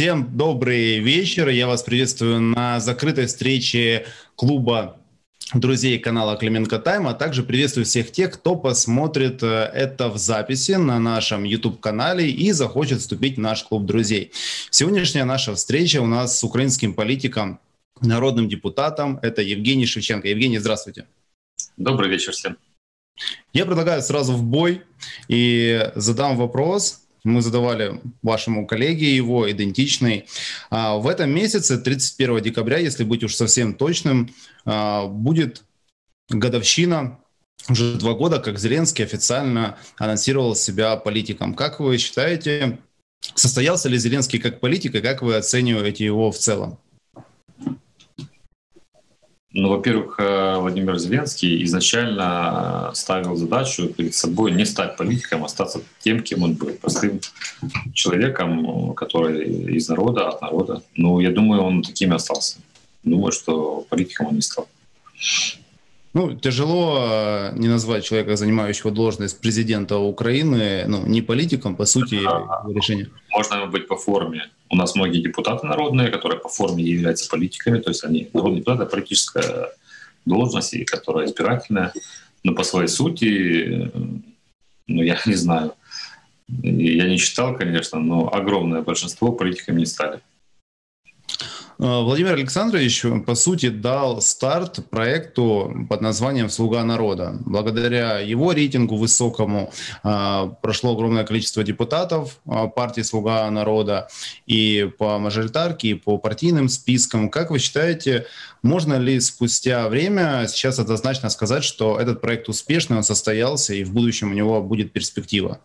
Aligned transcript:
Всем 0.00 0.34
добрый 0.34 0.98
вечер. 0.98 1.50
Я 1.50 1.66
вас 1.66 1.82
приветствую 1.82 2.40
на 2.40 2.80
закрытой 2.80 3.26
встрече 3.26 4.06
клуба 4.34 4.96
друзей 5.52 5.98
канала 5.98 6.38
Клименко 6.38 6.78
Тайм, 6.78 7.06
а 7.06 7.12
также 7.12 7.42
приветствую 7.42 7.84
всех 7.84 8.10
тех, 8.10 8.32
кто 8.32 8.56
посмотрит 8.56 9.42
э, 9.42 9.46
это 9.46 10.08
в 10.08 10.16
записи 10.16 10.72
на 10.72 10.98
нашем 10.98 11.44
YouTube-канале 11.44 12.30
и 12.30 12.50
захочет 12.52 13.00
вступить 13.00 13.36
в 13.36 13.40
наш 13.40 13.62
клуб 13.62 13.84
друзей. 13.84 14.32
Сегодняшняя 14.70 15.24
наша 15.24 15.54
встреча 15.54 16.00
у 16.00 16.06
нас 16.06 16.38
с 16.38 16.44
украинским 16.44 16.94
политиком, 16.94 17.60
народным 18.00 18.48
депутатом, 18.48 19.18
это 19.20 19.42
Евгений 19.42 19.84
Шевченко. 19.84 20.28
Евгений, 20.28 20.58
здравствуйте. 20.58 21.08
Добрый 21.76 22.08
вечер 22.08 22.32
всем. 22.32 22.56
Я 23.52 23.66
предлагаю 23.66 24.00
сразу 24.00 24.32
в 24.32 24.42
бой 24.42 24.80
и 25.28 25.90
задам 25.94 26.38
вопрос, 26.38 27.02
мы 27.24 27.42
задавали 27.42 28.00
вашему 28.22 28.66
коллеге 28.66 29.14
его, 29.14 29.50
идентичный. 29.50 30.26
А, 30.70 30.96
в 30.96 31.06
этом 31.06 31.30
месяце, 31.30 31.78
31 31.78 32.40
декабря, 32.40 32.78
если 32.78 33.04
быть 33.04 33.24
уж 33.24 33.34
совсем 33.34 33.74
точным, 33.74 34.34
а, 34.64 35.06
будет 35.06 35.64
годовщина 36.28 37.18
уже 37.68 37.94
два 37.94 38.14
года, 38.14 38.38
как 38.38 38.58
Зеленский 38.58 39.04
официально 39.04 39.78
анонсировал 39.98 40.54
себя 40.54 40.96
политиком. 40.96 41.54
Как 41.54 41.80
вы 41.80 41.98
считаете, 41.98 42.78
состоялся 43.34 43.88
ли 43.88 43.98
Зеленский 43.98 44.38
как 44.38 44.60
политик, 44.60 44.94
и 44.94 45.00
как 45.00 45.22
вы 45.22 45.36
оцениваете 45.36 46.04
его 46.04 46.32
в 46.32 46.38
целом? 46.38 46.78
Ну, 49.52 49.68
во-первых, 49.68 50.14
э, 50.18 50.58
Владимир 50.58 50.96
Зеленский 50.98 51.64
изначально 51.64 52.92
ставил 52.94 53.34
задачу 53.34 53.88
перед 53.88 54.14
собой 54.14 54.52
не 54.52 54.64
стать 54.64 54.96
политиком, 54.96 55.42
а 55.42 55.46
остаться 55.46 55.80
тем, 55.98 56.22
кем 56.22 56.44
он 56.44 56.54
был, 56.54 56.70
простым 56.80 57.20
человеком, 57.92 58.94
который 58.94 59.76
из 59.76 59.88
народа, 59.88 60.28
от 60.28 60.40
народа. 60.40 60.82
Ну, 60.94 61.18
я 61.20 61.30
думаю, 61.30 61.62
он 61.62 61.82
таким 61.82 62.12
и 62.12 62.14
остался. 62.14 62.58
Думаю, 63.02 63.32
что 63.32 63.84
политиком 63.88 64.26
он 64.28 64.34
не 64.36 64.42
стал. 64.42 64.68
Ну, 66.12 66.34
тяжело 66.34 66.98
э, 67.10 67.52
не 67.58 67.68
назвать 67.68 68.04
человека, 68.04 68.36
занимающего 68.36 68.92
должность 68.92 69.40
президента 69.40 69.98
Украины, 69.98 70.84
ну, 70.86 71.06
не 71.06 71.22
политиком, 71.22 71.74
по 71.74 71.86
сути, 71.86 72.20
а, 72.24 72.64
решения. 72.68 73.08
Можно 73.32 73.66
быть 73.66 73.86
по 73.86 73.96
форме. 73.96 74.50
У 74.68 74.76
нас 74.76 74.94
многие 74.94 75.20
депутаты 75.20 75.66
народные, 75.66 76.08
которые 76.08 76.40
по 76.40 76.48
форме 76.48 76.82
являются 76.82 77.28
политиками, 77.28 77.80
то 77.80 77.90
есть 77.90 78.04
они 78.04 78.28
народные 78.32 78.60
депутаты, 78.60 78.90
политическая 78.90 79.68
должность, 80.24 80.84
которая 80.86 81.26
избирательная, 81.26 81.92
но 82.42 82.54
по 82.54 82.64
своей 82.64 82.88
сути, 82.88 83.90
ну, 84.86 85.02
я 85.02 85.18
не 85.26 85.34
знаю, 85.34 85.74
я 86.48 87.06
не 87.08 87.18
читал, 87.18 87.56
конечно, 87.56 87.98
но 87.98 88.32
огромное 88.32 88.82
большинство 88.82 89.32
политиками 89.32 89.80
не 89.80 89.86
стали. 89.86 90.20
Э, 91.80 92.02
Владимир 92.02 92.34
Александрович, 92.34 93.06
по 93.24 93.34
сути, 93.34 93.70
дал 93.70 94.20
старт 94.20 94.90
проекту 94.90 95.86
под 95.88 96.02
названием 96.02 96.50
«Слуга 96.50 96.84
народа». 96.84 97.38
Благодаря 97.40 98.18
его 98.18 98.52
рейтингу 98.52 98.96
высокому 98.96 99.72
э, 100.04 100.50
прошло 100.60 100.92
огромное 100.92 101.24
количество 101.24 101.64
депутатов 101.64 102.38
э, 102.44 102.68
партии 102.76 103.00
«Слуга 103.00 103.50
народа» 103.50 104.08
и 104.46 104.90
по 104.98 105.18
мажоритарке, 105.18 105.88
и 105.88 105.94
по 105.94 106.18
партийным 106.18 106.68
спискам. 106.68 107.30
Как 107.30 107.50
вы 107.50 107.58
считаете, 107.58 108.26
можно 108.62 108.98
ли 108.98 109.18
спустя 109.18 109.88
время 109.88 110.46
сейчас 110.48 110.78
однозначно 110.78 111.30
сказать, 111.30 111.64
что 111.64 111.98
этот 111.98 112.20
проект 112.20 112.50
успешный, 112.50 112.98
он 112.98 113.04
состоялся, 113.04 113.72
и 113.72 113.84
в 113.84 113.94
будущем 113.94 114.32
у 114.32 114.34
него 114.34 114.60
будет 114.60 114.92
перспектива? 114.92 115.60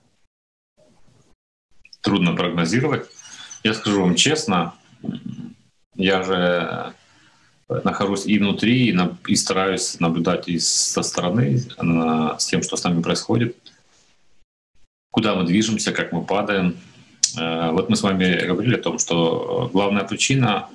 Трудно 1.99 2.33
прогнозировать. 2.35 3.05
Я 3.65 3.73
скажу 3.73 4.01
вам 4.01 4.15
честно, 4.15 4.75
я 5.95 6.23
же 6.23 6.93
нахожусь 7.67 8.25
и 8.25 8.37
внутри, 8.37 8.87
и, 8.87 8.93
на, 8.93 9.17
и 9.27 9.35
стараюсь 9.35 9.99
наблюдать 9.99 10.47
и 10.47 10.59
со 10.59 11.01
стороны 11.01 11.61
на, 11.81 12.37
с 12.37 12.45
тем, 12.45 12.61
что 12.61 12.77
с 12.77 12.83
нами 12.83 13.01
происходит, 13.01 13.57
куда 15.11 15.35
мы 15.35 15.45
движемся, 15.45 15.91
как 15.91 16.11
мы 16.11 16.23
падаем. 16.23 16.77
Э, 17.39 17.71
вот 17.71 17.89
мы 17.89 17.95
с 17.95 18.03
вами 18.03 18.45
говорили 18.45 18.75
о 18.75 18.81
том, 18.81 18.99
что 18.99 19.69
главная 19.73 20.03
причина 20.03 20.69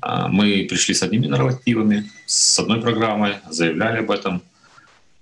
э, 0.00 0.26
мы 0.28 0.66
пришли 0.70 0.94
с 0.94 1.02
одними 1.02 1.26
нарративами, 1.26 2.10
с 2.26 2.58
одной 2.60 2.80
программой, 2.80 3.38
заявляли 3.50 3.98
об 3.98 4.10
этом— 4.10 4.42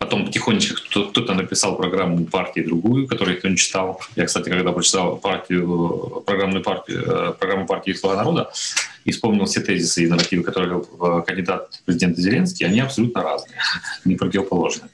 Потом 0.03 0.27
потихонечку 0.27 0.81
кто-то 1.11 1.33
написал 1.35 1.77
программу 1.77 2.25
партии 2.25 2.61
другую, 2.61 3.07
которую 3.07 3.37
никто 3.37 3.49
не 3.49 3.57
читал. 3.57 4.01
Я, 4.17 4.27
кстати, 4.27 4.49
когда 4.49 4.73
прочитал 4.73 5.17
партию, 5.17 6.25
программную 6.27 6.65
партию, 6.65 7.05
э, 7.07 7.33
программу 7.39 7.69
партии 7.69 7.93
«Слуга 7.93 8.17
народа», 8.17 8.51
и 9.05 9.13
вспомнил 9.13 9.45
все 9.45 9.61
тезисы 9.61 10.03
и 10.03 10.09
нарративы, 10.09 10.43
которые 10.43 10.71
говорил 10.71 11.23
кандидат 11.23 11.81
президента 11.85 12.21
Зеленский, 12.21 12.67
они 12.67 12.81
абсолютно 12.81 13.23
разные, 13.23 13.61
не 14.05 14.17
противоположные. 14.17 14.91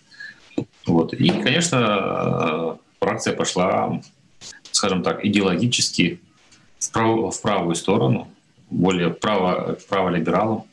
Вот. 0.84 1.14
И, 1.14 1.30
конечно, 1.30 2.78
фракция 3.00 3.32
пошла, 3.32 4.02
скажем 4.72 5.02
так, 5.02 5.24
идеологически 5.24 6.20
в, 6.78 6.92
прав, 6.92 7.34
в 7.34 7.40
правую 7.40 7.76
сторону, 7.76 8.28
более 8.68 9.08
право, 9.08 9.78
право 9.88 10.10
либералам 10.10 10.64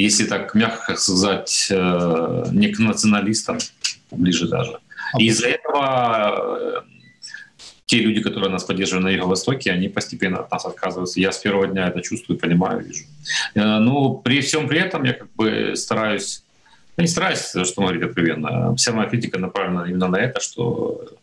если 0.00 0.24
так 0.24 0.54
мягко 0.54 0.96
сказать, 0.96 1.68
э, 1.70 2.44
не 2.52 2.68
к 2.68 2.78
националистам, 2.78 3.58
ближе 4.10 4.48
даже. 4.48 4.78
И 5.18 5.26
из-за 5.26 5.48
этого 5.48 6.58
э, 6.60 6.98
те 7.86 7.98
люди, 8.00 8.20
которые 8.20 8.50
нас 8.50 8.64
поддерживают 8.64 9.04
на 9.04 9.10
Юго-Востоке, 9.10 9.72
они 9.72 9.88
постепенно 9.88 10.40
от 10.40 10.50
нас 10.50 10.66
отказываются. 10.66 11.20
Я 11.20 11.32
с 11.32 11.38
первого 11.38 11.66
дня 11.66 11.88
это 11.88 12.02
чувствую, 12.02 12.38
понимаю, 12.38 12.84
вижу. 12.84 13.04
Э, 13.54 13.78
ну, 13.78 14.18
при 14.18 14.40
всем 14.40 14.68
при 14.68 14.78
этом 14.78 15.04
я 15.04 15.14
как 15.14 15.28
бы 15.34 15.74
стараюсь, 15.74 16.42
я 16.96 17.02
не 17.02 17.08
стараюсь, 17.08 17.48
что 17.48 17.82
говорить 17.82 18.02
откровенно, 18.02 18.74
вся 18.76 18.92
моя 18.92 19.08
критика 19.08 19.38
направлена 19.38 19.88
именно 19.88 20.08
на 20.08 20.16
это, 20.16 20.40
что 20.40 21.18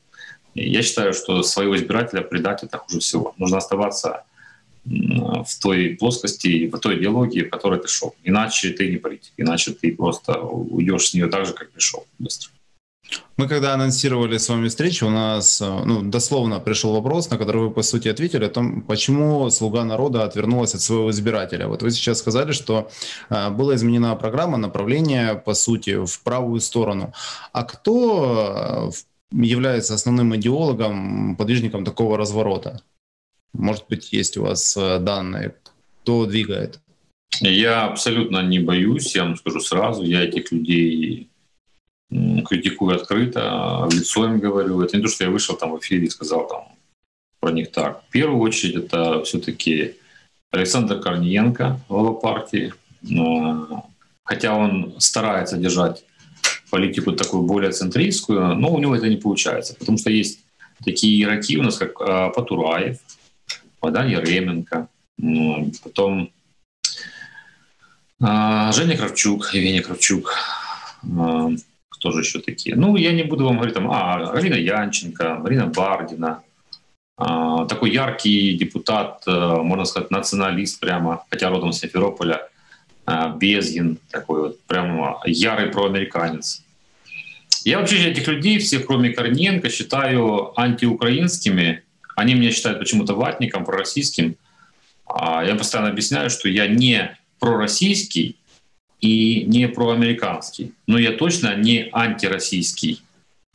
я 0.55 0.81
считаю, 0.81 1.13
что 1.13 1.43
своего 1.43 1.75
избирателя 1.75 2.21
предать 2.21 2.63
это 2.63 2.77
хуже 2.77 2.99
всего. 2.99 3.33
Нужно 3.37 3.57
оставаться 3.57 4.23
в 4.85 5.59
той 5.61 5.95
плоскости, 5.99 6.67
в 6.67 6.79
той 6.79 6.97
идеологии, 6.99 7.43
в 7.43 7.49
которой 7.49 7.79
ты 7.79 7.87
шел. 7.87 8.15
Иначе 8.23 8.69
ты 8.69 8.89
не 8.89 8.97
политик, 8.97 9.33
иначе 9.37 9.71
ты 9.71 9.95
просто 9.95 10.39
уйдешь 10.39 11.09
с 11.09 11.13
нее 11.13 11.27
так 11.27 11.45
же, 11.45 11.53
как 11.53 11.71
пришел 11.71 12.05
быстро. 12.19 12.51
Мы 13.37 13.47
когда 13.47 13.73
анонсировали 13.73 14.37
с 14.37 14.49
вами 14.49 14.67
встречу, 14.67 15.07
у 15.07 15.09
нас 15.09 15.59
ну, 15.61 16.01
дословно 16.01 16.59
пришел 16.59 16.93
вопрос, 16.93 17.29
на 17.29 17.37
который 17.37 17.63
вы, 17.63 17.71
по 17.71 17.83
сути, 17.83 18.07
ответили 18.07 18.45
о 18.45 18.49
том, 18.49 18.81
почему 18.81 19.49
«Слуга 19.49 19.83
народа» 19.83 20.23
отвернулась 20.23 20.73
от 20.73 20.81
своего 20.81 21.11
избирателя. 21.11 21.67
Вот 21.67 21.83
вы 21.83 21.91
сейчас 21.91 22.19
сказали, 22.19 22.53
что 22.53 22.89
э, 23.29 23.49
была 23.49 23.75
изменена 23.75 24.15
программа, 24.15 24.57
направление, 24.57 25.35
по 25.35 25.53
сути, 25.53 26.05
в 26.05 26.23
правую 26.23 26.61
сторону. 26.61 27.13
А 27.51 27.63
кто 27.63 28.91
э, 28.91 29.35
является 29.35 29.93
основным 29.93 30.35
идеологом, 30.35 31.35
подвижником 31.35 31.83
такого 31.83 32.17
разворота? 32.17 32.81
Может 33.57 33.85
быть, 33.89 34.11
есть 34.13 34.37
у 34.37 34.43
вас 34.43 34.75
э, 34.77 34.99
данные, 34.99 35.55
кто 36.01 36.25
двигает? 36.25 36.79
Я 37.41 37.85
абсолютно 37.85 38.41
не 38.43 38.59
боюсь, 38.59 39.15
я 39.15 39.23
вам 39.23 39.35
скажу 39.35 39.59
сразу, 39.59 40.03
я 40.03 40.23
этих 40.23 40.51
людей 40.51 41.29
критикую 42.09 42.95
открыто, 42.95 43.89
лицо 43.91 44.25
им 44.25 44.39
говорю. 44.39 44.81
Это 44.81 44.97
не 44.97 45.03
то, 45.03 45.09
что 45.09 45.23
я 45.23 45.29
вышел 45.29 45.55
там 45.55 45.71
в 45.71 45.79
эфире 45.79 46.05
и 46.05 46.09
сказал 46.09 46.47
там 46.47 46.67
про 47.39 47.51
них 47.51 47.71
так. 47.71 48.03
В 48.07 48.11
первую 48.11 48.39
очередь 48.39 48.75
это 48.75 49.23
все-таки 49.23 49.95
Александр 50.51 50.99
Корниенко, 50.99 51.79
глава 51.89 52.13
партии. 52.13 52.73
Хотя 54.23 54.55
он 54.55 54.95
старается 54.99 55.57
держать 55.57 56.05
политику 56.69 57.11
такую 57.11 57.43
более 57.43 57.71
центристскую, 57.71 58.55
но 58.55 58.73
у 58.73 58.79
него 58.79 58.95
это 58.95 59.07
не 59.07 59.17
получается, 59.17 59.75
потому 59.75 59.97
что 59.97 60.09
есть 60.09 60.39
такие 60.83 61.21
игроки 61.21 61.57
у 61.57 61.63
нас, 61.63 61.77
как 61.77 62.01
э, 62.01 62.31
Патураев, 62.35 62.97
Богдан 63.85 64.07
Еременко, 64.07 64.87
ну, 65.19 65.71
потом 65.83 66.31
а, 68.19 68.71
Женя 68.71 68.97
Кравчук, 68.97 69.53
Евгений 69.53 69.81
Кравчук, 69.81 70.33
а, 71.19 71.49
кто 71.89 72.11
же 72.11 72.21
еще 72.21 72.39
такие? 72.39 72.75
Ну, 72.75 72.95
я 72.95 73.11
не 73.11 73.21
буду 73.21 73.45
вам 73.45 73.57
говорить, 73.57 73.75
там, 73.75 73.91
а, 73.91 74.31
Алина 74.31 74.55
Янченко, 74.55 75.35
Марина 75.35 75.67
Бардина, 75.67 76.41
а, 77.15 77.65
такой 77.65 77.91
яркий 77.91 78.57
депутат, 78.57 79.23
можно 79.27 79.85
сказать, 79.85 80.09
националист 80.09 80.79
прямо, 80.79 81.23
хотя 81.29 81.49
родом 81.49 81.71
с 81.71 81.79
Симферополя, 81.79 82.49
Безгин, 83.35 83.99
такой 84.09 84.41
вот 84.41 84.61
прямо 84.61 85.21
ярый 85.27 85.67
проамериканец. 85.67 86.63
Я 87.63 87.77
вообще 87.77 88.09
этих 88.09 88.27
людей, 88.27 88.57
всех 88.57 88.87
кроме 88.87 89.11
Корниенко, 89.11 89.69
считаю 89.69 90.59
антиукраинскими 90.59 91.84
они 92.15 92.33
меня 92.33 92.51
считают 92.51 92.79
почему-то 92.79 93.13
ватником, 93.13 93.65
пророссийским. 93.65 94.35
А 95.05 95.43
я 95.43 95.55
постоянно 95.55 95.91
объясняю, 95.91 96.29
что 96.29 96.49
я 96.49 96.67
не 96.67 97.17
пророссийский 97.39 98.37
и 99.01 99.43
не 99.45 99.67
проамериканский. 99.67 100.73
Но 100.87 100.97
я 100.97 101.11
точно 101.11 101.55
не 101.55 101.89
антироссийский, 101.91 103.01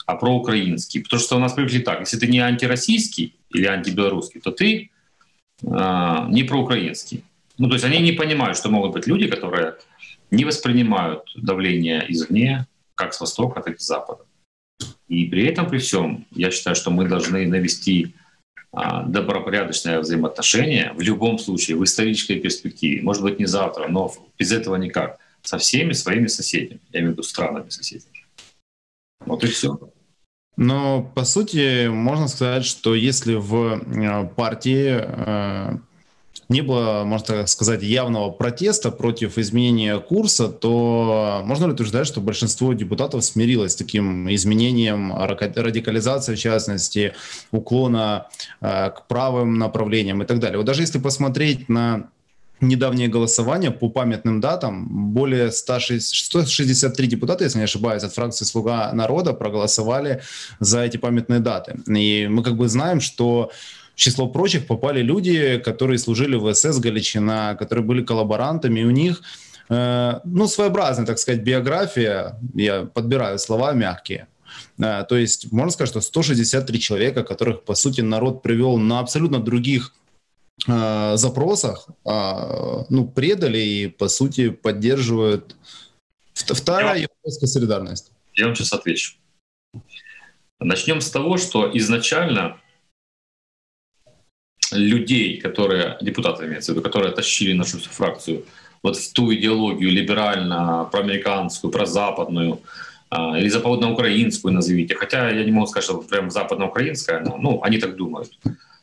а 0.07 0.15
проукраинский. 0.15 1.03
Потому 1.03 1.21
что 1.21 1.37
у 1.37 1.41
нас 1.41 1.55
привыкли 1.55 1.81
так. 1.81 2.01
Если 2.01 2.19
ты 2.19 2.27
не 2.27 2.39
антироссийский 2.41 3.35
или 3.51 3.67
антибелорусский, 3.67 4.41
то 4.41 4.53
ты 4.53 4.91
э, 5.63 6.27
не 6.29 6.45
проукраинский. 6.45 7.25
Ну, 7.59 7.69
то 7.69 7.75
есть 7.75 7.85
они 7.85 7.99
не 7.99 8.13
понимают, 8.13 8.57
что 8.57 8.71
могут 8.71 8.93
быть 8.93 9.07
люди, 9.07 9.27
которые 9.27 9.75
не 10.31 10.45
воспринимают 10.45 11.23
давление 11.35 12.05
извне, 12.09 12.67
как 12.95 13.13
с 13.13 13.21
Востока, 13.21 13.61
так 13.61 13.77
и 13.77 13.79
с 13.79 13.87
Запада. 13.87 14.25
И 15.09 15.27
при 15.27 15.45
этом, 15.45 15.69
при 15.69 15.79
всем, 15.79 16.27
я 16.31 16.51
считаю, 16.51 16.77
что 16.77 16.91
мы 16.91 17.09
должны 17.09 17.47
навести 17.47 18.15
добропорядочное 18.73 20.01
взаимоотношение 20.01 20.93
в 20.95 21.01
любом 21.01 21.39
случае, 21.39 21.77
в 21.77 21.85
исторической 21.85 22.39
перспективе. 22.39 23.03
Может 23.03 23.23
быть, 23.23 23.39
не 23.39 23.47
завтра, 23.47 23.89
но 23.89 24.13
без 24.39 24.53
этого 24.53 24.77
никак. 24.77 25.19
Со 25.43 25.59
всеми 25.59 25.93
своими 25.93 26.27
соседями, 26.27 26.81
я 26.93 27.01
имею 27.01 27.13
в 27.13 27.15
виду 27.15 27.23
странами 27.23 27.71
соседями. 27.71 28.27
Вот 29.25 29.43
и 29.43 29.47
все. 29.47 29.79
Но, 30.57 31.03
по 31.15 31.25
сути, 31.25 31.89
можно 31.89 32.29
сказать, 32.29 32.65
что 32.67 32.95
если 32.95 33.35
в 33.35 33.81
э, 33.81 34.29
партии 34.37 34.99
э, 35.01 35.79
не 36.51 36.63
было, 36.63 37.05
можно 37.05 37.47
сказать, 37.47 37.83
явного 37.83 38.31
протеста 38.31 38.91
против 38.91 39.39
изменения 39.39 39.99
курса, 39.99 40.49
то 40.49 41.43
можно 41.45 41.67
ли 41.67 41.73
утверждать, 41.73 42.07
что 42.07 42.21
большинство 42.21 42.73
депутатов 42.73 43.25
смирилось 43.25 43.73
с 43.73 43.77
таким 43.77 44.29
изменением 44.35 45.15
радикализации, 45.17 46.35
в 46.35 46.39
частности, 46.39 47.15
уклона 47.53 48.27
э, 48.61 48.91
к 48.91 49.07
правым 49.07 49.59
направлениям 49.59 50.23
и 50.23 50.27
так 50.27 50.41
далее? 50.41 50.59
Вот 50.59 50.67
даже 50.67 50.83
если 50.83 50.99
посмотреть 50.99 51.69
на 51.69 52.11
недавнее 52.61 53.09
голосование 53.09 53.71
по 53.71 53.89
памятным 53.89 54.41
датам. 54.41 55.13
Более 55.15 55.51
163 55.51 57.07
депутата, 57.07 57.45
если 57.45 57.59
не 57.59 57.65
ошибаюсь, 57.65 58.03
от 58.03 58.13
фракции 58.13 58.45
«Слуга 58.45 58.93
народа» 58.93 59.33
проголосовали 59.33 60.21
за 60.59 60.85
эти 60.85 60.97
памятные 60.99 61.41
даты. 61.41 61.79
И 61.91 62.29
мы 62.29 62.43
как 62.43 62.57
бы 62.57 62.69
знаем, 62.69 63.01
что 63.01 63.51
число 64.01 64.29
прочих 64.29 64.67
попали 64.67 65.03
люди, 65.03 65.59
которые 65.59 65.99
служили 65.99 66.37
в 66.37 66.53
СС 66.55 66.79
Галичина, 66.79 67.55
которые 67.59 67.85
были 67.85 68.03
коллаборантами, 68.03 68.81
и 68.81 68.85
у 68.85 68.91
них 68.91 69.23
э, 69.69 70.21
ну, 70.25 70.47
своеобразная, 70.47 71.07
так 71.07 71.19
сказать, 71.19 71.43
биография, 71.43 72.39
я 72.55 72.85
подбираю 72.85 73.39
слова 73.39 73.73
мягкие, 73.73 74.27
э, 74.79 75.05
то 75.07 75.17
есть 75.17 75.53
можно 75.53 75.71
сказать, 75.71 75.91
что 75.91 76.01
163 76.01 76.81
человека, 76.81 77.23
которых, 77.23 77.65
по 77.65 77.75
сути, 77.75 78.01
народ 78.01 78.43
привел 78.43 78.79
на 78.79 79.01
абсолютно 79.01 79.39
других 79.39 79.95
э, 80.67 81.17
запросах, 81.17 81.87
э, 82.07 82.85
ну, 82.89 83.07
предали 83.07 83.59
и, 83.59 83.89
по 83.89 84.09
сути, 84.09 84.49
поддерживают 84.49 85.57
вторая 86.33 87.03
европейская 87.03 87.47
солидарность. 87.47 88.13
Я 88.35 88.47
вам 88.47 88.55
сейчас 88.55 88.73
отвечу. 88.73 89.13
Начнем 90.59 91.03
с 91.03 91.11
того, 91.11 91.37
что 91.37 91.71
изначально 91.75 92.57
людей, 94.73 95.39
которые, 95.39 95.97
депутаты 96.01 96.47
имеется 96.47 96.73
в 96.73 96.75
виду, 96.75 96.85
которые 96.85 97.13
тащили 97.13 97.53
нашу 97.53 97.79
фракцию 97.79 98.45
вот 98.83 98.97
в 98.97 99.13
ту 99.13 99.33
идеологию 99.35 99.91
либерально, 99.91 100.89
проамериканскую, 100.91 101.71
прозападную, 101.71 102.61
а, 103.11 103.39
или 103.39 103.49
западноукраинскую 103.49 104.55
назовите. 104.55 104.95
Хотя 104.95 105.31
я 105.31 105.45
не 105.45 105.51
могу 105.51 105.67
сказать, 105.67 105.85
что 105.85 105.99
прям 105.99 106.31
западноукраинская, 106.31 107.21
но 107.21 107.37
ну, 107.37 107.63
они 107.63 107.79
так 107.79 107.97
думают, 107.97 108.31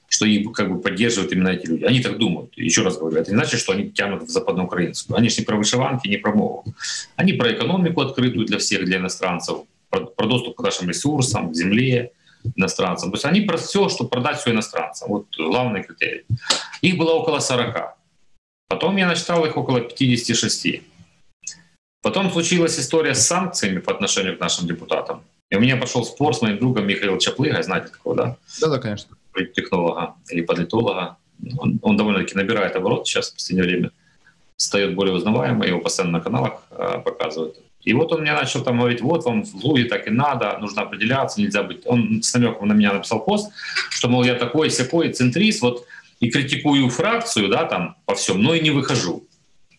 что 0.09 0.25
их 0.25 0.51
как 0.51 0.71
бы 0.71 0.81
поддерживают 0.81 1.31
именно 1.31 1.49
эти 1.49 1.65
люди. 1.65 1.83
Они 1.85 2.01
так 2.01 2.17
думают. 2.17 2.51
Еще 2.57 2.83
раз 2.83 2.97
говорю, 2.97 3.17
это 3.17 3.31
не 3.31 3.37
значит, 3.37 3.59
что 3.59 3.73
они 3.73 3.89
тянут 3.89 4.23
в 4.23 4.29
западноукраинскую. 4.29 5.17
Они 5.17 5.29
же 5.29 5.39
не 5.39 5.45
про 5.45 5.55
вышиванки, 5.55 6.07
не 6.07 6.17
про 6.17 6.33
мову. 6.33 6.65
Они 7.15 7.33
про 7.33 7.51
экономику 7.51 8.01
открытую 8.01 8.45
для 8.45 8.57
всех, 8.57 8.85
для 8.85 8.97
иностранцев, 8.97 9.59
про, 9.89 10.01
про 10.01 10.27
доступ 10.27 10.57
к 10.57 10.61
нашим 10.61 10.89
ресурсам, 10.89 11.51
к 11.51 11.55
земле, 11.55 12.11
иностранцам. 12.55 13.11
То 13.11 13.15
есть 13.15 13.25
они 13.25 13.41
про 13.41 13.57
все, 13.57 13.89
чтобы 13.89 14.09
продать 14.09 14.39
все 14.39 14.51
иностранцам. 14.51 15.09
Вот 15.09 15.27
главный 15.37 15.83
критерий. 15.83 16.25
Их 16.81 16.97
было 16.97 17.11
около 17.13 17.39
40. 17.39 17.95
Потом 18.69 18.97
я 18.97 19.07
насчитал 19.07 19.45
их 19.45 19.57
около 19.57 19.81
56. 19.81 20.81
Потом 22.01 22.31
случилась 22.31 22.79
история 22.79 23.15
с 23.15 23.25
санкциями 23.25 23.79
по 23.79 23.91
отношению 23.91 24.37
к 24.37 24.39
нашим 24.39 24.67
депутатам. 24.67 25.23
И 25.49 25.55
у 25.55 25.59
меня 25.59 25.77
пошел 25.77 26.03
спор 26.03 26.35
с 26.35 26.41
моим 26.41 26.57
другом 26.59 26.87
Михаилом 26.87 27.19
Чаплыгой, 27.19 27.63
знаете 27.63 27.87
такого, 27.87 28.15
да? 28.15 28.37
Да, 28.61 28.67
да, 28.67 28.79
конечно. 28.79 29.15
Технолога 29.55 30.15
или 30.29 30.41
политолога. 30.41 31.17
Он, 31.57 31.79
он 31.81 31.97
довольно-таки 31.97 32.35
набирает 32.35 32.75
оборот 32.75 33.07
сейчас 33.07 33.29
в 33.29 33.35
последнее 33.35 33.67
время. 33.67 33.91
Стает 34.57 34.95
более 34.95 35.13
узнаваемым, 35.13 35.67
его 35.67 35.79
постоянно 35.79 36.17
на 36.17 36.23
каналах 36.23 36.63
э, 36.71 36.99
показывают. 37.05 37.59
И 37.83 37.93
вот 37.93 38.11
он 38.11 38.21
мне 38.21 38.33
начал 38.33 38.63
там 38.63 38.79
говорить, 38.79 39.01
вот 39.01 39.23
вам 39.25 39.43
в 39.43 39.63
Луге 39.63 39.85
так 39.85 40.07
и 40.07 40.11
надо, 40.11 40.57
нужно 40.59 40.81
определяться, 40.81 41.39
нельзя 41.39 41.63
быть. 41.63 41.81
Он 41.85 42.21
с 42.21 42.33
намеком 42.33 42.67
на 42.67 42.73
меня 42.73 42.93
написал 42.93 43.23
пост, 43.23 43.51
что, 43.89 44.09
мол, 44.09 44.23
я 44.23 44.35
такой, 44.35 44.69
сякой, 44.69 45.13
центрист, 45.13 45.61
вот 45.61 45.85
и 46.19 46.29
критикую 46.29 46.89
фракцию, 46.89 47.47
да, 47.49 47.65
там 47.65 47.95
по 48.05 48.15
всем, 48.15 48.41
но 48.41 48.53
и 48.53 48.59
не 48.59 48.71
выхожу 48.71 49.25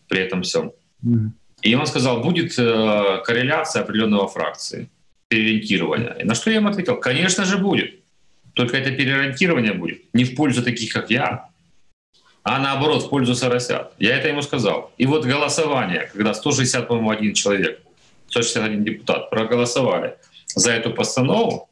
при 0.07 0.21
этом 0.21 0.41
всем. 0.41 0.71
Mm-hmm. 1.05 1.29
И 1.61 1.75
он 1.75 1.85
сказал, 1.85 2.21
будет 2.21 2.57
э, 2.57 3.21
корреляция 3.25 3.83
определенного 3.83 4.27
фракции, 4.27 4.89
переориентирование. 5.27 6.15
И 6.21 6.23
на 6.23 6.35
что 6.35 6.49
я 6.49 6.57
ему 6.57 6.69
ответил, 6.69 6.95
конечно 6.95 7.45
же 7.45 7.57
будет. 7.57 7.99
Только 8.53 8.77
это 8.77 8.91
переориентирование 8.91 9.73
будет 9.73 10.01
не 10.13 10.23
в 10.23 10.35
пользу 10.35 10.63
таких, 10.63 10.91
как 10.93 11.11
я, 11.11 11.49
а 12.43 12.59
наоборот 12.59 13.03
в 13.03 13.09
пользу 13.09 13.35
соросят. 13.35 13.93
Я 13.99 14.17
это 14.17 14.29
ему 14.29 14.41
сказал. 14.41 14.91
И 14.97 15.05
вот 15.05 15.25
голосование, 15.25 16.09
когда 16.13 16.33
160, 16.33 16.87
по-моему, 16.87 17.11
один 17.11 17.33
человек 17.33 17.81
161 18.29 18.83
депутат 18.83 19.29
проголосовали 19.29 20.17
за 20.55 20.71
эту 20.71 20.93
постанову, 20.93 21.69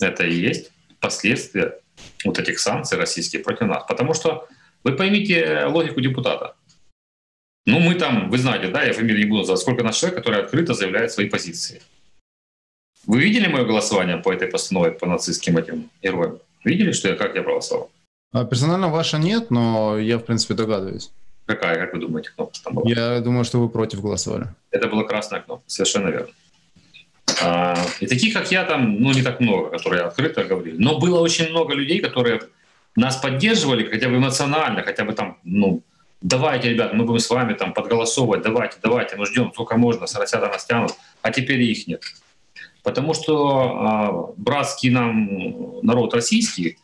это 0.00 0.24
и 0.24 0.34
есть 0.34 0.70
последствия 1.00 1.78
вот 2.24 2.38
этих 2.38 2.58
санкций 2.58 2.98
российских 2.98 3.42
против 3.42 3.66
нас. 3.66 3.84
Потому 3.86 4.14
что 4.14 4.48
вы 4.84 4.92
поймите 4.92 5.64
логику 5.66 6.00
депутата. 6.00 6.54
Ну, 7.66 7.80
мы 7.80 7.94
там, 7.94 8.30
вы 8.30 8.38
знаете, 8.38 8.68
да, 8.68 8.82
я 8.82 8.92
фамилию 8.92 9.18
не 9.18 9.30
буду 9.30 9.40
называть, 9.40 9.60
сколько 9.60 9.82
нас 9.82 9.96
человек, 9.98 10.18
который 10.18 10.42
открыто 10.42 10.74
заявляет 10.74 11.12
свои 11.12 11.28
позиции. 11.28 11.82
Вы 13.06 13.20
видели 13.20 13.48
мое 13.48 13.64
голосование 13.64 14.16
по 14.16 14.32
этой 14.32 14.48
постанове, 14.48 14.92
по 14.92 15.06
нацистским 15.06 15.58
этим 15.58 15.90
героям? 16.02 16.38
Видели, 16.64 16.92
что 16.92 17.08
я, 17.08 17.16
как 17.16 17.34
я 17.34 17.42
проголосовал? 17.42 17.90
А 18.32 18.44
персонально 18.44 18.88
ваша 18.88 19.18
нет, 19.18 19.50
но 19.50 19.98
я, 19.98 20.18
в 20.18 20.24
принципе, 20.24 20.54
догадываюсь. 20.54 21.10
Какая, 21.48 21.78
как 21.78 21.94
вы 21.94 22.00
думаете, 22.00 22.30
кнопка 22.36 22.58
там 22.62 22.74
была? 22.74 22.90
Я 22.90 23.20
думаю, 23.20 23.42
что 23.42 23.58
вы 23.58 23.70
против 23.70 24.02
голосовали. 24.02 24.48
Это 24.70 24.86
была 24.86 25.04
красная 25.04 25.40
кнопка, 25.40 25.64
совершенно 25.66 26.08
верно. 26.08 26.28
А, 27.42 27.74
и 28.00 28.06
таких, 28.06 28.34
как 28.34 28.52
я, 28.52 28.64
там, 28.64 29.00
ну, 29.00 29.12
не 29.14 29.22
так 29.22 29.40
много, 29.40 29.70
которые 29.70 30.02
открыто 30.02 30.44
говорили. 30.44 30.76
Но 30.78 30.98
было 30.98 31.20
очень 31.20 31.48
много 31.48 31.72
людей, 31.72 32.00
которые 32.00 32.42
нас 32.96 33.16
поддерживали 33.16 33.88
хотя 33.88 34.10
бы 34.10 34.16
эмоционально, 34.16 34.82
хотя 34.82 35.04
бы 35.04 35.14
там, 35.14 35.38
ну, 35.42 35.82
давайте, 36.20 36.68
ребят, 36.68 36.92
мы 36.92 37.06
будем 37.06 37.20
с 37.20 37.30
вами 37.30 37.54
там 37.54 37.72
подголосовывать, 37.72 38.42
давайте, 38.42 38.76
давайте, 38.82 39.16
мы 39.16 39.24
ждем, 39.24 39.50
сколько 39.54 39.78
можно, 39.78 40.06
соросята 40.06 40.48
нас 40.48 40.66
тянут, 40.66 40.92
а 41.22 41.30
теперь 41.30 41.62
их 41.62 41.86
нет. 41.86 42.02
Потому 42.82 43.14
что 43.14 44.34
э, 44.36 44.42
братский 44.42 44.90
нам 44.90 45.80
народ 45.82 46.12
российский 46.12 46.76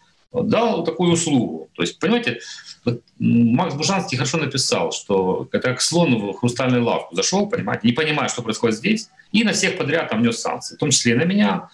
дал 0.42 0.84
такую 0.84 1.12
услугу. 1.12 1.68
То 1.74 1.82
есть, 1.82 1.98
понимаете, 1.98 2.40
вот 2.84 3.02
Макс 3.18 3.74
Бужанский 3.74 4.18
хорошо 4.18 4.38
написал, 4.38 4.92
что 4.92 5.48
это 5.52 5.70
как 5.70 5.80
слон 5.80 6.16
в 6.16 6.34
хрустальную 6.34 6.84
лавку 6.84 7.14
зашел, 7.14 7.48
понимаете, 7.48 7.86
не 7.86 7.92
понимая, 7.92 8.28
что 8.28 8.42
происходит 8.42 8.76
здесь, 8.76 9.10
и 9.32 9.44
на 9.44 9.52
всех 9.52 9.78
подряд 9.78 10.10
там 10.10 10.22
нес 10.22 10.40
санкции, 10.40 10.74
в 10.74 10.78
том 10.78 10.90
числе 10.90 11.12
и 11.12 11.16
на 11.16 11.22
меня, 11.22 11.68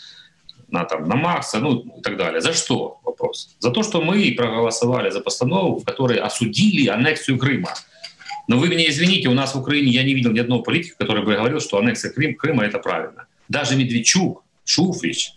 на, 0.69 0.85
там, 0.85 1.09
на 1.09 1.17
Макса, 1.17 1.59
ну 1.59 1.79
и 1.99 2.03
так 2.03 2.17
далее. 2.17 2.41
За 2.41 2.53
что? 2.53 3.01
Вопрос. 3.03 3.57
За 3.59 3.71
то, 3.71 3.83
что 3.83 4.03
мы 4.03 4.33
проголосовали 4.37 5.11
за 5.11 5.21
постанову, 5.21 5.81
в 5.81 5.85
которой 5.85 6.19
осудили 6.19 6.89
аннексию 6.89 7.39
Крыма. 7.39 7.75
Но 8.47 8.59
вы 8.59 8.69
меня 8.69 8.89
извините, 8.89 9.29
у 9.29 9.35
нас 9.35 9.55
в 9.55 9.59
Украине 9.59 9.91
я 9.91 10.03
не 10.03 10.15
видел 10.15 10.33
ни 10.33 10.39
одного 10.39 10.63
политика, 10.63 10.97
который 10.99 11.25
бы 11.25 11.35
говорил, 11.35 11.61
что 11.61 11.79
аннексия 11.79 12.11
Крым, 12.11 12.35
Крыма— 12.35 12.65
это 12.67 12.79
правильно. 12.79 13.27
Даже 13.49 13.77
Медведчук, 13.77 14.45
Шуфрич 14.65 15.35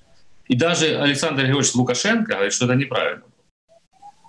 и 0.54 0.56
даже 0.56 1.00
Александр 1.00 1.46
Григорьевич 1.46 1.74
Лукашенко 1.74 2.34
говорит, 2.34 2.54
что 2.54 2.66
это 2.66 2.76
неправильно. 2.76 3.24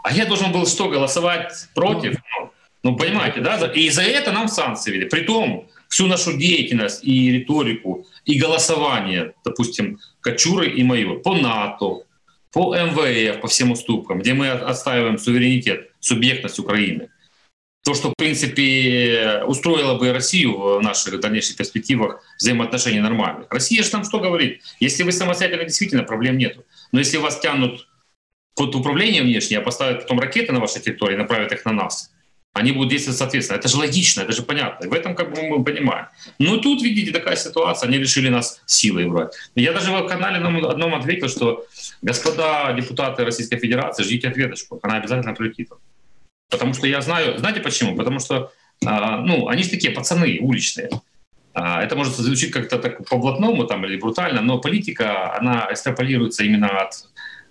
А 0.02 0.11
я 0.11 0.25
должен 0.25 0.52
был 0.52 0.66
что, 0.66 0.88
голосовать 0.88 1.69
против? 1.75 2.16
Ну, 2.38 2.50
ну 2.83 2.97
понимаете, 2.97 3.40
да? 3.40 3.59
И 3.66 3.90
за 3.90 4.00
это 4.00 4.33
нам 4.33 4.49
санкции 4.49 4.90
ввели. 4.90 5.04
Притом 5.04 5.69
всю 5.90 6.07
нашу 6.07 6.33
деятельность 6.38 7.04
и 7.04 7.31
риторику, 7.31 8.07
и 8.25 8.40
голосование, 8.40 9.35
допустим, 9.45 9.99
Кочуры 10.23 10.71
и 10.71 10.83
мое, 10.83 11.19
по 11.19 11.35
НАТО, 11.35 12.04
по 12.52 12.75
МВФ, 12.75 13.43
по 13.43 13.49
всем 13.49 13.73
уступкам, 13.73 14.21
где 14.21 14.33
мы 14.33 14.49
отстаиваем 14.49 15.19
суверенитет, 15.19 15.90
субъектность 16.00 16.59
Украины. 16.59 17.11
То, 17.85 17.93
что, 17.93 18.11
в 18.11 18.14
принципе, 18.17 19.43
устроило 19.47 19.99
бы 19.99 20.11
Россию 20.11 20.57
в 20.57 20.83
наших 20.83 21.21
дальнейших 21.21 21.57
перспективах 21.57 22.23
взаимоотношений 22.38 23.00
нормальных. 23.00 23.47
Россия 23.50 23.83
же 23.83 23.91
там 23.91 24.05
что 24.05 24.21
говорит? 24.21 24.62
Если 24.81 25.03
вы 25.03 25.12
самостоятельно, 25.12 25.64
действительно, 25.64 26.03
проблем 26.03 26.38
нету. 26.38 26.64
Но 26.93 27.00
если 27.00 27.19
вас 27.19 27.38
тянут 27.41 27.87
под 28.57 28.75
управление 28.75 29.23
внешнее, 29.23 29.59
а 29.59 29.62
поставят 29.62 30.03
потом 30.03 30.19
ракеты 30.19 30.53
на 30.53 30.61
вашей 30.61 30.81
территории, 30.81 31.17
направят 31.17 31.53
их 31.53 31.67
на 31.67 31.73
нас, 31.73 32.11
они 32.55 32.73
будут 32.73 32.91
действовать 32.91 33.19
соответственно. 33.19 33.59
Это 33.59 33.69
же 33.69 33.76
логично, 33.76 34.23
это 34.23 34.33
же 34.33 34.43
понятно. 34.43 34.87
И 34.87 34.88
в 34.88 34.95
этом 34.95 35.14
как 35.14 35.35
бы 35.35 35.43
мы 35.43 35.62
понимаем. 35.62 36.07
Но 36.38 36.57
тут, 36.57 36.83
видите, 36.83 37.11
такая 37.11 37.37
ситуация, 37.37 37.88
они 37.88 37.99
решили 37.99 38.31
нас 38.31 38.62
силой 38.64 39.07
брать. 39.09 39.35
Я 39.57 39.73
даже 39.73 39.91
в 39.91 40.07
канале 40.07 40.38
одном 40.38 40.95
ответил, 40.95 41.29
что 41.29 41.67
господа 42.00 42.73
депутаты 42.73 43.25
Российской 43.25 43.59
Федерации, 43.59 44.05
ждите 44.05 44.29
ответочку, 44.29 44.79
она 44.83 44.97
обязательно 44.97 45.35
прилетит. 45.35 45.69
Потому 46.54 46.73
что 46.73 46.87
я 46.87 47.00
знаю, 47.00 47.37
знаете 47.38 47.61
почему? 47.61 47.96
Потому 47.96 48.20
что 48.20 48.52
а, 48.87 49.20
ну, 49.20 49.49
они 49.49 49.64
же 49.64 49.70
такие 49.70 49.92
пацаны 49.92 50.38
уличные. 50.40 50.88
А, 51.52 51.82
это 51.82 51.96
может 51.96 52.14
звучить 52.14 52.52
как-то 52.52 52.78
так 52.78 53.08
по-блатному 53.08 53.64
там, 53.64 53.84
или 53.84 53.96
брутально, 53.96 54.40
но 54.40 54.58
политика, 54.58 55.37
она 55.37 55.66
экстраполируется 55.73 56.44
именно 56.44 56.68
от 56.68 56.92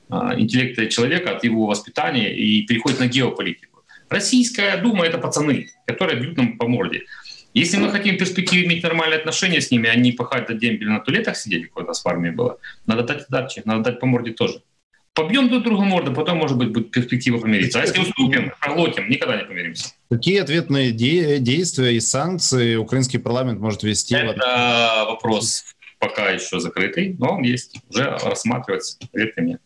а, 0.09 0.39
интеллекта 0.39 0.87
человека, 0.87 1.35
от 1.35 1.43
его 1.43 1.65
воспитания 1.65 2.33
и 2.33 2.65
переходит 2.65 2.99
на 2.99 3.07
геополитику. 3.07 3.83
Российская 4.07 4.77
дума— 4.77 5.05
это 5.07 5.17
пацаны, 5.17 5.69
которые 5.85 6.21
бьют 6.21 6.37
нам 6.37 6.57
по 6.57 6.67
морде. 6.67 7.01
Если 7.53 7.77
мы 7.77 7.91
хотим 7.91 8.15
в 8.15 8.19
перспективе 8.19 8.65
иметь 8.65 8.83
нормальные 8.83 9.19
отношения 9.19 9.59
с 9.59 9.69
ними, 9.69 9.89
а 9.89 9.95
не 9.95 10.13
пахать 10.13 10.47
до 10.47 10.53
дембеля 10.53 10.91
на 10.91 10.99
туалетах 11.01 11.35
у 11.75 11.81
нас 11.81 12.05
в 12.05 12.07
армии 12.07 12.31
было, 12.31 12.57
надо 12.85 13.03
дать 13.03 13.25
отдачи, 13.25 13.61
надо 13.65 13.83
дать 13.83 13.99
по 13.99 14.05
морде 14.05 14.31
тоже. 14.31 14.61
Побьем 15.15 15.47
друг 15.49 15.63
друга 15.63 15.83
морду, 15.83 16.11
потом, 16.11 16.37
может 16.39 16.57
быть, 16.57 16.69
будет 16.69 16.89
перспектива 16.89 17.37
помириться. 17.37 17.79
А 17.79 17.83
если 17.83 17.99
уступим, 18.01 18.51
проглотим, 18.59 19.09
никогда 19.09 19.37
не 19.37 19.45
помиримся. 19.45 19.89
Какие 20.09 20.39
ответные 20.39 20.91
де- 20.91 21.37
действия 21.37 21.95
и 21.95 21.99
санкции 21.99 22.75
украинский 22.75 23.19
парламент 23.19 23.59
может 23.59 23.83
вести? 23.83 24.15
Это 24.15 25.05
вопрос 25.07 25.65
пока 25.99 26.31
еще 26.31 26.59
закрытый, 26.59 27.15
но 27.19 27.35
он 27.37 27.43
есть, 27.43 27.77
уже 27.89 28.17
рассматривается, 28.23 28.97
поверьте 29.11 29.41
мне. 29.41 29.59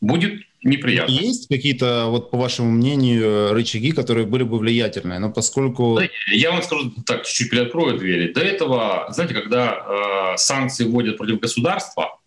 Будет 0.00 0.40
неприятно. 0.64 1.12
Есть 1.12 1.48
какие-то, 1.48 2.06
вот 2.06 2.30
по 2.30 2.38
вашему 2.38 2.70
мнению, 2.70 3.52
рычаги, 3.52 3.92
которые 3.92 4.26
были 4.26 4.42
бы 4.42 4.58
влиятельные? 4.58 5.18
Но 5.18 5.30
поскольку... 5.30 6.00
Я 6.32 6.52
вам 6.52 6.62
скажу 6.62 6.92
так, 7.06 7.24
чуть-чуть 7.24 7.50
приоткрою 7.50 7.98
двери. 7.98 8.32
До 8.32 8.40
этого, 8.40 9.06
знаете, 9.10 9.34
когда 9.34 10.32
э, 10.34 10.38
санкции 10.38 10.84
вводят 10.84 11.18
против 11.18 11.40
государства, 11.40 12.18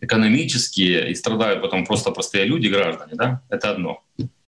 экономические, 0.00 1.10
и 1.10 1.14
страдают 1.14 1.62
потом 1.62 1.86
просто 1.86 2.10
простые 2.10 2.44
люди, 2.44 2.68
граждане, 2.68 3.12
да, 3.14 3.42
это 3.48 3.70
одно. 3.70 4.02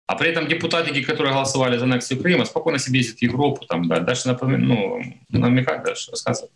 А 0.06 0.16
при 0.16 0.30
этом 0.30 0.48
депутатики, 0.48 1.02
которые 1.02 1.34
голосовали 1.34 1.76
за 1.76 1.84
аннексию 1.84 2.20
Крыма, 2.20 2.46
спокойно 2.46 2.78
себе 2.78 3.00
ездят 3.00 3.18
в 3.18 3.22
Европу, 3.22 3.66
там, 3.66 3.86
да, 3.88 4.00
дальше 4.00 4.28
напомин, 4.28 4.66
ну, 4.66 5.02
намекать 5.28 5.84
дальше, 5.84 6.10
рассказывать. 6.10 6.50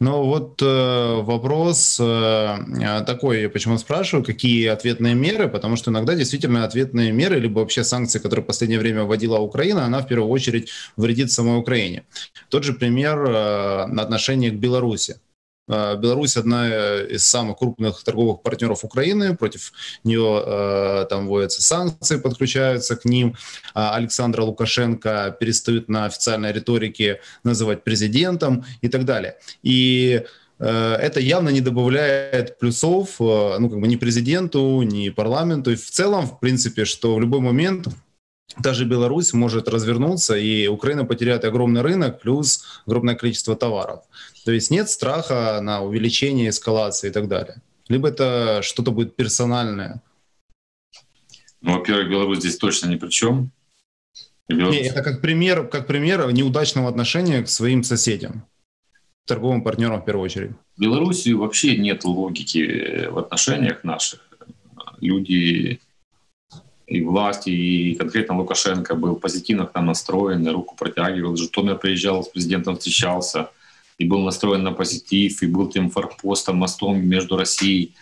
Ну 0.00 0.24
вот 0.24 0.60
э, 0.60 1.20
вопрос 1.22 1.98
э, 2.00 2.56
такой, 3.06 3.42
я 3.42 3.48
почему 3.48 3.78
спрашиваю, 3.78 4.24
какие 4.24 4.66
ответные 4.66 5.14
меры, 5.14 5.48
потому 5.48 5.76
что 5.76 5.90
иногда 5.90 6.14
действительно 6.14 6.64
ответные 6.64 7.12
меры, 7.12 7.38
либо 7.38 7.60
вообще 7.60 7.84
санкции, 7.84 8.18
которые 8.18 8.44
в 8.44 8.46
последнее 8.46 8.78
время 8.78 9.04
вводила 9.04 9.38
Украина, 9.38 9.84
она 9.84 10.00
в 10.00 10.06
первую 10.06 10.28
очередь 10.28 10.70
вредит 10.96 11.30
самой 11.30 11.58
Украине. 11.58 12.04
Тот 12.48 12.64
же 12.64 12.74
пример 12.74 13.18
э, 13.24 13.86
на 13.86 14.02
отношение 14.02 14.50
к 14.50 14.54
Беларуси. 14.54 15.16
Э, 15.66 15.96
Беларусь 15.96 16.36
одна 16.36 16.68
э, 16.68 17.06
из 17.14 17.26
самых 17.26 17.58
крупных 17.58 18.02
торговых 18.04 18.42
партнеров 18.42 18.84
Украины, 18.84 19.36
против 19.36 19.72
нее 20.04 20.42
э, 20.44 21.06
там 21.08 21.26
вводятся 21.26 21.62
санкции, 21.62 22.18
подключаются 22.18 22.96
к 22.96 23.04
ним. 23.04 23.34
А 23.74 23.94
Александра 23.94 24.42
Лукашенко 24.42 25.36
перестают 25.40 25.88
на 25.88 26.04
официальной 26.04 26.52
риторике 26.52 27.20
называть 27.44 27.84
президентом 27.84 28.64
и 28.82 28.88
так 28.88 29.04
далее. 29.04 29.36
И 29.62 30.22
это 30.60 31.18
явно 31.18 31.48
не 31.48 31.60
добавляет 31.60 32.60
плюсов, 32.60 33.16
ну, 33.18 33.68
как 33.68 33.80
бы 33.80 33.88
ни 33.88 33.96
президенту, 33.96 34.82
ни 34.82 35.08
парламенту. 35.08 35.72
И 35.72 35.74
в 35.74 35.90
целом, 35.90 36.26
в 36.26 36.38
принципе, 36.38 36.84
что 36.84 37.16
в 37.16 37.20
любой 37.20 37.40
момент 37.40 37.88
даже 38.58 38.84
Беларусь 38.84 39.32
может 39.32 39.68
развернуться, 39.68 40.36
и 40.36 40.66
Украина 40.68 41.04
потеряет 41.04 41.44
огромный 41.44 41.82
рынок, 41.82 42.20
плюс 42.20 42.64
огромное 42.86 43.14
количество 43.14 43.56
товаров. 43.56 44.04
То 44.44 44.52
есть 44.52 44.70
нет 44.70 44.88
страха 44.88 45.60
на 45.62 45.82
увеличение 45.82 46.50
эскалации 46.50 47.08
и 47.08 47.12
так 47.12 47.28
далее. 47.28 47.56
Либо 47.88 48.08
это 48.08 48.60
что-то 48.62 48.92
будет 48.92 49.16
персональное. 49.16 50.02
Ну, 51.60 51.78
во-первых, 51.78 52.08
Беларусь 52.10 52.38
здесь 52.40 52.56
точно 52.56 52.88
ни 52.88 52.96
при 52.96 53.08
чем. 53.08 53.50
Беларусь... 54.48 54.76
Не, 54.76 54.82
это 54.82 55.02
как 55.02 55.20
пример, 55.20 55.66
как 55.68 55.86
пример 55.86 56.30
неудачного 56.32 56.88
отношения 56.88 57.42
к 57.42 57.48
своим 57.48 57.82
соседям, 57.82 58.46
торговым 59.26 59.62
партнерам 59.62 60.02
в 60.02 60.04
первую 60.04 60.26
очередь. 60.26 60.52
В 60.76 60.80
Беларуси 60.80 61.30
вообще 61.30 61.76
нет 61.78 62.04
логики 62.04 63.06
в 63.08 63.18
отношениях 63.18 63.82
наших. 63.84 64.20
Люди 65.00 65.80
и 66.86 67.02
власти, 67.02 67.50
и 67.50 67.94
конкретно 67.94 68.38
Лукашенко 68.38 68.94
был 68.94 69.16
позитивно 69.16 69.66
к 69.66 69.74
нам 69.74 69.86
настроен, 69.86 70.46
руку 70.48 70.76
протягивал. 70.76 71.36
Житомир 71.36 71.78
приезжал, 71.78 72.22
с 72.22 72.28
президентом 72.28 72.76
встречался– 72.76 73.50
и 73.98 74.04
был 74.04 74.20
настроен 74.20 74.62
на 74.62 74.72
позитив, 74.72 75.42
и 75.42 75.46
был 75.46 75.68
тем 75.68 75.90
форпостом, 75.90 76.56
мостом 76.56 77.06
между 77.06 77.36
Россией. 77.36 77.94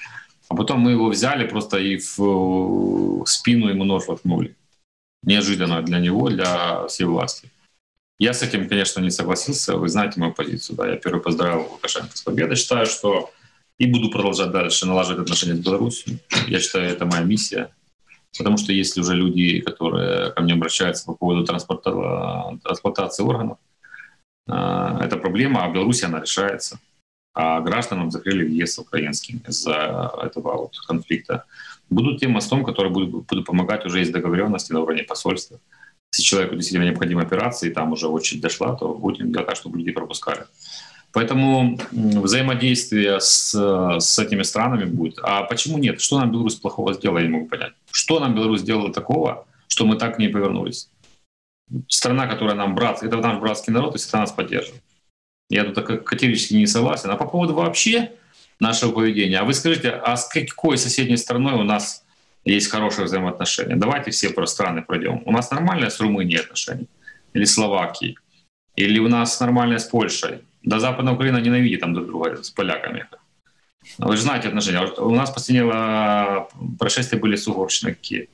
А 0.48 0.54
потом 0.54 0.80
мы 0.80 0.92
его 0.92 1.08
взяли 1.08 1.46
просто 1.46 1.78
и 1.78 1.96
в 1.96 3.24
спину 3.26 3.68
ему 3.68 3.84
нож 3.84 4.06
воткнули. 4.06 4.54
Неожиданно 5.22 5.82
для 5.82 5.98
него, 5.98 6.30
для 6.30 6.86
всей 6.88 7.04
власти. 7.04 7.48
Я 8.18 8.34
с 8.34 8.42
этим, 8.42 8.68
конечно, 8.68 9.00
не 9.00 9.10
согласился. 9.10 9.76
Вы 9.76 9.88
знаете 9.88 10.20
мою 10.20 10.32
позицию. 10.32 10.76
Да? 10.76 10.88
Я 10.88 10.96
первый 10.96 11.20
поздравил 11.20 11.68
Лукашенко 11.72 12.16
с 12.16 12.22
победой. 12.22 12.56
Считаю, 12.56 12.86
что 12.86 13.30
и 13.78 13.86
буду 13.86 14.10
продолжать 14.10 14.50
дальше 14.50 14.86
налаживать 14.86 15.22
отношения 15.22 15.54
с 15.54 15.64
Беларусью. 15.64 16.18
Я 16.46 16.60
считаю, 16.60 16.90
это 16.90 17.06
моя 17.06 17.22
миссия. 17.22 17.70
Потому 18.36 18.56
что 18.56 18.72
если 18.72 19.00
уже 19.00 19.14
люди, 19.14 19.60
которые 19.60 20.30
ко 20.30 20.42
мне 20.42 20.54
обращаются 20.54 21.04
по 21.04 21.14
поводу 21.14 21.44
транспорта, 21.44 22.58
трансплантации 22.62 23.22
органов, 23.22 23.58
а, 24.48 24.98
эта 25.04 25.16
проблема, 25.16 25.64
а 25.64 25.68
в 25.68 25.74
Беларуси 25.74 26.04
она 26.04 26.20
решается. 26.20 26.78
А 27.34 27.60
гражданам 27.60 28.10
закрыли 28.10 28.44
въезд 28.44 28.78
украинским 28.78 29.42
из-за 29.48 30.12
этого 30.22 30.56
вот 30.56 30.78
конфликта. 30.86 31.44
Будут 31.88 32.20
тем 32.20 32.32
мостом, 32.32 32.64
который 32.64 32.90
будет, 32.90 33.10
будут 33.10 33.46
помогать 33.46 33.86
уже 33.86 34.02
из 34.02 34.10
договоренности 34.10 34.72
на 34.72 34.80
уровне 34.80 35.02
посольства. 35.02 35.58
Если 36.12 36.24
человеку 36.24 36.56
действительно 36.56 36.84
необходима 36.84 37.22
операция, 37.22 37.70
и 37.70 37.72
там 37.72 37.92
уже 37.92 38.06
очередь 38.06 38.42
дошла, 38.42 38.74
то 38.76 38.94
будем 38.94 39.32
делать 39.32 39.46
так, 39.46 39.56
чтобы 39.56 39.78
люди 39.78 39.92
пропускали. 39.92 40.44
Поэтому 41.12 41.78
взаимодействие 41.90 43.20
с, 43.20 43.54
с 43.98 44.18
этими 44.18 44.42
странами 44.42 44.84
будет. 44.84 45.18
А 45.22 45.42
почему 45.42 45.78
нет? 45.78 46.00
Что 46.00 46.18
нам 46.18 46.32
Беларусь 46.32 46.56
плохого 46.56 46.94
сделала, 46.94 47.18
я 47.18 47.26
не 47.26 47.32
могу 47.32 47.46
понять. 47.46 47.72
Что 47.92 48.18
нам 48.18 48.34
Беларусь 48.34 48.60
сделала 48.60 48.92
такого, 48.92 49.46
что 49.68 49.86
мы 49.86 49.96
так 49.96 50.16
к 50.16 50.18
ней 50.18 50.28
повернулись? 50.28 50.88
страна, 51.88 52.26
которая 52.26 52.54
нам 52.54 52.74
брат, 52.74 53.02
это 53.02 53.16
наш 53.16 53.38
братский 53.38 53.72
народ, 53.72 53.94
и 53.94 53.98
всегда 53.98 54.20
нас 54.20 54.32
поддерживает. 54.32 54.82
Я 55.48 55.64
тут 55.64 55.84
категорически 56.04 56.54
не 56.54 56.66
согласен. 56.66 57.10
А 57.10 57.16
по 57.16 57.26
поводу 57.26 57.54
вообще 57.54 58.12
нашего 58.60 58.92
поведения, 58.92 59.38
а 59.38 59.44
вы 59.44 59.54
скажите, 59.54 59.90
а 59.90 60.16
с 60.16 60.26
какой 60.28 60.78
соседней 60.78 61.16
страной 61.16 61.54
у 61.54 61.62
нас 61.62 62.04
есть 62.44 62.70
хорошие 62.70 63.04
взаимоотношения? 63.04 63.76
Давайте 63.76 64.10
все 64.10 64.30
про 64.30 64.46
страны 64.46 64.82
пройдем. 64.82 65.22
У 65.26 65.32
нас 65.32 65.50
нормальные 65.50 65.90
с 65.90 66.00
Румынией 66.00 66.40
отношения? 66.40 66.86
Или 67.34 67.44
Словакией? 67.44 68.18
Или 68.76 68.98
у 68.98 69.08
нас 69.08 69.40
нормальные 69.40 69.78
с 69.78 69.84
Польшей? 69.84 70.40
Да 70.62 70.78
Западная 70.78 71.14
Украина 71.14 71.38
ненавидит 71.38 71.80
там 71.80 71.92
друг 71.92 72.06
друга 72.06 72.42
с 72.42 72.50
поляками. 72.50 73.06
Вы 73.98 74.16
же 74.16 74.22
знаете 74.22 74.48
отношения. 74.48 74.80
У 74.80 75.14
нас 75.14 75.30
последнее 75.30 76.48
происшествия 76.78 77.18
были 77.18 77.36
с 77.36 77.46
Угорщиной 77.46 77.94
какие? 77.94 78.28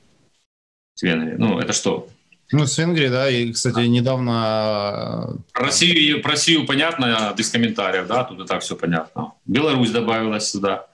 С 0.95 1.03
Венгрией. 1.03 1.37
Ну, 1.37 1.59
это 1.59 1.73
что? 1.73 2.07
Ну, 2.51 2.65
с 2.65 2.77
Венгрией, 2.77 3.09
да, 3.09 3.29
и, 3.29 3.51
кстати, 3.51 3.85
недавно... 3.85 5.37
Про 5.53 5.65
Россию, 5.65 6.21
про 6.21 6.31
Россию 6.31 6.65
понятно, 6.65 7.33
без 7.37 7.49
комментариев, 7.49 8.07
да, 8.07 8.23
тут 8.23 8.39
и 8.39 8.45
так 8.47 8.63
все 8.63 8.75
понятно. 8.75 9.33
Беларусь 9.45 9.91
добавилась 9.91 10.49
сюда. 10.49 10.87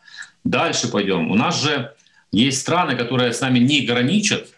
Дальше 0.44 0.90
пойдем. 0.92 1.32
У 1.32 1.36
нас 1.36 1.62
же 1.62 1.94
есть 2.32 2.60
страны, 2.60 2.98
которые 2.98 3.32
с 3.32 3.40
нами 3.40 3.60
не 3.60 3.86
граничат, 3.86 4.54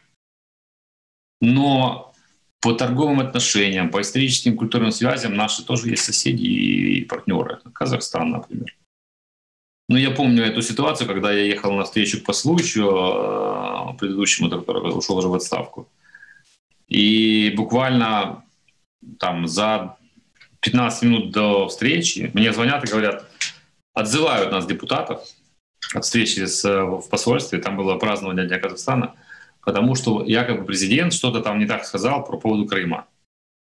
но 1.39 2.13
по 2.61 2.73
торговым 2.73 3.19
отношениям, 3.19 3.91
по 3.91 4.01
историческим 4.01 4.57
культурным 4.57 4.91
связям 4.91 5.35
наши 5.35 5.63
тоже 5.63 5.89
есть 5.89 6.03
соседи 6.03 6.41
и 6.43 7.05
партнеры. 7.05 7.59
Казахстан, 7.73 8.31
например. 8.31 8.75
Ну, 9.89 9.95
я 9.95 10.11
помню 10.11 10.43
эту 10.43 10.61
ситуацию, 10.61 11.07
когда 11.07 11.31
я 11.31 11.43
ехал 11.43 11.71
на 11.71 11.85
встречу 11.85 12.19
к 12.19 12.25
послу 12.25 12.57
еще 12.57 13.93
э, 13.93 13.97
предыдущему, 13.97 14.49
который 14.49 14.91
ушел 14.93 15.17
уже 15.17 15.29
в 15.29 15.33
отставку. 15.33 15.87
И 16.89 17.53
буквально 17.55 18.43
там 19.19 19.47
за 19.47 19.95
15 20.61 21.03
минут 21.03 21.31
до 21.31 21.67
встречи 21.69 22.31
мне 22.33 22.51
звонят 22.51 22.83
и 22.83 22.91
говорят, 22.91 23.29
отзывают 23.93 24.51
нас 24.51 24.65
депутатов 24.65 25.21
от 25.93 26.03
встречи 26.03 26.45
с, 26.45 26.63
в 26.63 27.07
посольстве, 27.09 27.59
там 27.59 27.77
было 27.77 27.95
празднование 27.95 28.45
Дня 28.45 28.59
Казахстана, 28.59 29.15
потому 29.63 29.95
что 29.95 30.25
якобы 30.25 30.65
президент 30.65 31.13
что-то 31.13 31.39
там 31.39 31.59
не 31.59 31.65
так 31.65 31.85
сказал 31.85 32.25
про 32.25 32.37
поводу 32.37 32.65
Крыма. 32.65 33.07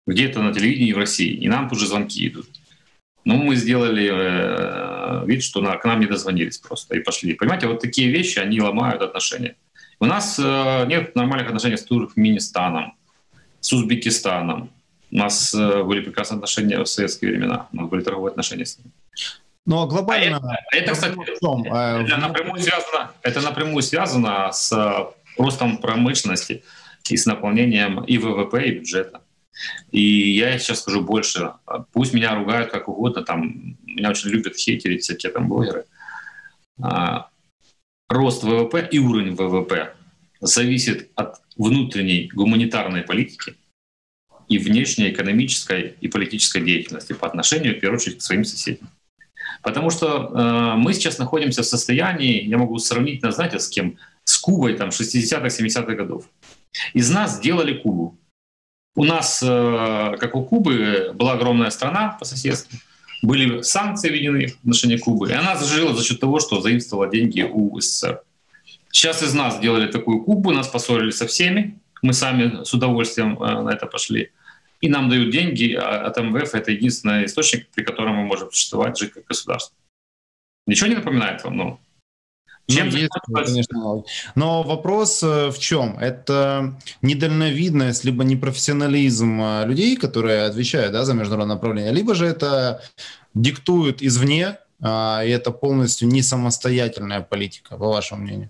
Где-то 0.06 0.42
на 0.42 0.54
телевидении 0.54 0.94
в 0.94 0.98
России. 0.98 1.34
И 1.34 1.48
нам 1.48 1.70
тут 1.70 1.80
же 1.80 1.88
звонки 1.88 2.28
идут. 2.28 2.48
Ну, 3.24 3.38
мы 3.38 3.56
сделали 3.56 4.10
э, 4.12 4.91
вид, 5.26 5.44
что 5.44 5.62
на, 5.62 5.76
к 5.78 5.86
нам 5.86 6.00
не 6.00 6.06
дозвонились 6.06 6.58
просто 6.58 6.96
и 6.96 7.00
пошли. 7.00 7.34
Понимаете, 7.34 7.68
вот 7.68 7.80
такие 7.80 8.10
вещи, 8.12 8.40
они 8.40 8.62
ломают 8.62 9.02
отношения. 9.02 9.56
У 10.00 10.06
нас 10.06 10.40
э, 10.40 10.86
нет 10.88 11.16
нормальных 11.16 11.48
отношений 11.48 11.78
с 11.78 11.84
Туркменистаном 11.84 12.96
с 13.62 13.72
Узбекистаном. 13.72 14.70
У 15.12 15.16
нас 15.16 15.54
э, 15.54 15.84
были 15.84 16.02
прекрасные 16.02 16.38
отношения 16.38 16.80
в 16.80 16.86
советские 16.88 17.32
времена. 17.32 17.68
У 17.72 17.78
нас 17.78 17.90
были 17.90 18.02
торговые 18.02 18.32
отношения 18.32 18.66
с 18.66 18.78
ними. 18.78 18.92
Ну, 19.66 19.82
а 19.82 19.88
глобально... 19.88 20.38
А 20.38 20.76
это, 20.76 20.92
это, 20.92 20.94
кстати, 20.94 21.16
это, 21.20 22.18
напрямую 22.18 22.62
связано, 22.62 23.12
это 23.22 23.42
напрямую 23.42 23.84
связано 23.84 24.52
с 24.52 24.74
ростом 25.38 25.78
промышленности 25.78 26.64
и 27.10 27.18
с 27.18 27.26
наполнением 27.26 28.04
и 28.04 28.18
ВВП, 28.18 28.66
и 28.66 28.72
бюджета. 28.80 29.22
И 29.92 30.32
я 30.32 30.58
сейчас 30.58 30.80
скажу 30.80 31.02
больше. 31.02 31.54
Пусть 31.92 32.14
меня 32.14 32.36
ругают 32.36 32.72
как 32.72 32.88
угодно, 32.88 33.24
там 33.24 33.78
меня 33.84 34.10
очень 34.10 34.30
любят 34.30 34.56
хейтерить 34.56 35.04
всякие 35.04 35.32
там 35.32 35.48
блогеры. 35.48 35.86
А, 36.82 37.30
рост 38.10 38.44
ВВП 38.44 38.88
и 38.92 39.00
уровень 39.00 39.36
ВВП 39.36 39.94
зависит 40.40 41.10
от 41.16 41.42
внутренней 41.56 42.30
гуманитарной 42.34 43.04
политики 43.04 43.56
и 44.48 44.58
внешней 44.58 45.12
экономической 45.12 45.96
и 46.02 46.08
политической 46.08 46.62
деятельности 46.62 47.14
по 47.14 47.28
отношению, 47.28 47.78
в 47.78 47.80
первую 47.80 48.00
очередь, 48.00 48.18
к 48.18 48.22
своим 48.22 48.44
соседям. 48.44 48.90
Потому 49.62 49.92
что 49.92 50.32
э, 50.34 50.76
мы 50.78 50.94
сейчас 50.94 51.20
находимся 51.20 51.62
в 51.62 51.66
состоянии, 51.66 52.44
я 52.44 52.58
могу 52.58 52.78
сравнить, 52.80 53.22
знаете, 53.24 53.60
с 53.60 53.70
кем? 53.70 53.98
С 54.24 54.38
Кубой 54.38 54.76
там 54.76 54.90
60-х, 54.90 55.48
70-х 55.48 55.96
годов. 55.96 56.26
Из 56.94 57.10
нас 57.10 57.38
сделали 57.38 57.74
Кубу. 57.74 58.18
У 58.96 59.06
нас, 59.06 59.42
э, 59.42 60.18
как 60.20 60.36
у 60.36 60.44
Кубы, 60.44 61.12
была 61.14 61.34
огромная 61.34 61.70
страна 61.70 62.18
по 62.20 62.26
соседству, 62.26 62.78
были 63.22 63.62
санкции 63.62 64.10
введены 64.10 64.48
в 64.48 64.60
отношении 64.60 64.98
Кубы, 64.98 65.30
и 65.30 65.34
она 65.34 65.56
зажила 65.56 65.94
за 65.94 66.04
счет 66.04 66.20
того, 66.20 66.40
что 66.40 66.62
заимствовала 66.62 67.10
деньги 67.10 67.42
у 67.42 67.80
СССР. 67.80 68.22
Сейчас 68.92 69.24
из 69.24 69.34
нас 69.34 69.58
сделали 69.58 69.90
такую 69.90 70.24
Кубу, 70.24 70.52
нас 70.52 70.68
поссорили 70.68 71.12
со 71.12 71.26
всеми, 71.26 71.80
мы 72.02 72.14
сами 72.14 72.64
с 72.64 72.74
удовольствием 72.74 73.42
э, 73.42 73.62
на 73.62 73.70
это 73.70 73.86
пошли. 73.86 74.32
И 74.82 74.90
нам 74.90 75.10
дают 75.10 75.32
деньги, 75.32 75.74
а 75.74 76.08
от 76.08 76.18
МВФ 76.18 76.56
это 76.56 76.72
единственный 76.72 77.26
источник, 77.26 77.70
при 77.70 77.84
котором 77.84 78.16
мы 78.16 78.24
можем 78.26 78.52
существовать, 78.52 78.98
жить 78.98 79.14
как 79.14 79.26
государство. 79.26 79.76
Ничего 80.68 80.88
не 80.88 80.96
напоминает 80.96 81.44
вам? 81.44 81.58
Ну, 81.58 81.80
чем 82.68 82.90
ну, 82.90 82.98
есть, 82.98 83.12
конечно. 83.34 84.04
Но 84.36 84.64
вопрос 84.64 85.24
э, 85.24 85.50
в 85.50 85.60
чем? 85.60 85.98
Это 86.00 86.80
недальновидность, 87.02 88.04
либо 88.04 88.24
непрофессионализм 88.24 89.42
э, 89.42 89.66
людей, 89.66 89.98
которые 89.98 90.44
отвечают 90.44 90.94
да, 90.94 91.06
за 91.06 91.14
международное 91.14 91.56
направление, 91.56 91.92
либо 91.92 92.16
же 92.16 92.26
это 92.26 92.82
диктуют 93.34 94.02
извне, 94.02 94.58
а, 94.82 95.22
и 95.24 95.30
это 95.30 95.52
полностью 95.52 96.08
не 96.08 96.22
самостоятельная 96.22 97.22
политика, 97.22 97.78
по 97.78 97.88
вашему 97.88 98.24
мнению? 98.24 98.50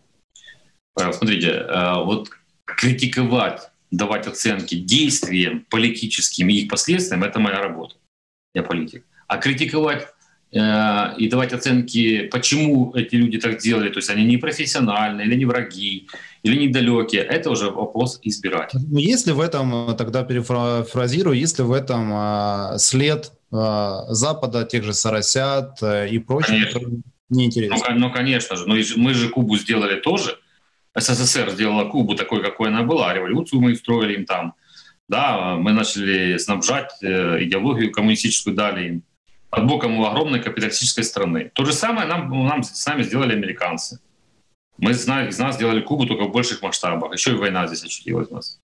Смотрите, 0.98 1.50
э, 1.50 2.04
вот 2.04 2.30
критиковать, 2.66 3.72
давать 3.92 4.28
оценки 4.28 4.76
действиям 4.76 5.66
политическим 5.70 6.50
и 6.50 6.54
их 6.54 6.70
последствиям— 6.70 7.24
это 7.26 7.40
моя 7.40 7.60
работа. 7.62 7.96
Я 8.54 8.64
политик. 8.64 9.06
А 9.28 9.38
критиковать 9.38 10.08
и 10.52 11.30
давать 11.30 11.54
оценки, 11.54 12.24
почему 12.24 12.94
эти 12.94 13.16
люди 13.16 13.40
так 13.40 13.60
делали, 13.60 13.88
то 13.88 14.00
есть 14.00 14.10
они 14.10 14.26
не 14.26 14.36
профессиональные, 14.36 15.26
или 15.26 15.36
не 15.36 15.46
враги, 15.46 16.08
или 16.44 16.56
недалекие, 16.58 17.22
это 17.22 17.50
уже 17.52 17.70
вопрос 17.70 18.20
избирать. 18.24 18.72
Ну, 18.74 18.98
если 18.98 19.32
в 19.32 19.40
этом, 19.40 19.96
тогда 19.96 20.24
перефразирую, 20.24 21.38
если 21.38 21.62
в 21.62 21.72
этом 21.72 22.12
а, 22.14 22.78
след 22.78 23.32
а, 23.52 24.06
Запада, 24.14 24.64
тех 24.66 24.84
же 24.84 24.94
Соросят 24.94 25.82
э, 25.84 26.10
и 26.10 26.20
прочих, 26.20 26.76
неинтересно. 27.30 27.78
Ну, 27.90 28.08
ну, 28.08 28.12
конечно 28.12 28.56
же, 28.56 28.68
но 28.68 28.76
мы 28.98 29.14
же 29.14 29.30
Кубу 29.30 29.58
сделали 29.58 30.00
тоже, 30.00 30.38
СССР 30.96 31.52
сделала 31.52 31.86
Кубу 31.86 32.16
такой, 32.16 32.42
какой 32.42 32.70
она 32.70 32.84
была, 32.84 33.14
революцию 33.14 33.62
мы 33.62 33.76
строили 33.76 34.16
им 34.16 34.26
там, 34.26 34.56
да, 35.08 35.56
мы 35.58 35.74
начали 35.74 36.38
снабжать 36.38 36.92
э, 37.02 37.44
идеологию 37.44 37.92
коммунистическую, 37.92 38.56
дали 38.56 38.88
им, 38.88 39.04
под 39.52 39.68
боком 39.68 40.00
у 40.00 40.06
огромной 40.06 40.42
капиталистической 40.42 41.04
страны. 41.04 41.52
То 41.54 41.66
же 41.66 41.74
самое 41.74 42.08
нам, 42.08 42.48
нам 42.48 42.64
с 42.64 42.86
нами 42.88 43.04
сделали 43.04 43.34
американцы. 43.34 44.00
Мы 44.78 44.92
из 44.92 45.06
нас 45.06 45.56
сделали 45.56 45.82
Кубу 45.82 46.08
только 46.08 46.24
в 46.24 46.32
больших 46.32 46.64
масштабах. 46.64 47.14
Еще 47.14 47.32
и 47.32 47.36
война 47.36 47.68
здесь 47.68 47.84
очутилась 47.84 48.30
у 48.32 48.36
нас. 48.36 48.60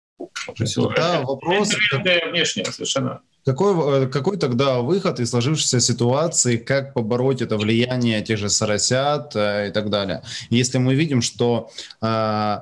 Все. 0.56 0.90
Да, 0.96 1.22
вопрос... 1.22 1.76
Это 1.92 2.30
внешне, 2.30 2.66
совершенно. 2.66 3.22
Какой, 3.46 4.04
э, 4.04 4.08
какой 4.08 4.38
тогда 4.38 4.80
выход 4.80 5.20
из 5.20 5.30
сложившейся 5.30 5.80
ситуации, 5.80 6.58
как 6.58 6.94
побороть 6.94 7.42
это 7.42 7.58
влияние 7.58 8.22
тех 8.22 8.40
же 8.40 8.50
соросят 8.50 9.36
э, 9.36 9.70
и 9.70 9.72
так 9.72 9.90
далее? 9.90 10.24
Если 10.50 10.80
мы 10.80 10.96
видим, 10.96 11.22
что 11.22 11.70
э, 12.02 12.58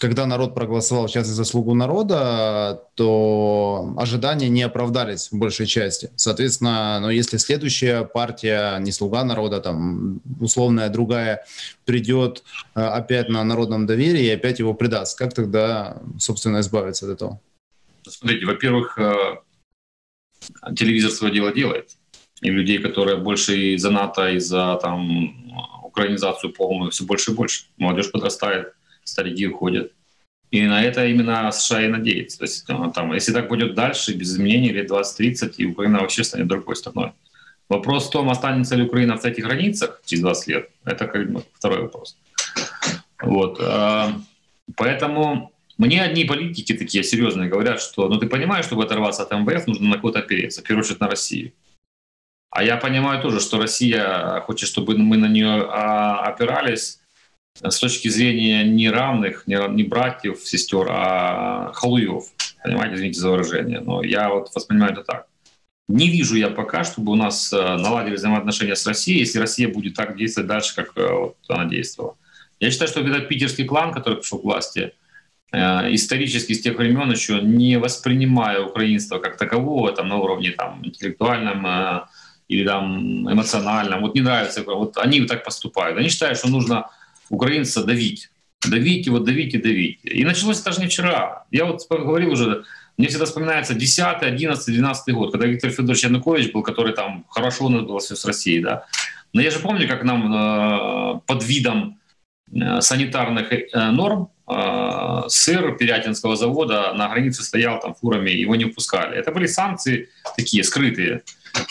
когда 0.00 0.24
народ 0.24 0.54
проголосовал 0.54 1.08
сейчас 1.08 1.26
за 1.26 1.34
заслугу 1.34 1.74
народа, 1.74 2.82
то 2.94 3.94
ожидания 3.98 4.48
не 4.48 4.62
оправдались 4.62 5.30
в 5.30 5.38
большей 5.38 5.66
части. 5.66 6.10
Соответственно, 6.16 6.98
но 7.00 7.10
если 7.10 7.36
следующая 7.36 8.04
партия, 8.04 8.78
не 8.78 8.92
слуга 8.92 9.24
народа, 9.24 9.60
там 9.60 10.22
условная 10.40 10.88
другая, 10.88 11.44
придет 11.84 12.42
э, 12.74 12.80
опять 12.80 13.28
на 13.28 13.44
народном 13.44 13.84
доверии 13.86 14.24
и 14.24 14.30
опять 14.30 14.58
его 14.58 14.72
предаст, 14.72 15.18
как 15.18 15.34
тогда, 15.34 16.00
собственно, 16.18 16.60
избавиться 16.60 17.04
от 17.04 17.12
этого? 17.12 17.40
Смотрите, 18.08 18.46
во-первых, 18.46 18.98
э, 18.98 19.12
телевизор 20.74 21.10
свое 21.10 21.34
дело 21.34 21.52
делает. 21.52 21.90
И 22.40 22.48
людей, 22.48 22.78
которые 22.78 23.18
больше 23.18 23.54
и 23.54 23.76
за 23.76 23.90
НАТО, 23.90 24.30
и 24.30 24.38
за 24.38 24.78
там, 24.80 25.34
украинизацию 25.84 26.54
полную, 26.54 26.90
все 26.90 27.04
больше 27.04 27.32
и 27.32 27.34
больше. 27.34 27.66
Молодежь 27.76 28.10
подрастает 28.10 28.72
старики 29.10 29.46
уходят. 29.46 29.92
И 30.50 30.62
на 30.62 30.82
это 30.82 31.06
именно 31.06 31.50
США 31.52 31.82
и 31.82 31.88
надеется. 31.88 32.38
То 32.38 32.44
есть 32.44 32.64
э, 32.68 32.74
там, 32.94 33.12
если 33.12 33.32
так 33.32 33.48
будет 33.48 33.74
дальше, 33.74 34.14
без 34.14 34.32
изменений 34.32 34.70
лет 34.70 34.90
20-30, 34.90 35.54
и 35.58 35.66
Украина 35.66 36.00
вообще 36.00 36.24
станет 36.24 36.48
другой 36.48 36.74
страной. 36.74 37.12
Вопрос 37.68 38.08
в 38.08 38.10
том, 38.10 38.28
останется 38.28 38.74
ли 38.74 38.82
Украина 38.82 39.16
в 39.16 39.24
этих 39.24 39.44
границах 39.44 40.02
через 40.04 40.22
20 40.22 40.46
лет, 40.48 40.70
это 40.84 41.06
как 41.06 41.30
бы 41.30 41.44
второй 41.54 41.82
вопрос. 41.82 42.16
Вот. 43.22 43.60
А, 43.60 44.12
поэтому 44.76 45.52
мне 45.78 46.02
одни 46.02 46.24
политики 46.24 46.74
такие 46.74 47.04
серьезные 47.04 47.48
говорят, 47.48 47.80
что 47.80 48.08
ну 48.08 48.18
ты 48.18 48.26
понимаешь, 48.26 48.64
чтобы 48.64 48.82
оторваться 48.82 49.22
от 49.22 49.30
МВФ, 49.30 49.68
нужно 49.68 49.88
на 49.88 49.96
кого-то 49.96 50.18
опереться, 50.18 50.62
в 50.62 50.64
первую 50.64 50.84
очередь 50.84 51.00
на 51.00 51.08
Россию. 51.08 51.52
А 52.50 52.64
я 52.64 52.76
понимаю 52.76 53.22
тоже, 53.22 53.38
что 53.38 53.58
Россия 53.58 54.40
хочет, 54.40 54.68
чтобы 54.68 54.98
мы 54.98 55.16
на 55.16 55.28
нее 55.28 55.62
а, 55.68 56.24
опирались, 56.24 56.99
с 57.62 57.78
точки 57.78 58.08
зрения 58.08 58.64
не 58.64 58.90
равных, 58.90 59.46
не, 59.46 59.58
не 59.70 59.82
братьев, 59.82 60.40
сестер, 60.44 60.86
а 60.90 61.72
халуев. 61.74 62.24
Понимаете, 62.62 62.96
извините 62.96 63.20
за 63.20 63.30
выражение. 63.30 63.80
Но 63.80 64.02
я 64.02 64.30
вот 64.30 64.50
воспринимаю 64.54 64.92
это 64.92 65.04
так. 65.04 65.26
Не 65.88 66.08
вижу 66.08 66.36
я 66.36 66.50
пока, 66.50 66.84
чтобы 66.84 67.12
у 67.12 67.16
нас 67.16 67.52
э, 67.52 67.56
наладили 67.56 68.14
взаимоотношения 68.14 68.76
с 68.76 68.86
Россией, 68.86 69.20
если 69.20 69.40
Россия 69.40 69.68
будет 69.68 69.94
так 69.94 70.16
действовать 70.16 70.48
дальше, 70.48 70.74
как 70.76 70.92
э, 70.96 71.12
вот 71.12 71.36
она 71.48 71.64
действовала. 71.64 72.16
Я 72.60 72.70
считаю, 72.70 72.88
что 72.88 73.00
этот 73.00 73.28
питерский 73.28 73.64
клан, 73.64 73.92
который 73.92 74.18
пришел 74.18 74.38
к 74.38 74.44
власти, 74.44 74.92
э, 75.50 75.58
исторически 75.92 76.52
с 76.52 76.60
тех 76.60 76.78
времен 76.78 77.10
еще 77.10 77.40
не 77.40 77.76
воспринимая 77.76 78.62
украинство 78.62 79.18
как 79.18 79.36
такового 79.36 79.90
там, 79.90 80.08
на 80.08 80.16
уровне 80.18 80.52
там, 80.52 80.80
интеллектуальном 80.86 81.66
или 82.46 82.64
там, 82.64 83.32
эмоциональном, 83.32 84.02
вот 84.02 84.14
не 84.14 84.20
нравится, 84.20 84.62
вот 84.62 84.96
они 84.96 85.22
так 85.22 85.44
поступают. 85.44 85.98
Они 85.98 86.08
считают, 86.08 86.38
что 86.38 86.48
нужно 86.48 86.88
украинца 87.30 87.82
давить. 87.84 88.30
Давить 88.68 89.06
его, 89.06 89.20
давить 89.20 89.54
и 89.54 89.58
давить. 89.58 90.00
И 90.02 90.22
началось 90.24 90.60
это 90.60 90.72
же 90.72 90.80
не 90.80 90.86
вчера. 90.88 91.46
Я 91.50 91.64
вот 91.64 91.80
говорил 91.88 92.32
уже, 92.32 92.64
мне 92.98 93.08
всегда 93.08 93.24
вспоминается 93.24 93.74
10, 93.74 94.22
11, 94.22 94.66
12 94.66 95.14
год, 95.14 95.32
когда 95.32 95.46
Виктор 95.46 95.70
Федорович 95.70 96.04
Янукович 96.04 96.52
был, 96.52 96.62
который 96.62 96.92
там 96.92 97.24
хорошо 97.30 97.70
надался 97.70 98.16
с 98.16 98.24
Россией, 98.26 98.60
да. 98.60 98.84
Но 99.32 99.40
я 99.40 99.50
же 99.50 99.60
помню, 99.60 99.88
как 99.88 100.04
нам 100.04 100.34
э, 100.34 101.20
под 101.26 101.42
видом 101.44 101.98
э, 102.52 102.80
санитарных 102.82 103.52
э, 103.52 103.90
норм 103.90 104.28
э, 104.46 105.22
сыр 105.28 105.76
Пирятинского 105.78 106.36
завода 106.36 106.92
на 106.92 107.08
границе 107.08 107.42
стоял 107.42 107.80
там 107.80 107.94
фурами, 107.94 108.30
его 108.30 108.56
не 108.56 108.64
впускали. 108.64 109.16
Это 109.16 109.32
были 109.32 109.46
санкции 109.46 110.08
такие 110.36 110.64
скрытые. 110.64 111.22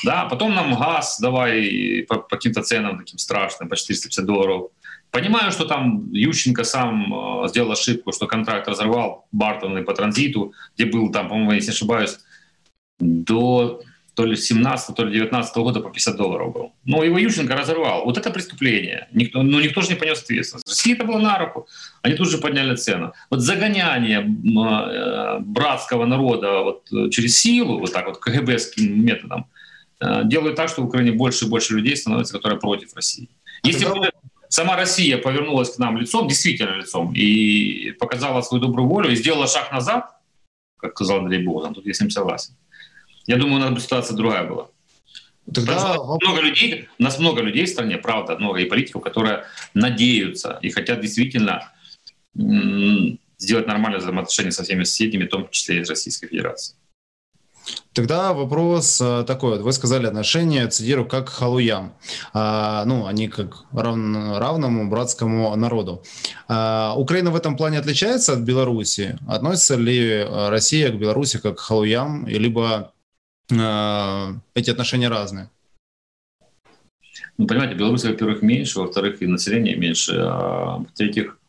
Да, 0.03 0.25
потом 0.25 0.55
нам 0.55 0.75
газ 0.75 1.19
давай 1.21 2.05
по, 2.07 2.15
по 2.15 2.35
каким-то 2.37 2.63
ценам 2.63 2.97
таким 2.97 3.19
страшным, 3.19 3.69
по 3.69 3.75
450 3.75 4.25
долларов. 4.25 4.71
Понимаю, 5.11 5.51
что 5.51 5.65
там 5.65 6.11
Ющенко 6.11 6.63
сам 6.63 7.43
э, 7.43 7.47
сделал 7.47 7.71
ошибку, 7.71 8.11
что 8.11 8.27
контракт 8.27 8.67
разорвал 8.67 9.27
Бартон 9.31 9.83
по 9.83 9.93
транзиту, 9.93 10.53
где 10.75 10.85
был 10.85 11.11
там, 11.11 11.29
по-моему, 11.29 11.53
если 11.53 11.71
не 11.71 11.75
ошибаюсь, 11.75 12.19
до 12.99 13.81
то 14.19 14.25
ли 14.25 14.35
17 14.35 14.95
то 14.95 15.05
ли 15.05 15.13
19 15.13 15.55
года 15.55 15.79
по 15.79 15.89
50 15.89 16.17
долларов 16.17 16.53
был. 16.53 16.73
Но 16.83 17.03
его 17.05 17.17
Ющенко 17.17 17.55
разорвал. 17.55 18.03
Вот 18.03 18.17
это 18.17 18.31
преступление. 18.31 19.07
Никто, 19.13 19.43
ну, 19.43 19.61
никто 19.61 19.81
же 19.81 19.89
не 19.89 19.95
понес 19.95 20.21
ответственность. 20.21 20.67
России 20.67 20.93
это 20.93 21.05
было 21.05 21.19
на 21.19 21.39
руку. 21.39 21.67
Они 22.01 22.15
тут 22.15 22.29
же 22.29 22.37
подняли 22.37 22.75
цену. 22.75 23.13
Вот 23.29 23.39
загоняние 23.39 24.19
э, 24.19 25.39
братского 25.39 26.05
народа 26.05 26.59
вот, 26.63 26.91
э, 26.91 27.09
через 27.11 27.39
силу, 27.39 27.79
вот 27.79 27.93
так 27.93 28.07
вот 28.07 28.17
КГБским 28.17 29.05
методом, 29.05 29.45
э, 30.01 30.23
делают 30.25 30.57
так, 30.57 30.69
что 30.69 30.81
в 30.81 30.87
Украине 30.87 31.13
больше 31.13 31.45
и 31.45 31.47
больше 31.47 31.75
людей 31.75 31.95
становится, 31.95 32.33
которые 32.33 32.59
против 32.59 32.93
России. 32.95 33.29
Если 33.63 33.85
бы 33.85 34.11
сама 34.49 34.75
Россия 34.75 35.17
повернулась 35.17 35.75
к 35.75 35.79
нам 35.79 35.97
лицом, 35.97 36.27
действительно 36.27 36.75
лицом, 36.75 37.13
и 37.13 37.91
показала 37.91 38.41
свою 38.41 38.61
добрую 38.61 38.89
волю, 38.89 39.11
и 39.11 39.15
сделала 39.15 39.47
шаг 39.47 39.71
назад, 39.71 40.11
как 40.77 40.91
сказал 40.91 41.19
Андрей 41.19 41.43
Богдан, 41.43 41.73
тут 41.73 41.85
я 41.85 41.93
с 41.93 42.01
ним 42.01 42.09
согласен. 42.09 42.55
Я 43.25 43.37
думаю, 43.37 43.57
у 43.57 43.59
нас 43.59 43.71
бы 43.71 43.79
ситуация 43.79 44.17
другая 44.17 44.43
была. 44.43 44.67
Тогда... 45.53 45.95
Много 45.95 46.41
людей, 46.41 46.87
у 46.99 47.03
нас 47.03 47.19
много 47.19 47.41
людей 47.41 47.65
в 47.65 47.69
стране, 47.69 47.97
правда, 47.97 48.37
много 48.37 48.59
и 48.59 48.65
политиков, 48.65 49.01
которые 49.01 49.45
надеются 49.73 50.59
и 50.61 50.69
хотят 50.69 51.01
действительно 51.01 51.71
сделать 53.37 53.67
нормальные 53.67 53.99
взаимоотношения 53.99 54.51
со 54.51 54.63
всеми 54.63 54.83
соседями, 54.83 55.25
в 55.25 55.29
том 55.29 55.49
числе 55.49 55.79
и 55.79 55.83
с 55.83 55.89
Российской 55.89 56.27
Федерацией. 56.27 56.77
Тогда 57.93 58.33
вопрос 58.33 59.01
э, 59.01 59.23
такой. 59.25 59.59
Вы 59.59 59.71
сказали 59.73 60.07
отношения, 60.07 60.67
цитирую, 60.67 61.07
как 61.07 61.27
к 61.27 61.29
халуям. 61.29 61.93
А, 62.33 62.85
ну, 62.85 63.05
они 63.07 63.27
как 63.27 63.65
рав, 63.73 63.95
равному 64.37 64.89
братскому 64.89 65.55
народу. 65.55 66.03
А, 66.47 66.93
Украина 66.95 67.31
в 67.31 67.35
этом 67.35 67.57
плане 67.57 67.79
отличается 67.79 68.33
от 68.33 68.39
Беларуси? 68.39 69.17
Относится 69.27 69.75
ли 69.75 70.23
Россия 70.23 70.91
к 70.91 70.99
Беларуси 70.99 71.39
как 71.39 71.57
к 71.57 71.59
халуям, 71.59 72.25
либо 72.27 72.93
а, 73.51 74.33
эти 74.53 74.69
отношения 74.69 75.09
разные? 75.09 75.49
Ну, 77.37 77.47
понимаете, 77.47 77.75
Беларусь, 77.75 78.03
во-первых, 78.03 78.41
меньше, 78.41 78.79
во-вторых, 78.79 79.21
и 79.21 79.27
население 79.27 79.75
меньше. 79.75 80.15
А, 80.17 80.77
в-третьих, 80.77 81.39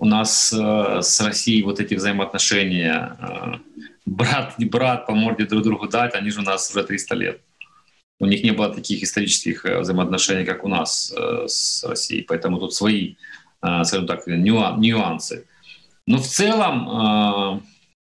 у 0.00 0.06
нас 0.06 0.52
э, 0.52 1.02
с 1.02 1.20
Россией 1.20 1.62
вот 1.62 1.78
эти 1.78 1.94
взаимоотношения 1.94 3.16
э, 3.20 3.89
брат 4.10 4.58
не 4.58 4.64
брат 4.66 5.06
по 5.06 5.14
морде 5.14 5.46
друг 5.46 5.62
другу 5.62 5.88
дать, 5.88 6.14
они 6.14 6.30
же 6.30 6.40
у 6.40 6.42
нас 6.42 6.70
уже 6.70 6.84
300 6.84 7.14
лет. 7.14 7.40
У 8.18 8.26
них 8.26 8.42
не 8.42 8.50
было 8.50 8.74
таких 8.74 9.02
исторических 9.02 9.64
э, 9.64 9.80
взаимоотношений, 9.80 10.44
как 10.44 10.64
у 10.64 10.68
нас 10.68 11.14
э, 11.16 11.44
с 11.46 11.84
Россией, 11.84 12.22
поэтому 12.22 12.58
тут 12.58 12.74
свои, 12.74 13.14
э, 13.62 13.84
скажем 13.84 14.06
так, 14.06 14.26
нюансы. 14.26 15.46
Но 16.06 16.18
в 16.18 16.26
целом, 16.26 17.62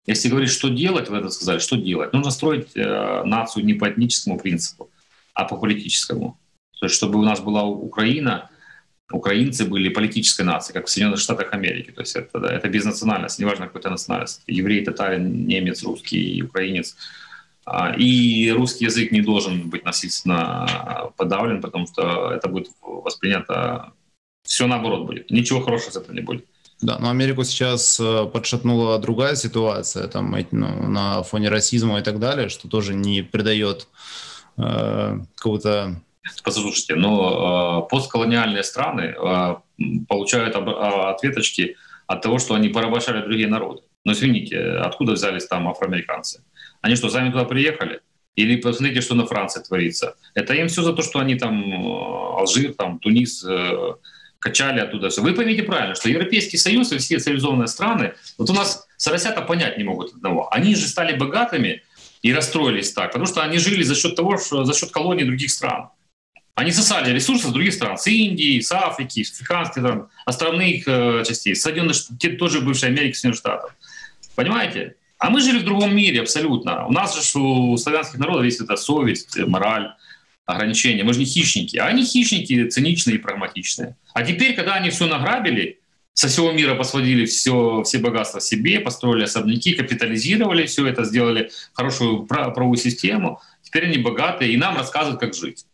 если 0.06 0.30
говорить, 0.30 0.50
что 0.50 0.70
делать, 0.70 1.10
вы 1.10 1.18
это 1.18 1.28
сказали, 1.28 1.58
что 1.58 1.76
делать? 1.76 2.12
Нужно 2.14 2.30
строить 2.30 2.74
нацию 2.74 3.66
не 3.66 3.74
по 3.74 3.90
этническому 3.90 4.38
принципу, 4.38 4.88
а 5.34 5.44
по 5.44 5.56
политическому. 5.56 6.38
То 6.80 6.86
есть, 6.86 6.94
чтобы 6.94 7.18
у 7.18 7.22
нас 7.22 7.40
была 7.40 7.64
Украина, 7.64 8.50
украинцы 9.12 9.64
были 9.64 9.88
политической 9.88 10.42
нацией, 10.42 10.74
как 10.74 10.86
в 10.86 10.90
Соединенных 10.90 11.20
Штатах 11.20 11.52
Америки. 11.52 11.90
То 11.90 12.00
есть 12.00 12.16
это, 12.16 12.38
да, 12.38 12.52
это 12.52 12.68
без 12.68 12.84
национальности, 12.84 13.40
неважно 13.40 13.66
какой 13.66 13.80
то 13.80 13.90
национальность. 13.90 14.42
Еврей, 14.46 14.84
татарин, 14.84 15.46
немец, 15.46 15.82
русский, 15.82 16.42
украинец. 16.42 16.96
А, 17.64 17.94
и 17.96 18.50
русский 18.50 18.86
язык 18.86 19.12
не 19.12 19.20
должен 19.20 19.70
быть 19.70 19.84
насильственно 19.84 21.12
подавлен, 21.16 21.60
потому 21.60 21.86
что 21.86 22.32
это 22.32 22.48
будет 22.48 22.68
воспринято... 22.80 23.92
Все 24.44 24.66
наоборот 24.66 25.06
будет. 25.06 25.30
Ничего 25.30 25.60
хорошего 25.60 25.90
с 25.90 25.96
этого 25.96 26.14
не 26.14 26.22
будет. 26.22 26.44
Да, 26.80 26.98
но 26.98 27.10
Америку 27.10 27.44
сейчас 27.44 28.00
э, 28.00 28.26
подшатнула 28.26 28.98
другая 28.98 29.36
ситуация, 29.36 30.08
там, 30.08 30.36
ну, 30.50 30.88
на 30.88 31.22
фоне 31.22 31.48
расизма 31.48 32.00
и 32.00 32.02
так 32.02 32.18
далее, 32.18 32.48
что 32.48 32.68
тоже 32.68 32.92
не 32.92 33.22
придает 33.22 33.86
э, 34.56 35.20
какого-то 35.36 36.02
Послушайте, 36.44 36.94
но 36.94 37.84
э, 37.86 37.90
постколониальные 37.90 38.62
страны 38.62 39.14
э, 39.16 39.56
получают 40.08 40.54
э, 40.54 40.58
ответочки 40.58 41.76
от 42.06 42.22
того, 42.22 42.38
что 42.38 42.54
они 42.54 42.68
порабощали 42.68 43.22
другие 43.22 43.48
народы. 43.48 43.82
Но 44.04 44.12
извините, 44.12 44.60
откуда 44.60 45.12
взялись 45.12 45.46
там 45.46 45.68
афроамериканцы? 45.68 46.42
Они 46.80 46.96
что, 46.96 47.10
сами 47.10 47.30
туда 47.30 47.44
приехали? 47.44 48.00
Или 48.36 48.56
посмотрите, 48.56 49.00
что 49.00 49.14
на 49.14 49.26
Франции 49.26 49.62
творится. 49.62 50.14
Это 50.34 50.54
им 50.54 50.68
все 50.68 50.82
за 50.82 50.92
то, 50.92 51.02
что 51.02 51.18
они 51.18 51.34
там 51.34 51.86
Алжир, 52.36 52.72
там 52.74 52.98
Тунис 52.98 53.44
э, 53.44 53.94
качали 54.38 54.80
оттуда 54.80 55.08
все. 55.08 55.22
Вы 55.22 55.34
поймите 55.34 55.62
правильно, 55.62 55.94
что 55.94 56.08
Европейский 56.08 56.56
Союз 56.56 56.92
и 56.92 56.98
все 56.98 57.18
цивилизованные 57.18 57.68
страны, 57.68 58.14
вот 58.38 58.50
у 58.50 58.52
нас 58.52 58.86
соросята 58.96 59.42
понять 59.42 59.78
не 59.78 59.84
могут 59.84 60.14
одного. 60.14 60.52
Они 60.52 60.74
же 60.74 60.86
стали 60.88 61.16
богатыми 61.16 61.82
и 62.22 62.32
расстроились 62.32 62.92
так, 62.92 63.08
потому 63.08 63.26
что 63.26 63.42
они 63.42 63.58
жили 63.58 63.82
за 63.82 63.94
счет 63.94 64.16
того, 64.16 64.38
что 64.38 64.64
за 64.64 64.74
счет 64.74 64.90
колоний 64.90 65.24
других 65.24 65.50
стран. 65.50 65.90
Они 66.54 66.70
сосали 66.70 67.12
ресурсы 67.12 67.48
с 67.48 67.50
других 67.50 67.72
стран, 67.72 67.96
с 67.96 68.06
Индии, 68.06 68.60
с 68.60 68.70
Африки, 68.72 69.22
с 69.22 69.32
африканских 69.32 69.82
там, 69.82 70.08
островных 70.26 70.84
э, 70.86 71.24
частей, 71.26 71.56
Соединенных 71.56 71.96
Штатов, 71.96 72.38
тоже 72.38 72.60
бывшей 72.60 72.90
Америки, 72.90 73.14
Соединенных 73.14 73.38
Штатов. 73.38 73.76
Понимаете? 74.34 74.96
А 75.18 75.30
мы 75.30 75.40
жили 75.40 75.60
в 75.60 75.64
другом 75.64 75.96
мире 75.96 76.20
абсолютно. 76.20 76.86
У 76.86 76.92
нас 76.92 77.14
же 77.14 77.38
у 77.38 77.76
славянских 77.78 78.18
народов 78.18 78.44
есть 78.44 78.60
эта 78.60 78.76
совесть, 78.76 79.38
мораль, 79.38 79.92
ограничения. 80.44 81.04
Мы 81.04 81.14
же 81.14 81.20
не 81.20 81.26
хищники. 81.26 81.76
А 81.76 81.86
они 81.86 82.04
хищники 82.04 82.68
циничные 82.68 83.16
и 83.16 83.18
прагматичные. 83.18 83.96
А 84.12 84.22
теперь, 84.22 84.54
когда 84.54 84.74
они 84.74 84.90
все 84.90 85.06
награбили, 85.06 85.78
со 86.12 86.28
всего 86.28 86.52
мира 86.52 86.74
посводили 86.74 87.24
все, 87.24 87.82
все 87.84 87.98
богатства 87.98 88.40
себе, 88.40 88.80
построили 88.80 89.24
особняки, 89.24 89.72
капитализировали 89.72 90.66
все 90.66 90.86
это, 90.86 91.04
сделали 91.04 91.50
хорошую 91.72 92.24
правовую 92.26 92.76
систему, 92.76 93.40
теперь 93.62 93.86
они 93.86 93.98
богатые 93.98 94.52
и 94.52 94.56
нам 94.58 94.76
рассказывают, 94.76 95.20
как 95.20 95.34
жить. 95.34 95.64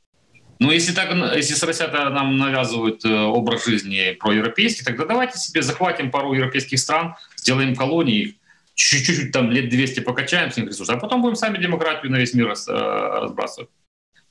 Но 0.58 0.72
если, 0.72 0.92
так, 0.92 1.14
если 1.36 1.54
соросята 1.54 2.10
нам 2.10 2.36
навязывают 2.36 3.04
э, 3.04 3.08
образ 3.08 3.64
жизни 3.64 4.16
проевропейский, 4.18 4.84
тогда 4.84 5.04
давайте 5.04 5.38
себе 5.38 5.62
захватим 5.62 6.10
пару 6.10 6.32
европейских 6.32 6.80
стран, 6.80 7.14
сделаем 7.36 7.76
колонии, 7.76 8.36
чуть-чуть 8.74 9.32
там 9.32 9.50
лет 9.50 9.68
200 9.68 10.00
покачаем 10.00 10.50
с 10.50 10.56
них 10.56 10.66
ресурсы, 10.66 10.90
а 10.90 10.96
потом 10.96 11.22
будем 11.22 11.36
сами 11.36 11.58
демократию 11.58 12.10
на 12.10 12.16
весь 12.16 12.34
мир 12.34 12.48
э, 12.48 13.20
разбрасывать. 13.20 13.70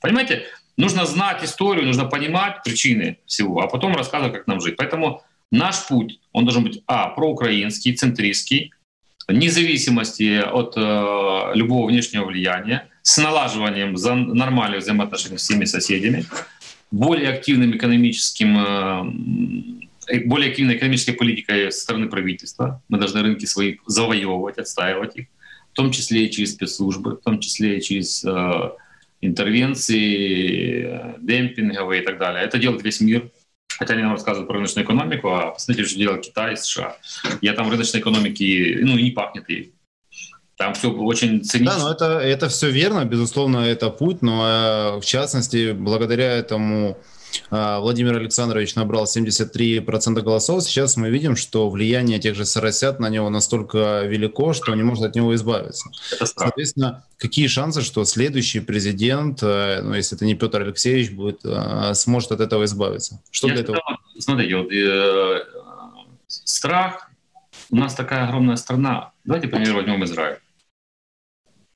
Понимаете? 0.00 0.44
Нужно 0.76 1.06
знать 1.06 1.42
историю, 1.42 1.86
нужно 1.86 2.04
понимать 2.04 2.62
причины 2.62 3.18
всего, 3.26 3.60
а 3.60 3.66
потом 3.66 3.96
рассказывать, 3.96 4.34
как 4.34 4.46
нам 4.46 4.60
жить. 4.60 4.76
Поэтому 4.76 5.24
наш 5.50 5.86
путь, 5.88 6.20
он 6.32 6.44
должен 6.44 6.62
быть, 6.62 6.82
а, 6.86 7.08
проукраинский, 7.08 7.94
центристский, 7.94 8.72
независимости 9.28 10.40
от 10.40 10.74
э, 10.76 11.50
любого 11.54 11.88
внешнего 11.88 12.26
влияния, 12.26 12.88
с 13.08 13.16
налаживанием 13.16 13.96
за 13.96 14.14
нормальных 14.14 14.82
взаимоотношений 14.82 15.38
с 15.38 15.42
всеми 15.42 15.64
соседями, 15.64 16.26
более 16.90 17.30
активным 17.30 17.74
экономическим, 17.74 18.58
э, 18.58 20.20
более 20.26 20.50
активной 20.50 20.76
экономической 20.76 21.12
политикой 21.12 21.72
со 21.72 21.80
стороны 21.80 22.10
правительства. 22.10 22.82
Мы 22.90 22.98
должны 22.98 23.22
рынки 23.22 23.46
свои 23.46 23.78
завоевывать, 23.86 24.58
отстаивать 24.58 25.16
их, 25.16 25.26
в 25.72 25.76
том 25.76 25.90
числе 25.90 26.26
и 26.26 26.30
через 26.30 26.52
спецслужбы, 26.52 27.12
в 27.12 27.22
том 27.22 27.40
числе 27.40 27.78
и 27.78 27.80
через 27.80 28.22
э, 28.26 28.70
интервенции, 29.22 30.84
э, 30.84 31.14
демпинговые 31.18 32.02
и 32.02 32.04
так 32.04 32.18
далее. 32.18 32.44
Это 32.44 32.58
делает 32.58 32.84
весь 32.84 33.00
мир. 33.00 33.30
Хотя 33.78 33.94
они 33.94 34.02
нам 34.02 34.12
рассказывают 34.12 34.48
про 34.48 34.56
рыночную 34.56 34.84
экономику, 34.84 35.28
а 35.28 35.52
посмотрите, 35.52 35.88
что 35.88 35.98
делает 35.98 36.26
Китай 36.26 36.58
США. 36.58 36.98
Я 37.40 37.54
там 37.54 37.70
рыночной 37.70 38.00
экономики, 38.00 38.80
ну, 38.82 38.98
не 38.98 39.12
пахнет 39.12 39.48
ей. 39.48 39.72
Там 40.58 40.74
все 40.74 40.90
очень 40.90 41.44
ценится. 41.44 41.78
Да, 41.78 41.84
но 41.84 41.92
это, 41.92 42.04
это 42.18 42.48
все 42.48 42.68
верно, 42.68 43.04
безусловно, 43.04 43.58
это 43.58 43.90
путь, 43.90 44.22
но 44.22 44.96
э, 44.96 45.00
в 45.00 45.04
частности, 45.04 45.70
благодаря 45.70 46.32
этому 46.32 46.98
э, 47.52 47.78
Владимир 47.78 48.16
Александрович 48.16 48.74
набрал 48.74 49.04
73% 49.04 50.20
голосов. 50.20 50.64
Сейчас 50.64 50.96
мы 50.96 51.10
видим, 51.10 51.36
что 51.36 51.70
влияние 51.70 52.18
тех 52.18 52.34
же 52.34 52.44
соросят 52.44 52.98
на 52.98 53.08
него 53.08 53.30
настолько 53.30 54.02
велико, 54.02 54.52
что 54.52 54.74
не 54.74 54.82
может 54.82 55.04
от 55.04 55.14
него 55.14 55.32
избавиться. 55.36 55.90
Соответственно, 56.24 57.04
какие 57.18 57.46
шансы, 57.46 57.82
что 57.82 58.04
следующий 58.04 58.58
президент, 58.58 59.40
э, 59.44 59.80
ну, 59.80 59.94
если 59.94 60.16
это 60.16 60.24
не 60.24 60.34
Петр 60.34 60.62
Алексеевич, 60.62 61.12
будет, 61.12 61.40
сможет 61.92 62.32
от 62.32 62.40
этого 62.40 62.64
избавиться? 62.64 63.22
Что 63.30 63.46
Я 63.46 63.54
для 63.54 63.62
этого? 63.62 63.78
Смотрите, 64.18 64.56
вот, 64.56 64.72
э, 64.72 65.44
страх. 66.26 67.08
У 67.70 67.76
нас 67.76 67.94
такая 67.94 68.24
огромная 68.26 68.56
страна. 68.56 69.12
Давайте, 69.24 69.46
например, 69.46 69.74
возьмем 69.74 70.02
Израиль. 70.02 70.38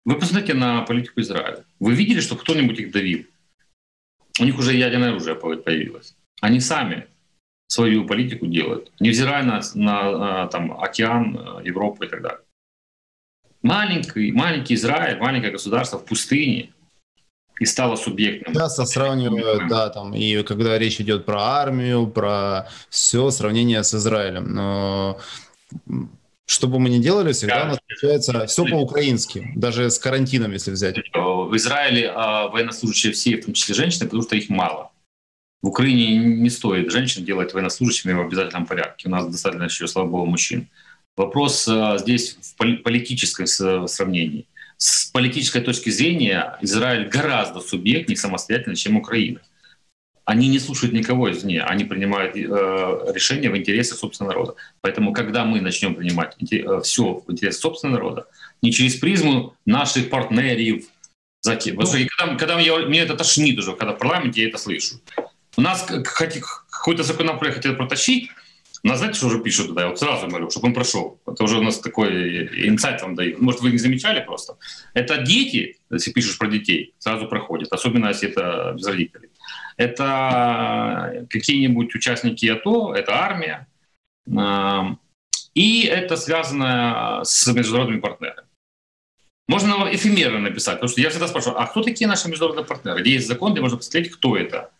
Вы 0.05 0.19
посмотрите 0.19 0.55
на 0.55 0.83
политику 0.83 1.21
Израиля. 1.21 1.65
Вы 1.79 1.95
видели, 1.95 2.21
что 2.21 2.37
кто-нибудь 2.37 2.79
их 2.79 2.93
давил? 2.93 3.25
У 4.41 4.45
них 4.45 4.59
уже 4.59 4.75
ядерное 4.75 5.11
оружие 5.11 5.37
появилось. 5.37 6.17
Они 6.41 6.61
сами 6.61 7.07
свою 7.69 8.07
политику 8.07 8.47
делают, 8.47 8.91
невзирая 9.01 9.45
на, 9.45 9.61
на 9.75 10.47
там, 10.49 10.79
океан, 10.81 11.61
Европу 11.65 12.05
и 12.05 12.09
так 12.09 12.23
далее. 12.23 12.41
Маленький, 13.62 14.33
маленький 14.33 14.75
Израиль, 14.75 15.19
маленькое 15.19 15.53
государство 15.53 15.99
в 15.99 16.05
пустыне 16.05 16.73
и 17.61 17.65
стало 17.65 17.95
субъектным. 17.97 18.55
Часто 18.55 18.85
сравнивают, 18.87 19.69
да, 19.69 19.88
там, 19.88 20.15
и 20.15 20.43
когда 20.43 20.79
речь 20.79 21.01
идет 21.01 21.25
про 21.25 21.41
армию, 21.41 22.09
про 22.09 22.69
все, 22.91 23.31
сравнение 23.31 23.85
с 23.85 23.95
Израилем. 23.95 24.53
Но 24.53 25.21
что 26.53 26.69
бы 26.69 26.79
мы 26.79 26.91
ни 26.91 26.99
делали, 26.99 27.33
всегда 27.33 27.61
да. 27.61 27.65
у 27.65 27.67
нас 27.69 27.79
получается 27.88 28.47
все 28.47 28.65
по-украински, 28.65 29.53
даже 29.57 29.91
с 29.91 29.99
карантином, 29.99 30.53
если 30.53 30.71
взять. 30.71 30.97
В 31.15 31.57
Израиле 31.57 32.12
а, 32.15 32.49
военнослужащие 32.49 33.12
все, 33.12 33.37
в 33.37 33.45
том 33.47 33.55
числе 33.55 33.75
женщины, 33.75 34.05
потому 34.05 34.23
что 34.23 34.37
их 34.37 34.49
мало. 34.51 34.91
В 35.62 35.69
Украине 35.69 36.17
не 36.17 36.51
стоит 36.51 36.91
женщин 36.91 37.25
делать 37.25 37.55
военнослужащими 37.55 38.12
в 38.12 38.21
обязательном 38.21 38.67
порядке. 38.67 39.09
У 39.09 39.11
нас 39.11 39.27
достаточно 39.27 39.65
еще, 39.65 39.87
слава 39.87 40.09
богу, 40.09 40.27
мужчин. 40.27 40.69
Вопрос 41.17 41.67
а, 41.69 41.97
здесь 41.99 42.37
в 42.41 42.83
политическом 42.83 43.47
сравнении. 43.47 44.47
С 44.77 45.07
политической 45.07 45.62
точки 45.62 45.91
зрения 45.91 46.59
Израиль 46.61 47.09
гораздо 47.09 47.61
субъектнее 47.61 48.17
самостоятельно, 48.17 48.77
чем 48.77 48.97
Украина 48.97 49.41
они 50.25 50.49
не 50.49 50.59
слушают 50.59 50.95
никого 50.95 51.31
извне, 51.31 51.63
они 51.63 51.85
принимают 51.85 52.37
э, 52.37 52.41
решения 53.13 53.51
в 53.51 53.57
интересах 53.57 53.99
собственного 53.99 54.35
народа. 54.35 54.55
Поэтому, 54.81 55.13
когда 55.13 55.45
мы 55.45 55.61
начнем 55.61 55.95
принимать 55.95 56.37
э, 56.51 56.81
все 56.83 57.23
в 57.27 57.33
интересах 57.33 57.61
собственного 57.61 57.97
народа, 57.97 58.27
не 58.63 58.73
через 58.73 58.95
призму 58.97 59.55
наших 59.67 60.11
партнеров, 60.11 60.85
потому 61.43 61.87
что 61.87 61.99
когда, 62.17 62.37
когда 62.37 62.61
я, 62.61 62.77
меня 62.87 63.03
это 63.03 63.17
тошнит 63.17 63.59
уже, 63.59 63.73
когда 63.73 63.95
в 63.95 63.99
парламенте 63.99 64.43
я 64.43 64.49
это 64.49 64.59
слышу. 64.59 65.01
У 65.57 65.61
нас 65.61 65.83
какой-то 65.83 67.03
законопроект 67.03 67.57
хотят 67.57 67.77
протащить, 67.77 68.31
нас, 68.83 68.99
знаете, 68.99 69.19
что 69.19 69.29
уже 69.29 69.41
пишут 69.41 69.69
туда? 69.69 69.83
Я 69.83 69.89
вот 69.89 69.99
сразу 70.01 70.27
говорю, 70.27 70.51
чтобы 70.51 70.69
он 70.69 70.75
прошел. 70.75 71.21
Это 71.25 71.45
уже 71.45 71.59
у 71.59 71.63
нас 71.63 71.79
такой 71.79 72.69
инсайт 72.69 73.01
вам 73.03 73.15
дают. 73.15 73.41
Может, 73.41 73.61
вы 73.61 73.71
не 73.71 73.79
замечали 73.79 74.21
просто? 74.25 74.57
Это 74.93 75.19
дети, 75.19 75.79
если 75.91 76.11
пишешь 76.11 76.37
про 76.37 76.49
детей, 76.49 76.93
сразу 76.99 77.29
проходит. 77.29 77.73
Особенно, 77.73 78.09
если 78.09 78.31
это 78.31 78.73
без 78.77 78.85
родителей. 78.85 79.29
Это 79.77 81.27
какие-нибудь 81.31 81.95
участники 81.95 82.47
АТО, 82.47 82.95
это 82.95 83.15
армия. 83.15 83.67
И 85.55 85.85
это 85.85 86.17
связано 86.17 87.21
с 87.25 87.47
международными 87.53 88.01
партнерами. 88.01 88.47
Можно 89.49 89.89
эфемерно 89.93 90.39
написать, 90.39 90.77
потому 90.77 90.89
что 90.89 91.01
я 91.01 91.11
всегда 91.11 91.29
спрашиваю, 91.29 91.61
а 91.61 91.67
кто 91.67 91.83
такие 91.83 92.07
наши 92.07 92.29
международные 92.29 92.65
партнеры? 92.65 93.01
Где 93.03 93.13
есть 93.13 93.27
закон, 93.27 93.53
где 93.53 93.61
можно 93.61 93.77
посмотреть, 93.77 94.11
кто 94.13 94.37
это. 94.37 94.71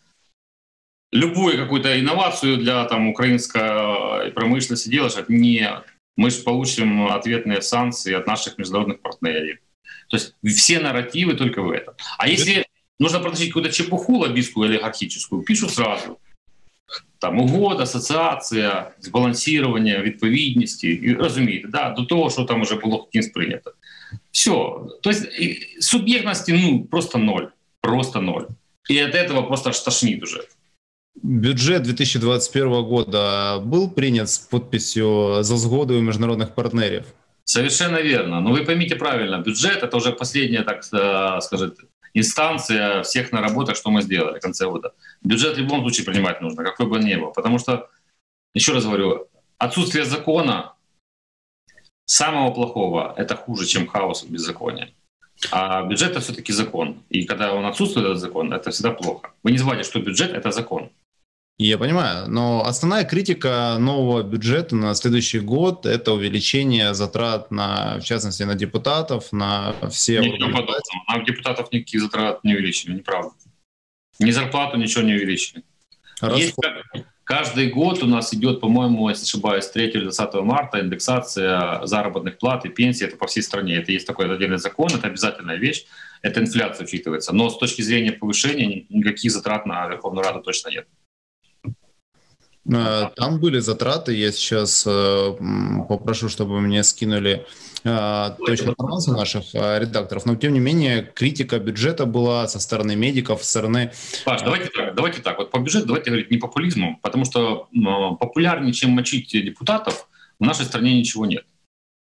Любую 1.11 1.57
какую-то 1.57 1.99
инновацию 1.99 2.57
для 2.57 2.85
там, 2.85 3.07
украинской 3.07 4.31
промышленности 4.31 4.89
делаешь, 4.89 5.13
нет. 5.27 5.85
Мы 6.15 6.31
же 6.31 6.41
получим 6.41 7.07
ответные 7.07 7.61
санкции 7.61 8.13
от 8.13 8.25
наших 8.25 8.57
международных 8.57 9.01
партнеров. 9.01 9.59
То 10.09 10.17
есть 10.17 10.33
все 10.43 10.79
нарративы 10.79 11.35
только 11.35 11.61
в 11.61 11.69
этом. 11.71 11.93
А 12.17 12.27
если 12.27 12.65
нужно 12.98 13.20
протащить 13.20 13.48
какую-то 13.48 13.72
чепуху 13.72 14.18
лоббистскую 14.18 14.68
олигархическую, 14.68 15.42
пишут 15.42 15.70
сразу. 15.70 16.18
Там 17.18 17.40
угод, 17.40 17.80
асоціація, 17.80 18.90
збалансування, 19.00 20.02
відповідності, 20.02 20.88
і 20.88 21.14
розумієте, 21.14 21.68
да, 21.68 21.90
до 21.90 22.04
того, 22.04 22.30
що 22.30 22.44
там 22.44 22.62
уже 22.62 22.74
було 22.74 23.08
кінь 23.12 23.22
сприйнято. 23.22 23.72
Все. 24.30 24.50
То 25.02 25.10
есть 25.10 25.26
субъектности 25.80 26.52
ну, 26.52 26.84
просто 26.84 27.18
ноль. 27.18 27.48
Просто 27.80 28.20
ноль. 28.20 28.46
И 28.90 28.98
от 28.98 29.14
этого 29.14 29.42
просто 29.42 29.70
аж 29.70 29.80
тошнит 29.80 30.22
уже. 30.22 30.44
Бюджет 31.22 31.82
2021 31.82 32.82
года 32.84 33.58
был 33.58 33.90
принят 33.90 34.30
с 34.30 34.38
подписью 34.38 35.42
за 35.42 35.56
сгоду 35.56 36.00
международных 36.00 36.54
партнеров? 36.54 37.06
Совершенно 37.44 37.96
верно. 37.96 38.40
Но 38.40 38.52
вы 38.52 38.64
поймите 38.64 38.94
правильно, 38.94 39.38
бюджет — 39.38 39.82
это 39.82 39.96
уже 39.96 40.12
последняя, 40.12 40.62
так 40.62 40.84
э, 40.92 41.40
сказать, 41.40 41.72
инстанция 42.13 43.03
всех 43.03 43.31
наработок, 43.31 43.75
что 43.75 43.89
мы 43.91 44.01
сделали 44.01 44.39
в 44.39 44.41
конце 44.41 44.67
года. 44.67 44.93
Бюджет 45.21 45.55
в 45.55 45.59
любом 45.59 45.81
случае 45.81 46.05
принимать 46.05 46.41
нужно, 46.41 46.63
какой 46.63 46.85
бы 46.85 46.95
он 46.95 47.05
ни 47.05 47.15
был. 47.15 47.31
Потому 47.31 47.59
что, 47.59 47.89
еще 48.53 48.73
раз 48.73 48.85
говорю, 48.85 49.27
отсутствие 49.57 50.05
закона 50.05 50.73
самого 52.05 52.51
плохого— 52.53 53.13
это 53.17 53.35
хуже, 53.35 53.65
чем 53.65 53.87
хаос 53.87 54.23
и 54.23 54.27
беззаконие. 54.27 54.93
А 55.51 55.83
бюджет— 55.83 56.11
это 56.11 56.19
все-таки 56.19 56.53
закон. 56.53 57.03
И 57.09 57.25
когда 57.25 57.53
он 57.53 57.65
отсутствует, 57.65 58.07
этот 58.07 58.19
закон, 58.19 58.53
это 58.53 58.71
всегда 58.71 58.91
плохо. 58.91 59.31
Вы 59.43 59.51
не 59.51 59.57
забывайте, 59.57 59.89
что 59.89 59.99
бюджет— 59.99 60.31
это 60.33 60.51
закон. 60.51 60.89
Я 61.59 61.77
понимаю, 61.77 62.29
но 62.29 62.65
основная 62.65 63.05
критика 63.05 63.77
нового 63.79 64.23
бюджета 64.23 64.75
на 64.75 64.95
следующий 64.95 65.39
год– 65.39 65.85
это 65.87 66.11
увеличение 66.11 66.95
затрат, 66.95 67.51
на, 67.51 67.99
в 67.99 68.03
частности, 68.03 68.41
на 68.43 68.55
депутатов, 68.55 69.31
на 69.31 69.75
все... 69.91 70.19
Ничего 70.19 70.47
подобного. 70.47 70.81
Нам 71.07 71.23
депутатов 71.25 71.71
никаких 71.71 72.01
затрат 72.01 72.43
не 72.43 72.55
увеличили, 72.55 72.95
неправда. 72.95 73.35
Ни 74.19 74.31
зарплату 74.31 74.77
ничего 74.77 75.03
не 75.03 75.13
увеличили. 75.13 75.63
Есть, 76.35 76.55
каждый 77.23 77.69
год 77.69 78.01
у 78.01 78.07
нас 78.07 78.33
идет, 78.33 78.59
по-моему, 78.59 79.09
если 79.09 79.23
ошибаюсь, 79.23 79.67
3 79.67 79.89
или 79.89 80.03
20 80.03 80.33
марта 80.35 80.79
индексация 80.79 81.85
заработных 81.85 82.39
плат 82.39 82.65
и 82.65 82.69
пенсий. 82.69 83.05
Это 83.05 83.15
по 83.15 83.27
всей 83.27 83.43
стране. 83.43 83.75
Это 83.75 83.91
есть 83.91 84.07
такой 84.07 84.33
отдельный 84.33 84.57
закон, 84.57 84.87
это 84.87 85.07
обязательная 85.07 85.57
вещь. 85.57 85.85
Это 86.21 86.39
инфляция 86.39 86.85
учитывается. 86.85 87.33
Но 87.33 87.49
с 87.49 87.57
точки 87.57 87.81
зрения 87.83 88.11
повышения 88.11 88.85
никаких 88.89 89.31
затрат 89.31 89.65
на 89.65 89.87
Верховную 89.87 90.23
Раду 90.23 90.41
точно 90.41 90.69
нет. 90.69 90.87
Э, 92.71 93.09
там 93.15 93.39
были 93.39 93.59
затраты. 93.59 94.13
Я 94.15 94.31
сейчас 94.31 94.85
э, 94.87 95.35
попрошу, 95.87 96.29
чтобы 96.29 96.61
мне 96.61 96.83
скинули 96.83 97.45
э, 97.83 98.29
точную 98.45 98.71
информацию 98.71 99.17
наших 99.17 99.53
редакторов. 99.53 100.25
Но 100.25 100.35
тем 100.35 100.53
не 100.53 100.59
менее, 100.59 101.03
критика 101.03 101.59
бюджета 101.59 102.05
была 102.05 102.47
со 102.47 102.59
стороны 102.59 102.95
медиков, 102.95 103.43
со 103.43 103.49
стороны... 103.49 103.91
Паш, 104.25 104.41
давайте 104.41 104.69
так, 104.69 104.95
давайте 104.95 105.21
так. 105.21 105.37
Вот 105.37 105.51
по 105.51 105.59
бюджету 105.59 105.87
давайте 105.87 106.09
говорить 106.09 106.31
не 106.31 106.37
популизму, 106.37 106.99
потому 107.01 107.25
что 107.25 107.67
популярнее, 108.19 108.73
чем 108.73 108.91
мочить 108.91 109.31
депутатов, 109.31 110.07
в 110.39 110.45
нашей 110.45 110.65
стране 110.65 110.97
ничего 110.97 111.25
нет. 111.25 111.45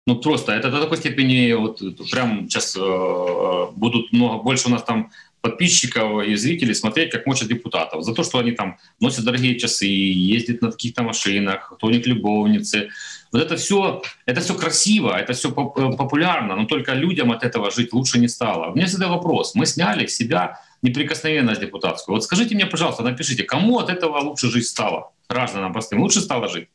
Ну 0.07 0.17
просто 0.17 0.53
это 0.53 0.71
до 0.71 0.81
такой 0.81 0.97
степени 0.97 1.53
вот 1.53 1.81
прям 2.11 2.49
сейчас 2.49 2.77
э, 2.77 3.67
будут 3.77 4.13
много 4.13 4.43
больше 4.43 4.67
у 4.67 4.71
нас 4.71 4.83
там 4.83 5.13
подписчиков 5.43 6.25
и 6.25 6.37
зрителей 6.37 6.75
смотреть, 6.75 7.11
как 7.11 7.27
мочат 7.27 7.49
депутатов. 7.49 8.05
За 8.05 8.15
то, 8.15 8.23
что 8.23 8.39
они 8.39 8.53
там 8.53 8.79
носят 9.01 9.25
дорогие 9.25 9.59
часы, 9.59 9.87
ездят 9.87 10.63
на 10.63 10.71
каких-то 10.71 11.03
машинах, 11.03 11.73
кто 11.75 11.89
у 11.89 11.91
них 11.91 12.07
любовницы. 12.07 12.89
Вот 13.33 13.43
это 13.43 13.57
все, 13.57 14.03
это 14.25 14.41
все 14.41 14.55
красиво, 14.55 15.17
это 15.17 15.33
все 15.33 15.49
э, 15.49 15.97
популярно, 15.97 16.55
но 16.55 16.65
только 16.67 16.95
людям 16.95 17.33
от 17.33 17.43
этого 17.43 17.71
жить 17.71 17.93
лучше 17.93 18.19
не 18.19 18.29
стало. 18.29 18.71
У 18.71 18.77
меня 18.77 18.87
всегда 18.87 19.09
вопрос. 19.09 19.55
Мы 19.55 19.67
сняли 19.67 20.07
себя 20.07 20.61
неприкосновенность 20.83 21.61
депутатскую. 21.61 22.17
Вот 22.17 22.25
скажите 22.25 22.55
мне, 22.55 22.67
пожалуйста, 22.67 23.03
напишите, 23.03 23.43
кому 23.43 23.79
от 23.79 23.91
этого 23.91 24.19
лучше 24.21 24.49
жить 24.49 24.67
стало? 24.67 25.11
Гражданам 25.29 25.73
простым 25.73 26.01
лучше 26.01 26.21
стало 26.21 26.49
жить? 26.49 26.69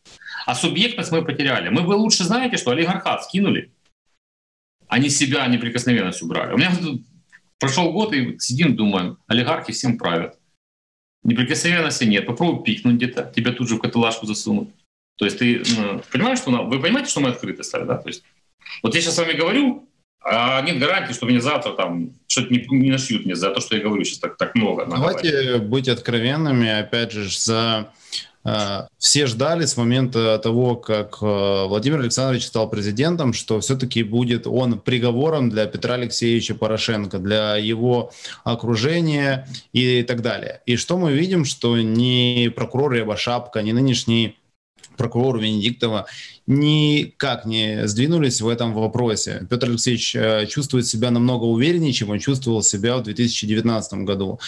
А 0.46 0.56
субъектность 0.56 1.12
мы 1.12 1.24
потеряли. 1.24 1.70
Мы 1.70 1.84
бы 1.84 1.94
лучше, 1.94 2.24
знаете, 2.24 2.58
что 2.58 2.72
олигархат 2.72 3.24
скинули, 3.24 3.72
они 4.90 5.10
себя 5.10 5.48
неприкосновенность 5.48 6.22
убрали. 6.22 6.54
У 6.54 6.58
меня 6.58 6.72
Прошел 7.60 7.92
год, 7.92 8.14
и 8.14 8.38
сидим, 8.40 8.76
думаем, 8.76 9.18
олигархи 9.28 9.74
всем 9.74 9.98
правят. 9.98 10.38
Неприкосновенности 11.24 12.04
нет. 12.04 12.26
Попробуй 12.26 12.64
пикнуть 12.64 12.96
где-то, 12.96 13.32
тебя 13.36 13.52
тут 13.52 13.68
же 13.68 13.76
в 13.76 13.80
каталажку 13.80 14.26
засунут. 14.26 14.70
То 15.18 15.26
есть 15.26 15.40
ты 15.40 15.64
ну, 15.76 16.02
понимаешь, 16.12 16.40
что 16.40 16.52
вы 16.52 16.80
понимаете, 16.80 17.10
что 17.10 17.22
мы 17.22 17.30
открыты 17.30 17.64
стали, 17.64 17.86
да? 17.86 17.98
То 17.98 18.10
есть 18.10 18.24
вот 18.84 18.94
я 18.94 19.02
сейчас 19.02 19.16
с 19.16 19.18
вами 19.18 19.34
говорю, 19.34 19.90
а 20.22 20.62
нет 20.62 20.78
гарантии, 20.78 21.14
что 21.14 21.26
мне 21.26 21.42
завтра 21.42 21.72
там 21.72 22.12
что-то 22.28 22.54
не, 22.54 22.66
не 22.70 22.92
нашьют 22.92 23.26
мне 23.26 23.36
за 23.36 23.50
то, 23.50 23.62
что 23.62 23.76
я 23.76 23.82
говорю 23.82 24.04
сейчас 24.04 24.20
так, 24.20 24.38
так 24.38 24.56
много. 24.56 24.86
Давайте 24.86 25.58
быть 25.58 25.88
откровенными, 25.88 26.70
опять 26.70 27.12
же, 27.12 27.30
за 27.30 27.92
все 28.98 29.26
ждали 29.26 29.66
с 29.66 29.76
момента 29.76 30.38
того, 30.40 30.76
как 30.76 31.18
э, 31.22 31.66
Владимир 31.68 32.00
Александрович 32.00 32.46
стал 32.46 32.70
президентом, 32.70 33.34
что 33.34 33.60
все-таки 33.60 34.04
будет 34.04 34.48
он 34.48 34.80
приговором 34.80 35.50
для 35.50 35.66
Петра 35.66 35.96
Алексеевича 35.96 36.56
Порошенко, 36.56 37.20
для 37.20 37.58
его 37.58 38.12
окружения 38.44 39.48
и 39.74 40.02
так 40.04 40.22
далее. 40.22 40.62
И 40.66 40.78
что 40.78 40.98
мы 40.98 41.12
видим, 41.12 41.44
что 41.44 41.78
ни 41.78 42.48
прокурор 42.48 42.94
Рябошапка, 42.94 43.62
ни 43.62 43.74
нынешний 43.74 44.38
прокурор 44.96 45.40
Венедиктова 45.40 46.08
никак 46.48 47.46
не 47.46 47.86
сдвинулись 47.88 48.40
в 48.40 48.48
этом 48.48 48.74
вопросе. 48.74 49.46
Петр 49.50 49.68
Алексеевич 49.68 50.16
э, 50.16 50.46
чувствует 50.48 50.88
себя 50.88 51.12
намного 51.12 51.44
увереннее, 51.44 51.92
чем 51.92 52.12
он 52.12 52.20
чувствовал 52.20 52.64
себя 52.64 52.98
в 52.98 53.04
2019 53.04 54.06
году. 54.06 54.40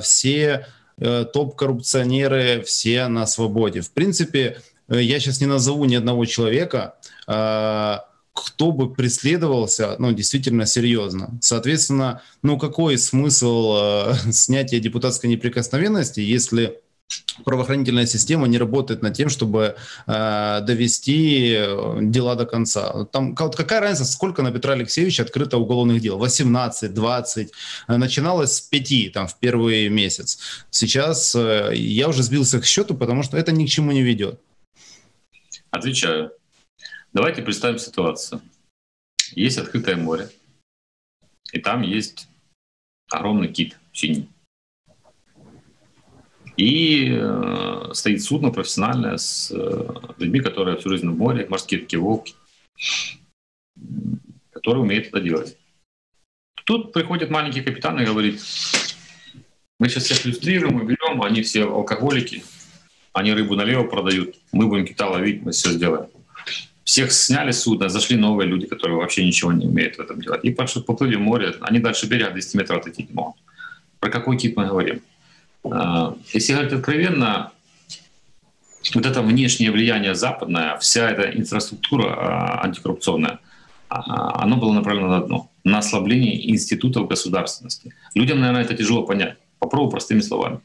Все 0.00 0.48
Э, 0.56 0.64
топ-коррупционеры 1.00 2.62
все 2.62 3.08
на 3.08 3.26
свободе. 3.26 3.80
В 3.80 3.90
принципе, 3.90 4.58
э, 4.88 5.02
я 5.02 5.20
сейчас 5.20 5.40
не 5.40 5.46
назову 5.46 5.84
ни 5.84 5.94
одного 5.94 6.24
человека, 6.24 6.94
э, 7.26 7.98
кто 8.32 8.72
бы 8.72 8.92
преследовался, 8.92 9.96
ну, 9.98 10.12
действительно 10.12 10.66
серьезно. 10.66 11.38
Соответственно, 11.40 12.20
ну, 12.42 12.58
какой 12.58 12.98
смысл 12.98 14.12
снятия 14.32 14.80
депутатской 14.80 15.30
неприкосновенности, 15.30 16.20
если 16.20 16.80
правоохранительная 17.44 18.06
система 18.06 18.46
не 18.46 18.58
работает 18.58 19.02
над 19.02 19.14
тем, 19.14 19.28
чтобы 19.28 19.76
э, 20.06 20.60
довести 20.62 21.54
э, 21.56 21.98
дела 22.02 22.36
до 22.36 22.46
конца. 22.46 23.04
Там 23.06 23.34
вот 23.34 23.56
какая 23.56 23.80
разница, 23.80 24.10
сколько 24.10 24.42
на 24.42 24.52
Петра 24.52 24.74
Алексеевича 24.74 25.22
открыто 25.22 25.58
уголовных 25.58 26.00
дел? 26.00 26.18
18, 26.18 26.94
20. 26.94 27.52
Начиналось 27.88 28.52
с 28.52 28.60
5 28.60 29.12
там, 29.12 29.26
в 29.26 29.38
первый 29.38 29.88
месяц. 29.88 30.38
Сейчас 30.70 31.34
э, 31.34 31.72
я 31.74 32.08
уже 32.08 32.22
сбился 32.22 32.60
к 32.60 32.66
счету, 32.66 32.94
потому 32.94 33.22
что 33.22 33.36
это 33.36 33.52
ни 33.52 33.66
к 33.66 33.68
чему 33.68 33.92
не 33.92 34.02
ведет. 34.02 34.40
Отвечаю. 35.70 36.32
Давайте 37.12 37.42
представим 37.42 37.78
ситуацию. 37.78 38.40
Есть 39.32 39.58
открытое 39.58 39.96
море, 39.96 40.28
и 41.52 41.58
там 41.58 41.82
есть 41.82 42.28
огромный 43.10 43.48
кит 43.48 43.76
синий. 43.92 44.28
И 46.56 47.08
э, 47.10 47.90
стоит 47.92 48.22
судно 48.22 48.50
профессиональное 48.50 49.16
с 49.16 49.50
э, 49.50 49.86
людьми, 50.18 50.40
которые 50.40 50.76
всю 50.76 50.90
жизнь 50.90 51.08
в 51.08 51.16
море, 51.16 51.46
морские 51.48 51.80
такие 51.80 51.98
волки, 51.98 52.34
которые 54.52 54.82
умеют 54.82 55.08
это 55.08 55.20
делать. 55.20 55.56
Тут 56.64 56.92
приходит 56.92 57.30
маленький 57.30 57.60
капитан 57.60 58.00
и 58.00 58.04
говорит, 58.04 58.40
мы 59.80 59.88
сейчас 59.88 60.04
всех 60.04 60.24
иллюстрируем, 60.24 60.76
уберем, 60.76 61.22
они 61.22 61.42
все 61.42 61.64
алкоголики, 61.64 62.44
они 63.12 63.32
рыбу 63.32 63.56
налево 63.56 63.84
продают, 63.84 64.36
мы 64.52 64.68
будем 64.68 64.86
кита 64.86 65.08
ловить, 65.08 65.42
мы 65.42 65.52
все 65.52 65.70
сделаем. 65.70 66.08
Всех 66.84 67.12
сняли 67.12 67.50
с 67.50 67.62
судна, 67.62 67.88
зашли 67.88 68.16
новые 68.16 68.46
люди, 68.46 68.66
которые 68.66 68.98
вообще 68.98 69.26
ничего 69.26 69.52
не 69.52 69.66
умеют 69.66 69.96
в 69.96 70.00
этом 70.00 70.20
делать. 70.20 70.44
И 70.44 70.50
поплыли 70.50 71.16
в 71.16 71.20
море, 71.20 71.54
они 71.60 71.80
дальше 71.80 72.06
берега 72.06 72.30
200 72.30 72.56
метров 72.56 72.78
отлететь 72.78 73.08
не 73.08 73.14
могут. 73.14 73.36
Про 73.98 74.10
какой 74.10 74.36
кит 74.36 74.56
мы 74.56 74.66
говорим? 74.66 75.00
А, 75.70 76.16
если 76.32 76.52
говорить 76.52 76.72
откровенно, 76.72 77.52
вот 78.94 79.06
это 79.06 79.22
внешнее 79.22 79.70
влияние 79.70 80.14
западное, 80.14 80.76
вся 80.78 81.10
эта 81.10 81.36
инфраструктура 81.36 82.14
а, 82.14 82.64
антикоррупционная, 82.64 83.40
а, 83.88 84.42
оно 84.42 84.56
было 84.56 84.72
направлено 84.72 85.08
на 85.08 85.16
одно— 85.18 85.50
на 85.64 85.78
ослабление 85.78 86.50
институтов 86.50 87.08
государственности. 87.08 87.94
Людям, 88.14 88.40
наверное, 88.40 88.64
это 88.64 88.74
тяжело 88.74 89.04
понять. 89.04 89.36
Попробую 89.58 89.90
простыми 89.90 90.20
словами. 90.20 90.60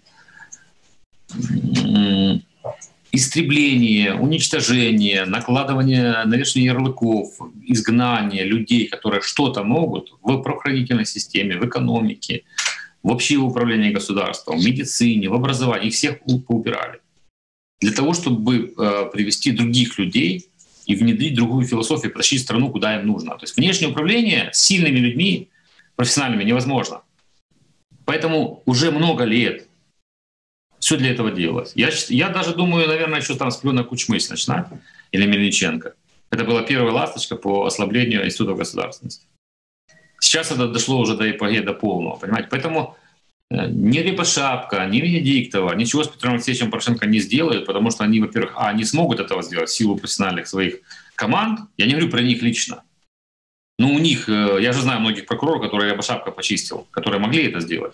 Истребление, 3.11 4.13
уничтожение, 4.13 5.25
накладывание, 5.25 6.23
навешивание 6.25 6.71
ярлыков, 6.71 7.39
изгнание 7.65 8.43
людей, 8.43 8.87
которые 8.87 9.21
что-то 9.21 9.63
могут 9.63 10.11
в 10.21 10.41
правоохранительной 10.41 11.05
системе, 11.05 11.57
в 11.57 11.65
экономике, 11.65 12.43
вообще 13.03 13.37
в 13.37 13.45
управлении 13.45 13.91
государством, 13.91 14.59
в 14.59 14.65
медицине, 14.65 15.29
в 15.29 15.33
образовании, 15.33 15.87
их 15.87 15.93
всех 15.93 16.19
поубирали. 16.47 16.99
Для 17.81 17.91
того, 17.91 18.13
чтобы 18.13 18.73
э, 18.77 19.09
привести 19.11 19.51
других 19.51 19.97
людей 19.97 20.49
и 20.85 20.95
внедрить 20.95 21.35
другую 21.35 21.65
философию, 21.65 22.11
потащить 22.11 22.41
страну, 22.41 22.69
куда 22.71 22.99
им 22.99 23.07
нужно. 23.07 23.35
То 23.37 23.43
есть 23.43 23.55
внешнее 23.55 23.91
управление 23.91 24.49
с 24.51 24.59
сильными 24.59 24.97
людьми, 24.97 25.49
профессиональными, 25.95 26.43
невозможно. 26.43 27.01
Поэтому 28.05 28.63
уже 28.65 28.91
много 28.91 29.23
лет 29.23 29.67
все 30.79 30.97
для 30.97 31.11
этого 31.11 31.31
делалось. 31.31 31.73
Я, 31.75 31.89
я 32.07 32.29
даже 32.29 32.55
думаю, 32.55 32.87
наверное, 32.87 33.19
еще 33.19 33.35
там 33.35 33.51
с 33.51 33.57
Плена 33.57 33.83
Кучмы 33.83 34.17
начинать, 34.29 34.67
или 35.11 35.25
Мельниченко. 35.25 35.93
Это 36.31 36.43
была 36.43 36.63
первая 36.63 36.93
ласточка 36.93 37.35
по 37.35 37.65
ослаблению 37.65 38.25
института 38.25 38.53
государственности. 38.53 39.25
Сейчас 40.19 40.51
это 40.51 40.67
дошло 40.67 40.99
уже 40.99 41.15
до 41.15 41.29
эпогея, 41.29 41.63
до 41.63 41.73
полного, 41.73 42.17
понимаете? 42.17 42.49
Поэтому 42.51 42.97
э, 43.49 43.67
ни 43.67 43.99
Рябошапка, 43.99 44.85
ни 44.85 44.99
Венедиктова 44.99 45.73
ничего 45.73 46.03
с 46.03 46.07
Петром 46.07 46.33
Алексеевичем 46.33 46.69
Порошенко 46.69 47.07
не 47.07 47.19
сделают, 47.19 47.65
потому 47.65 47.91
что 47.91 48.03
они, 48.03 48.19
во-первых, 48.19 48.53
а, 48.55 48.73
не 48.73 48.85
смогут 48.85 49.19
этого 49.19 49.41
сделать 49.41 49.69
в 49.69 49.75
силу 49.75 49.97
профессиональных 49.97 50.47
своих 50.47 50.79
команд. 51.15 51.61
Я 51.77 51.85
не 51.85 51.93
говорю 51.93 52.09
про 52.09 52.21
них 52.21 52.41
лично. 52.41 52.83
Но 53.77 53.93
у 53.93 53.99
них, 53.99 54.27
э, 54.27 54.57
я 54.61 54.73
же 54.73 54.81
знаю 54.81 54.99
многих 54.99 55.25
прокуроров, 55.25 55.61
которые 55.61 55.91
Рябошапка 55.91 56.31
почистил, 56.31 56.87
которые 56.91 57.21
могли 57.21 57.45
это 57.45 57.61
сделать. 57.61 57.93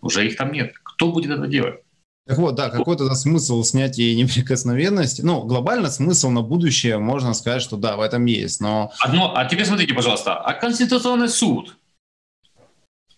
Уже 0.00 0.26
их 0.26 0.36
там 0.36 0.52
нет. 0.52 0.74
Кто 0.82 1.12
будет 1.12 1.30
это 1.30 1.46
делать? 1.46 1.80
Так 2.26 2.38
вот, 2.38 2.56
да, 2.56 2.70
какой 2.70 2.96
тогда 2.96 3.14
смысл 3.14 3.62
снятия 3.62 4.16
неприкосновенности? 4.16 5.22
Ну, 5.22 5.44
глобально 5.44 5.88
смысл 5.90 6.30
на 6.30 6.42
будущее, 6.42 6.98
можно 6.98 7.34
сказать, 7.34 7.62
что 7.62 7.76
да, 7.76 7.96
в 7.96 8.00
этом 8.00 8.24
есть, 8.24 8.60
но... 8.60 8.92
Одно, 8.98 9.32
а 9.36 9.44
теперь 9.44 9.64
смотрите, 9.64 9.94
пожалуйста, 9.94 10.36
а 10.36 10.52
Конституционный 10.54 11.28
суд? 11.28 11.76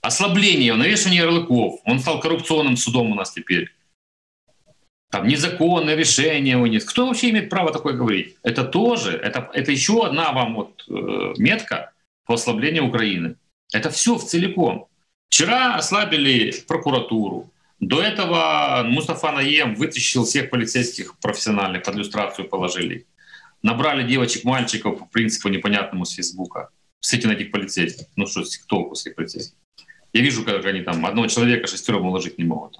Ослабление, 0.02 0.74
навешивание 0.74 1.22
ярлыков, 1.22 1.80
он 1.84 2.00
стал 2.00 2.20
коррупционным 2.20 2.76
судом 2.76 3.10
у 3.12 3.14
нас 3.14 3.32
теперь. 3.32 3.74
Там 5.10 5.26
незаконное 5.26 5.94
решение 5.94 6.58
у 6.58 6.66
них. 6.66 6.84
Кто 6.84 7.06
вообще 7.06 7.30
имеет 7.30 7.48
право 7.48 7.72
такое 7.72 7.94
говорить? 7.94 8.36
Это 8.42 8.62
тоже, 8.62 9.12
это, 9.16 9.50
это 9.54 9.72
еще 9.72 10.04
одна 10.04 10.32
вам 10.32 10.54
вот 10.54 10.84
э, 10.86 11.34
метка 11.38 11.92
по 12.26 12.34
ослаблению 12.34 12.88
Украины. 12.88 13.36
Это 13.72 13.88
все 13.88 14.16
в 14.16 14.24
целиком. 14.24 14.86
Вчера 15.30 15.76
ослабили 15.76 16.54
прокуратуру, 16.66 17.50
до 17.80 18.02
этого 18.02 18.82
Мустафа 18.84 19.32
Наем 19.32 19.74
вытащил 19.74 20.24
всех 20.24 20.50
полицейских 20.50 21.16
профессиональных, 21.18 21.84
под 21.84 21.96
иллюстрацию 21.96 22.48
положили. 22.48 23.06
Набрали 23.62 24.08
девочек-мальчиков 24.08 24.98
по 24.98 25.04
принципу 25.06 25.48
непонятному 25.48 26.04
с 26.04 26.12
Фейсбука. 26.12 26.70
Среди 27.00 27.28
этих 27.28 27.50
полицейских. 27.52 28.06
Ну 28.16 28.26
что, 28.26 28.42
толку 28.66 28.94
с 28.94 29.06
этих 29.06 29.16
полицейских? 29.16 29.56
Я 30.12 30.22
вижу, 30.22 30.44
как 30.44 30.64
они 30.64 30.80
там 30.80 31.04
одного 31.06 31.28
человека 31.28 31.66
шестером 31.66 32.06
уложить 32.06 32.38
не 32.38 32.44
могут. 32.44 32.76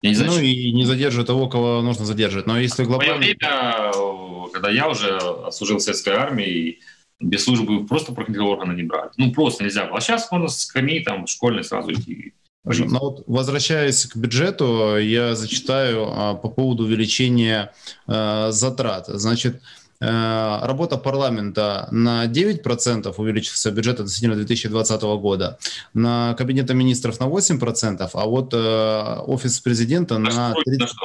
Я 0.00 0.10
не 0.10 0.16
знаю, 0.16 0.32
ну 0.32 0.38
и 0.38 0.72
не 0.72 0.84
задерживают 0.84 1.26
того, 1.26 1.48
кого 1.48 1.82
нужно 1.82 2.04
задерживать. 2.04 2.46
Но 2.46 2.58
если 2.58 2.84
глобально... 2.84 3.14
В 3.14 3.18
мое 3.18 3.26
время, 3.26 4.50
когда 4.52 4.70
я 4.70 4.88
уже 4.88 5.20
служил 5.52 5.78
в 5.78 5.82
советской 5.82 6.14
армии, 6.14 6.80
без 7.20 7.44
службы 7.44 7.86
просто 7.86 8.12
проходил 8.12 8.48
органы 8.48 8.74
не 8.74 8.82
брали. 8.82 9.10
Ну, 9.16 9.32
просто 9.32 9.64
нельзя 9.64 9.84
было. 9.84 9.98
А 9.98 10.00
сейчас 10.00 10.30
можно 10.32 10.48
с 10.48 10.64
скамей 10.64 11.04
там 11.04 11.26
школьной 11.26 11.62
сразу 11.62 11.92
идти 11.92 12.34
но 12.64 12.84
ну 12.84 12.98
вот 13.00 13.24
возвращаясь 13.26 14.06
к 14.06 14.16
бюджету, 14.16 14.96
я 14.96 15.34
зачитаю 15.34 16.06
а, 16.08 16.34
по 16.34 16.48
поводу 16.48 16.84
увеличения 16.84 17.72
а, 18.06 18.52
затрат. 18.52 19.06
Значит, 19.08 19.60
а, 20.04 20.66
работа 20.66 20.96
парламента 20.96 21.86
на 21.90 22.26
9% 22.26 23.14
увеличился 23.16 23.70
бюджет 23.70 24.00
относительно 24.00 24.34
2020 24.34 25.02
года, 25.02 25.58
на 25.94 26.34
Кабинета 26.34 26.74
министров 26.74 27.20
на 27.20 27.24
8%, 27.24 28.10
а 28.12 28.26
вот 28.26 28.52
а, 28.52 29.22
офис 29.22 29.60
президента 29.60 30.18
на, 30.18 30.54
30, 30.64 30.96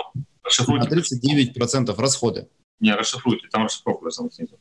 на 0.68 0.84
39% 0.84 1.96
расходы. 2.00 2.48
Не, 2.80 2.94
расшифруйте, 2.94 3.48
там 3.52 3.66
расшифровка 3.66 4.12
сам 4.12 4.30
снизу. 4.32 4.60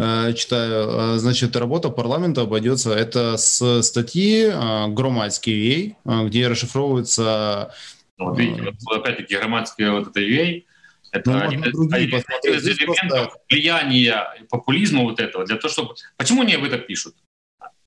Э, 0.00 0.32
читаю. 0.32 0.88
Э, 0.88 1.18
значит, 1.18 1.54
работа 1.54 1.90
парламента 1.90 2.42
обойдется, 2.42 2.94
это 2.94 3.36
с 3.36 3.82
статьи 3.82 4.44
э, 4.44 4.86
Громадский 4.88 5.96
UA, 6.04 6.28
где 6.28 6.48
расшифровывается... 6.48 7.74
Ну, 8.16 8.30
вот 8.30 8.38
видите, 8.38 8.62
вот, 8.62 8.98
опять-таки 8.98 9.36
громадская 9.36 9.92
вот 9.92 10.08
эта 10.08 10.20
UA, 10.20 10.64
это 11.12 11.30
ну, 11.30 11.38
один, 11.38 11.62
один, 11.62 11.92
один 11.92 12.54
из 12.54 12.66
элементов 12.66 13.08
просто... 13.08 13.40
влияния 13.50 14.46
популизма 14.50 15.02
вот 15.02 15.20
этого, 15.20 15.44
для 15.44 15.56
того, 15.56 15.70
чтобы... 15.70 15.94
Почему 16.16 16.42
они 16.42 16.54
об 16.54 16.64
этом 16.64 16.80
пишут? 16.80 17.14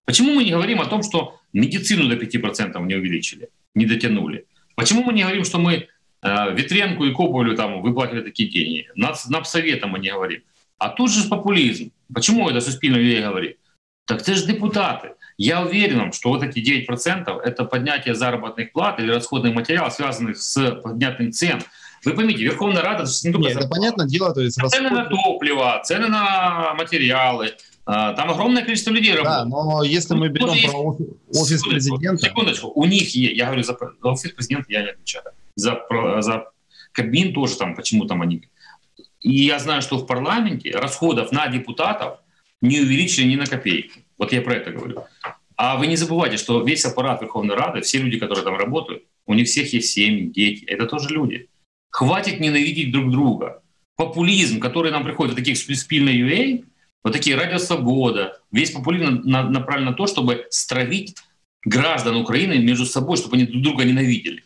Почему 0.06 0.34
мы 0.34 0.44
не 0.44 0.52
говорим 0.52 0.80
о 0.80 0.86
том, 0.86 1.02
что 1.04 1.40
медицину 1.54 2.08
до 2.08 2.16
5% 2.16 2.86
не 2.86 2.96
увеличили, 2.96 3.50
не 3.76 3.86
дотянули? 3.86 4.46
Почему 4.76 5.04
мы 5.04 5.14
не 5.14 5.24
говорим, 5.24 5.44
что 5.44 5.58
мы 5.58 5.88
Э, 5.92 6.01
Ветренку 6.24 7.06
и 7.06 7.14
Кополю 7.14 7.56
там 7.56 7.82
выплатили 7.82 8.22
такие 8.22 8.50
деньги. 8.50 8.88
Над, 8.96 9.18
над 9.30 9.48
советом 9.48 9.92
мы 9.92 10.00
не 10.00 10.12
говорим. 10.12 10.42
А 10.78 10.90
тут 10.90 11.12
же 11.12 11.28
популизм. 11.28 11.92
Почему 12.14 12.50
это 12.50 12.62
Суспільне 12.62 12.98
людей 12.98 13.22
говорит? 13.22 13.58
Так 14.06 14.22
это 14.22 14.36
же 14.36 14.46
депутаты. 14.46 15.12
Я 15.38 15.62
уверен, 15.62 16.12
что 16.12 16.30
вот 16.30 16.44
эти 16.44 16.60
9% 16.60 17.40
это 17.42 17.66
поднятие 17.66 18.14
заработных 18.14 18.72
плат 18.72 19.00
или 19.00 19.12
расходных 19.12 19.56
материалов, 19.56 19.94
связанных 19.94 20.38
с 20.38 20.72
поднятым 20.84 21.32
цен. 21.32 21.62
Вы 22.04 22.14
поймите, 22.14 22.44
Верховная 22.44 22.82
Рада... 22.82 23.06
Не 23.24 23.32
Нет, 23.32 23.58
это 23.58 23.68
понятно 23.68 24.08
дело. 24.08 24.34
То 24.34 24.42
есть 24.42 24.56
цены 24.56 24.90
расход... 24.90 24.92
на 24.92 25.06
топливо, 25.06 25.82
цены 25.84 26.08
на 26.08 26.74
материалы. 26.74 27.54
А, 27.86 28.14
там 28.14 28.30
огромное 28.32 28.64
количество 28.64 28.92
людей 28.92 29.16
работает. 29.16 29.44
Да, 29.44 29.46
но 29.46 29.84
если 29.84 30.14
мы 30.14 30.30
берем 30.30 30.70
про 30.70 30.98
офис 31.40 31.64
президента... 31.64 32.26
Секундочку, 32.26 32.72
у 32.74 32.86
них 32.86 33.16
есть, 33.16 33.38
я 33.38 33.46
говорю, 33.46 33.64
за 33.64 33.78
офис 34.04 34.32
президента 34.32 34.66
я 34.70 34.82
не 34.82 34.90
отвечаю 34.90 35.24
за, 35.56 35.82
за 36.20 36.52
Кабмин 36.92 37.34
тоже 37.34 37.58
там, 37.58 37.76
почему 37.76 38.06
там 38.06 38.22
они... 38.22 38.44
И 39.22 39.46
я 39.46 39.60
знаю, 39.60 39.82
что 39.82 39.98
в 39.98 40.08
парламенте 40.08 40.72
расходов 40.72 41.32
на 41.32 41.48
депутатов 41.48 42.20
не 42.62 42.80
увеличили 42.80 43.26
ни 43.26 43.36
на 43.36 43.46
копейку. 43.46 44.00
Вот 44.18 44.34
я 44.34 44.42
про 44.42 44.56
это 44.56 44.72
говорю. 44.72 45.04
А 45.56 45.78
вы 45.78 45.88
не 45.88 45.96
забывайте, 45.96 46.38
что 46.38 46.62
весь 46.64 46.86
аппарат 46.86 47.22
Верховной 47.22 47.56
Рады, 47.56 47.82
все 47.82 48.00
люди, 48.00 48.18
которые 48.18 48.44
там 48.44 48.58
работают, 48.58 49.04
у 49.28 49.34
них 49.34 49.48
всех 49.48 49.72
есть 49.74 49.92
семьи, 49.92 50.26
дети. 50.26 50.66
Это 50.66 50.88
тоже 50.88 51.10
люди. 51.10 51.50
Хватит 51.90 52.40
ненавидеть 52.40 52.92
друг 52.92 53.12
друга. 53.12 53.62
Популизм, 53.96 54.60
который 54.60 54.92
нам 54.92 55.04
приходит, 55.04 55.34
вот 55.34 55.40
таких 55.40 55.58
спильной 55.58 56.18
UA, 56.18 56.66
вот 57.04 57.14
такие 57.14 57.36
Радио 57.36 57.60
Свобода, 57.60 58.40
весь 58.52 58.72
популизм 58.72 59.22
направлен 59.24 59.86
на 59.86 59.94
то, 59.94 60.08
чтобы 60.08 60.48
стравить 60.50 61.16
граждан 61.64 62.16
Украины 62.16 62.58
между 62.58 62.86
собой, 62.86 63.18
чтобы 63.18 63.36
они 63.36 63.46
друг 63.46 63.62
друга 63.62 63.84
ненавидели. 63.84 64.44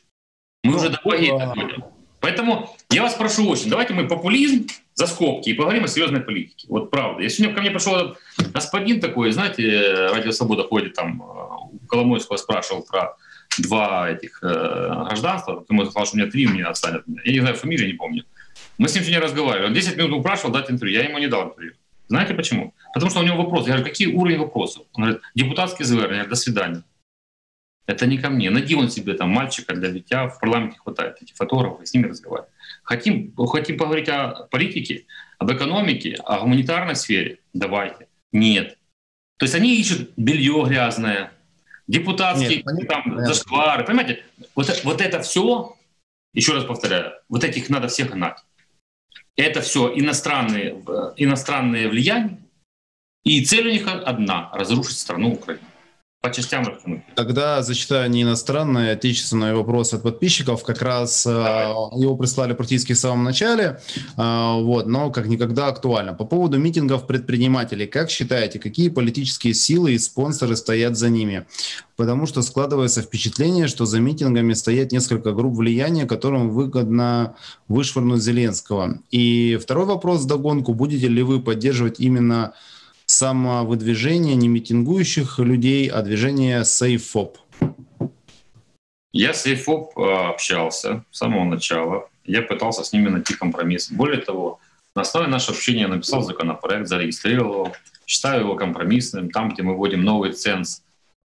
Мы 0.65 0.71
ну, 0.71 0.77
уже 0.77 0.89
до 0.89 0.99
войны 1.03 1.37
доходим. 1.37 1.83
Поэтому 2.21 2.75
я 2.89 3.03
вас 3.03 3.13
прошу 3.13 3.47
очень, 3.47 3.69
давайте 3.69 3.93
мы 3.93 4.07
популизм 4.07 4.65
за 4.95 5.05
скобки 5.05 5.49
и 5.49 5.53
поговорим 5.53 5.83
о 5.83 5.87
серьезной 5.87 6.21
политике. 6.21 6.65
Вот 6.69 6.89
правда. 6.89 7.21
Я 7.21 7.29
сегодня 7.29 7.53
ко 7.53 7.61
мне 7.61 7.69
пришел 7.69 8.15
господин 8.51 8.99
такой, 8.99 9.31
знаете, 9.31 10.07
Радио 10.11 10.31
Свобода 10.31 10.63
ходит 10.63 10.93
там, 10.93 11.21
у 11.21 11.75
э, 11.83 11.87
Коломойского 11.87 12.37
спрашивал 12.37 12.83
про 12.83 13.15
два 13.59 14.09
этих 14.09 14.39
э, 14.41 14.47
гражданства. 14.47 15.63
Ему 15.69 15.85
сказал, 15.85 16.07
что 16.07 16.15
у 16.15 16.19
меня 16.19 16.31
три, 16.31 16.47
у 16.47 16.49
меня 16.49 16.69
отстанет. 16.69 17.03
Я 17.25 17.31
не 17.31 17.39
знаю 17.41 17.55
фамилию, 17.55 17.87
не 17.87 17.93
помню. 17.93 18.23
Мы 18.79 18.87
с 18.87 18.95
ним 18.95 19.03
сегодня 19.03 19.21
разговаривали. 19.21 19.67
Он 19.67 19.73
10 19.73 19.95
минут 19.97 20.19
упрашивал 20.19 20.51
дать 20.51 20.71
интервью. 20.71 20.97
Я 20.99 21.07
ему 21.07 21.19
не 21.19 21.27
дал 21.27 21.49
интервью. 21.49 21.73
Знаете 22.07 22.33
почему? 22.33 22.73
Потому 22.93 23.11
что 23.11 23.19
у 23.19 23.23
него 23.23 23.37
вопрос. 23.37 23.67
Я 23.67 23.73
говорю, 23.73 23.85
какие 23.85 24.07
уровни 24.07 24.37
вопросов? 24.37 24.83
Он 24.93 25.03
говорит, 25.03 25.21
депутатский 25.35 25.85
ЗВР. 25.85 26.01
Я 26.01 26.07
говорю, 26.07 26.29
до 26.29 26.35
свидания. 26.35 26.83
Это 27.85 28.07
не 28.07 28.17
ко 28.17 28.29
мне. 28.29 28.49
Найди 28.49 28.75
он 28.75 28.89
себе 28.89 29.13
там 29.13 29.29
мальчика 29.29 29.73
для 29.75 29.89
дитя, 29.89 30.27
в 30.27 30.39
парламенте 30.39 30.77
хватает 30.79 31.21
этих 31.21 31.35
фотографов, 31.35 31.87
с 31.87 31.93
ними 31.93 32.07
разговаривать. 32.07 32.49
Хотим, 32.83 33.33
хотим 33.47 33.77
поговорить 33.77 34.09
о 34.09 34.47
политике, 34.49 35.05
об 35.37 35.51
экономике, 35.51 36.15
о 36.25 36.39
гуманитарной 36.39 36.95
сфере? 36.95 37.39
Давайте. 37.53 38.07
Нет. 38.31 38.77
То 39.37 39.45
есть 39.45 39.55
они 39.55 39.75
ищут 39.79 40.11
белье 40.17 40.63
грязное, 40.67 41.31
депутатские 41.87 42.63
Нет, 42.63 42.87
там, 42.87 43.03
понятно. 43.03 43.25
зашквары. 43.27 43.83
Понимаете, 43.85 44.23
вот, 44.55 44.81
вот 44.83 45.01
это 45.01 45.21
все, 45.21 45.75
еще 46.33 46.53
раз 46.53 46.63
повторяю, 46.63 47.13
вот 47.29 47.43
этих 47.43 47.69
надо 47.69 47.87
всех 47.87 48.11
гнать. 48.11 48.37
Это 49.35 49.61
все 49.61 49.91
иностранные, 49.93 50.81
иностранные 51.17 51.89
влияния, 51.89 52.39
и 53.23 53.43
цель 53.43 53.67
у 53.67 53.71
них 53.71 53.87
одна— 53.87 54.49
разрушить 54.53 54.97
страну 54.97 55.33
Украину. 55.33 55.65
По 56.25 56.33
частям 56.33 56.65
Тогда 57.15 57.61
зачитаю 57.61 58.09
не 58.09 58.23
иностранный, 58.23 58.89
а 58.89 58.93
отечественный 58.93 59.53
вопрос 59.53 59.93
от 59.93 60.01
подписчиков. 60.01 60.63
Как 60.63 60.81
раз 60.81 61.23
Давай. 61.23 62.01
его 62.01 62.17
прислали 62.17 62.53
практически 62.53 62.93
в 62.93 62.97
самом 62.97 63.23
начале, 63.23 63.79
вот, 64.17 64.87
но 64.87 65.11
как 65.11 65.27
никогда 65.27 65.67
актуально. 65.67 66.13
По 66.13 66.25
поводу 66.25 66.57
митингов 66.57 67.05
предпринимателей. 67.05 67.85
Как 67.85 68.09
считаете, 68.09 68.57
какие 68.59 68.89
политические 68.89 69.53
силы 69.53 69.93
и 69.93 69.99
спонсоры 69.99 70.55
стоят 70.55 70.97
за 70.97 71.09
ними? 71.09 71.45
Потому 71.95 72.25
что 72.25 72.41
складывается 72.41 73.01
впечатление, 73.01 73.67
что 73.67 73.85
за 73.85 73.99
митингами 73.99 74.53
стоят 74.53 74.91
несколько 74.91 75.31
групп 75.31 75.55
влияния, 75.55 76.05
которым 76.05 76.49
выгодно 76.49 77.35
вышвырнуть 77.67 78.21
Зеленского. 78.21 78.99
И 79.11 79.59
второй 79.61 79.85
вопрос 79.85 80.21
в 80.21 80.27
догонку. 80.27 80.73
Будете 80.73 81.07
ли 81.07 81.21
вы 81.21 81.39
поддерживать 81.39 81.99
именно 81.99 82.53
самовыдвижение 83.15 84.35
не 84.35 84.47
митингующих 84.47 85.39
людей, 85.39 85.87
а 85.87 86.01
движение 86.01 86.61
SafeFop? 86.61 87.37
Я 89.13 89.33
с 89.33 89.45
SafeFop 89.45 89.91
э, 89.95 90.27
общался 90.29 91.05
с 91.11 91.17
самого 91.17 91.45
начала. 91.45 92.09
Я 92.25 92.41
пытался 92.41 92.83
с 92.83 92.91
ними 92.91 93.07
найти 93.09 93.33
компромисс. 93.33 93.89
Более 93.89 94.21
того, 94.21 94.59
на 94.95 95.03
основе 95.03 95.27
нашего 95.27 95.55
общения 95.55 95.81
я 95.81 95.87
написал 95.87 96.21
законопроект, 96.21 96.87
зарегистрировал 96.87 97.53
его, 97.53 97.75
считаю 98.05 98.41
его 98.41 98.55
компромиссным. 98.55 99.29
Там, 99.29 99.49
где 99.49 99.63
мы 99.63 99.75
вводим 99.75 100.03
новый 100.03 100.33
ценз 100.33 100.83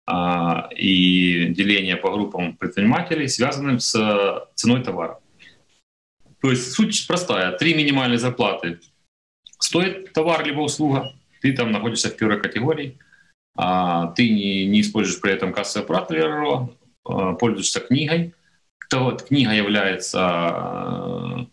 а, 0.07 0.69
и 0.77 1.47
деление 1.55 1.97
по 1.97 2.11
группам 2.11 2.57
предпринимателей, 2.57 3.29
связанным 3.29 3.81
с 3.81 3.95
э, 3.95 4.47
ценой 4.55 4.83
товара. 4.83 5.21
То 6.43 6.51
есть 6.51 6.73
суть 6.73 7.07
простая. 7.07 7.53
Три 7.53 7.75
минимальные 7.75 8.19
зарплаты 8.19 8.81
стоит 9.59 10.13
товар 10.13 10.45
либо 10.45 10.61
услуга, 10.61 11.13
ты 11.41 11.53
там 11.53 11.73
находишься 11.73 12.09
в 12.09 12.17
первой 12.17 12.41
категории, 12.41 12.99
а, 13.57 14.13
ты 14.13 14.29
не, 14.31 14.67
не 14.67 14.81
используешь 14.81 15.21
при 15.21 15.33
этом 15.33 15.53
кассовый 15.53 15.85
аппарат 15.85 16.11
РРО, 16.11 16.71
а, 17.05 17.35
пользуешься 17.35 17.81
книгой. 17.81 18.35
То 18.89 19.05
вот 19.05 19.25
книга 19.25 19.53
является 19.53 20.21
а, 20.21 21.47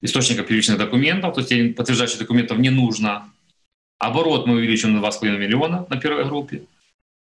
источником 0.00 0.46
первичных 0.46 0.78
документов, 0.78 1.34
то 1.34 1.40
есть 1.40 1.76
подтверждающих 1.76 2.18
документов 2.18 2.58
не 2.58 2.70
нужно. 2.70 3.30
Оборот 3.98 4.46
мы 4.46 4.54
увеличим 4.54 4.94
на 4.94 5.04
2,5 5.04 5.38
миллиона 5.38 5.86
на 5.90 6.00
первой 6.00 6.24
группе. 6.24 6.62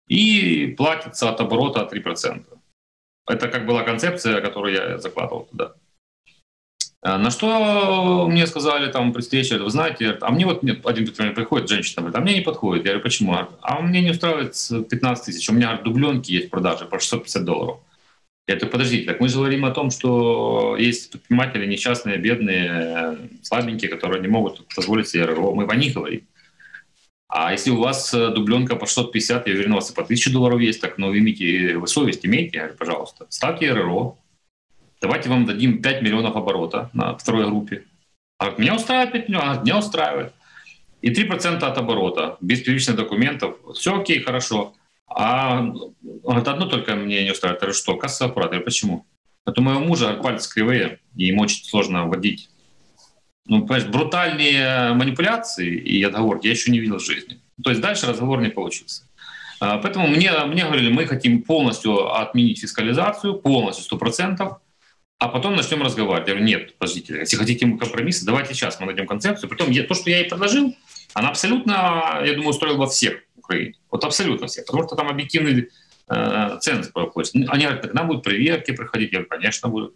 И 0.09 0.75
платится 0.77 1.31
от 1.31 1.41
оборота 1.41 1.89
3%. 1.91 2.45
Это 3.27 3.49
как 3.49 3.65
была 3.65 3.85
концепция, 3.85 4.41
которую 4.43 4.75
я 4.75 4.99
закладывал 4.99 5.47
туда. 5.51 5.75
Э, 7.05 7.19
на 7.19 7.31
что 7.31 8.27
мне 8.29 8.47
сказали 8.47 8.91
там 8.91 9.13
при 9.13 9.21
встрече, 9.21 9.59
вы 9.59 9.71
знаете, 9.71 10.17
а 10.21 10.31
мне 10.33 10.47
вот 10.47 10.65
один 10.65 11.05
предприниматель 11.05 11.35
приходит, 11.35 11.69
женщина 11.69 12.03
говорит, 12.03 12.17
а 12.17 12.21
мне 12.21 12.35
не 12.35 12.41
подходит. 12.41 12.85
Я 12.85 12.93
говорю, 12.93 13.03
почему? 13.03 13.37
А 13.61 13.81
мне 13.81 14.01
не 14.01 14.11
устраивает 14.11 14.57
15 14.91 15.25
тысяч, 15.27 15.49
у 15.51 15.53
меня 15.53 15.77
дубленки 15.77 16.33
есть 16.33 16.49
в 16.49 16.51
продаже 16.51 16.87
по 16.87 16.99
650 16.99 17.45
долларов. 17.45 17.79
Я 18.47 18.57
говорю, 18.57 18.73
подождите, 18.73 19.07
так 19.07 19.21
мы 19.21 19.29
же 19.29 19.37
говорим 19.37 19.65
о 19.65 19.71
том, 19.71 19.91
что 19.91 20.77
есть 20.79 21.11
предприниматели 21.11 21.67
несчастные, 21.67 22.19
бедные, 22.19 23.31
слабенькие, 23.43 23.91
которые 23.91 24.21
не 24.21 24.29
могут 24.29 24.67
позволить 24.75 25.09
себе 25.09 25.25
РРО. 25.25 25.55
Мы 25.55 25.65
о 25.65 25.77
них 25.77 25.95
говорим. 25.95 26.27
А 27.29 27.53
если 27.53 27.71
у 27.71 27.81
вас 27.81 28.13
э, 28.15 28.29
дубленка 28.31 28.77
по 28.77 28.87
650, 28.87 29.47
я 29.47 29.55
уверен, 29.55 29.73
у 29.73 29.77
вас 29.77 29.91
и 29.91 29.95
по 29.95 30.03
1000 30.03 30.31
долларов 30.31 30.61
есть, 30.61 30.81
так 30.81 30.99
ну, 30.99 31.17
имейте, 31.17 31.77
вы 31.79 31.87
совесть 31.89 32.25
имейте, 32.25 32.59
я 32.59 32.63
говорю, 32.65 32.79
пожалуйста, 32.79 33.27
ставьте 33.31 33.73
РРО, 33.73 34.19
давайте 35.05 35.29
вам 35.29 35.45
дадим 35.45 35.83
5 35.83 36.03
миллионов 36.03 36.35
оборота 36.35 36.89
на 36.95 37.15
второй 37.17 37.45
группе. 37.45 37.85
А 38.39 38.55
меня 38.57 38.75
устраивает 38.75 39.13
5 39.13 39.29
миллионов, 39.29 39.63
меня 39.63 39.79
устраивает. 39.79 40.33
И 41.03 41.11
3% 41.11 41.63
от 41.63 41.79
оборота, 41.79 42.39
без 42.41 42.63
первичных 42.63 42.97
документов. 42.97 43.57
Все 43.75 44.01
окей, 44.01 44.21
хорошо. 44.21 44.73
А 45.07 45.61
говорит, 46.01 46.49
одно 46.49 46.67
только 46.67 46.95
мне 46.95 47.23
не 47.23 47.33
устраивает. 47.33 47.61
Я 47.61 47.67
говорю, 47.67 47.79
что? 47.79 47.97
Кассовый 47.97 48.31
аппарат. 48.31 48.55
Я 48.55 48.61
почему? 48.61 49.05
Это 49.47 49.61
у 49.61 49.65
моего 49.65 49.81
мужа 49.81 50.15
пальцы 50.15 50.51
кривые, 50.51 51.01
и 51.15 51.27
ему 51.27 51.43
очень 51.43 51.65
сложно 51.65 52.07
вводить. 52.07 52.49
Ну, 53.47 53.67
понимаешь, 53.67 53.85
брутальные 53.85 54.95
манипуляции 54.95 55.77
и 55.77 56.03
отговорки 56.03 56.47
я 56.47 56.53
еще 56.53 56.71
не 56.73 56.79
видел 56.79 56.97
в 56.97 57.05
жизни. 57.05 57.41
То 57.63 57.69
есть 57.69 57.83
дальше 57.83 58.07
разговор 58.07 58.41
не 58.41 58.49
получился. 58.49 59.03
А, 59.61 59.77
поэтому 59.77 60.09
мне, 60.09 60.33
мне 60.47 60.65
говорили, 60.65 60.91
мы 60.91 61.05
хотим 61.05 61.43
полностью 61.43 62.19
отменить 62.19 62.61
фискализацию, 62.61 63.35
полностью, 63.35 63.99
100%, 63.99 64.57
а 65.19 65.29
потом 65.29 65.57
начнем 65.57 65.83
разговаривать. 65.83 66.29
Я 66.29 66.35
говорю, 66.35 66.47
нет, 66.47 66.77
подождите, 66.79 67.19
если 67.19 67.37
хотите 67.37 67.67
компромиссы, 67.67 68.27
давайте 68.27 68.55
сейчас 68.55 68.81
мы 68.81 68.87
найдем 68.87 69.07
концепцию. 69.07 69.49
Притом 69.49 69.71
я, 69.71 69.85
то, 69.85 69.95
что 69.95 70.11
я 70.11 70.19
ей 70.19 70.29
предложил, 70.29 70.75
она 71.15 71.29
абсолютно, 71.31 72.21
я 72.25 72.33
думаю, 72.35 72.51
устроила 72.51 72.87
всех 72.87 73.21
в 73.37 73.39
Украине. 73.39 73.75
Вот 73.91 74.05
абсолютно 74.05 74.49
всех. 74.49 74.67
Потому 74.67 74.85
что 74.87 74.97
там 74.97 75.09
объективный 75.09 75.71
э, 76.09 76.59
ценз 76.61 76.89
проходит. 76.89 77.35
Они 77.35 77.65
говорят, 77.65 77.83
тогда 77.83 78.03
будут 78.03 78.25
проверки 78.25 78.73
проходить. 78.73 79.13
Я 79.13 79.19
говорю, 79.19 79.31
конечно, 79.31 79.69
будут. 79.69 79.95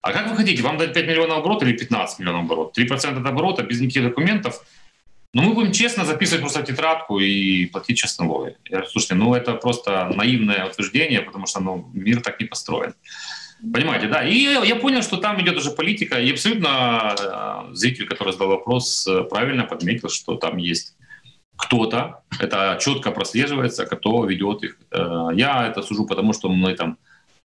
А 0.00 0.12
как 0.12 0.30
вы 0.30 0.36
хотите, 0.36 0.62
вам 0.62 0.78
дать 0.78 0.94
5 0.94 1.06
миллионов 1.06 1.38
оборота 1.38 1.66
или 1.66 1.76
15 1.76 2.20
миллионов 2.20 2.44
оборота? 2.44 2.80
3% 2.80 3.20
от 3.20 3.26
оборота 3.26 3.64
без 3.64 3.80
никаких 3.80 4.04
документов. 4.04 4.64
Но 5.34 5.42
ну, 5.42 5.48
мы 5.48 5.54
будем 5.54 5.72
честно 5.72 6.04
записывать 6.04 6.40
просто 6.40 6.62
тетрадку 6.62 7.18
и 7.18 7.66
платить 7.66 7.98
честно 7.98 8.24
налоги. 8.24 8.56
Я 8.64 8.76
говорю, 8.78 8.90
слушайте, 8.90 9.14
ну 9.14 9.34
это 9.34 9.54
просто 9.54 10.10
наивное 10.14 10.64
утверждение, 10.64 11.20
потому 11.20 11.46
что 11.46 11.60
ну, 11.60 11.90
мир 11.92 12.22
так 12.22 12.40
не 12.40 12.46
построен. 12.46 12.94
Понимаете, 13.60 14.06
да. 14.06 14.24
И 14.24 14.38
я 14.38 14.76
понял, 14.76 15.02
что 15.02 15.16
там 15.16 15.40
идет 15.40 15.56
уже 15.56 15.70
политика. 15.70 16.20
И 16.20 16.30
абсолютно 16.30 17.14
э, 17.18 17.74
зритель, 17.74 18.06
который 18.06 18.32
задал 18.32 18.48
вопрос, 18.48 19.06
э, 19.06 19.24
правильно 19.24 19.64
подметил, 19.64 20.08
что 20.08 20.36
там 20.36 20.58
есть 20.58 20.94
кто-то, 21.56 22.22
это 22.38 22.78
четко 22.80 23.10
прослеживается, 23.10 23.84
кто 23.84 24.24
ведет 24.24 24.62
их. 24.62 24.76
Э, 24.92 25.30
я 25.34 25.66
это 25.66 25.82
сужу, 25.82 26.06
потому 26.06 26.32
что 26.32 26.48
мы 26.48 26.74
там 26.74 26.98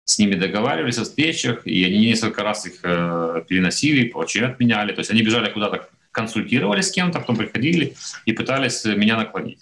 с 0.06 0.20
ними 0.20 0.36
договаривались 0.36 1.00
о 1.00 1.04
встречах, 1.04 1.66
и 1.66 1.84
они 1.84 2.06
несколько 2.06 2.44
раз 2.44 2.66
их 2.66 2.82
переносили, 2.82 4.12
вообще 4.12 4.46
отменяли. 4.46 4.92
То 4.92 5.00
есть 5.00 5.12
они 5.12 5.22
бежали 5.22 5.50
куда-то, 5.50 5.88
консультировались 6.12 6.90
с 6.90 6.92
кем-то, 6.92 7.20
потом 7.20 7.38
приходили 7.38 7.96
и 8.26 8.34
пытались 8.34 8.84
меня 8.86 9.18
наклонить. 9.18 9.60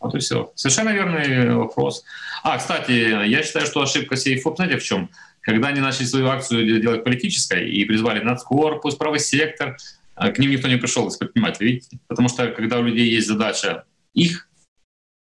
Вот 0.00 0.14
и 0.14 0.18
все. 0.18 0.52
Совершенно 0.54 0.90
верный 0.90 1.54
вопрос. 1.54 2.04
А, 2.42 2.58
кстати, 2.58 3.26
я 3.26 3.42
считаю, 3.42 3.64
что 3.66 3.80
ошибка 3.80 4.16
сейфов, 4.16 4.56
знаете, 4.56 4.76
в 4.76 4.82
чем? 4.82 5.08
Когда 5.44 5.68
они 5.68 5.80
начали 5.80 6.06
свою 6.06 6.28
акцию 6.28 6.80
делать 6.80 7.04
политической 7.04 7.68
и 7.68 7.84
призвали 7.84 8.20
нацкорпус, 8.20 8.94
правый 8.96 9.20
сектор, 9.20 9.76
а, 10.14 10.30
к 10.30 10.38
ним 10.38 10.50
никто 10.50 10.68
не 10.68 10.76
пришел 10.76 11.06
из 11.08 11.16
предпринимателей, 11.16 11.72
видите? 11.72 11.98
Потому 12.08 12.28
что 12.28 12.48
когда 12.48 12.78
у 12.78 12.82
людей 12.82 13.08
есть 13.08 13.26
задача 13.26 13.84
их 14.14 14.48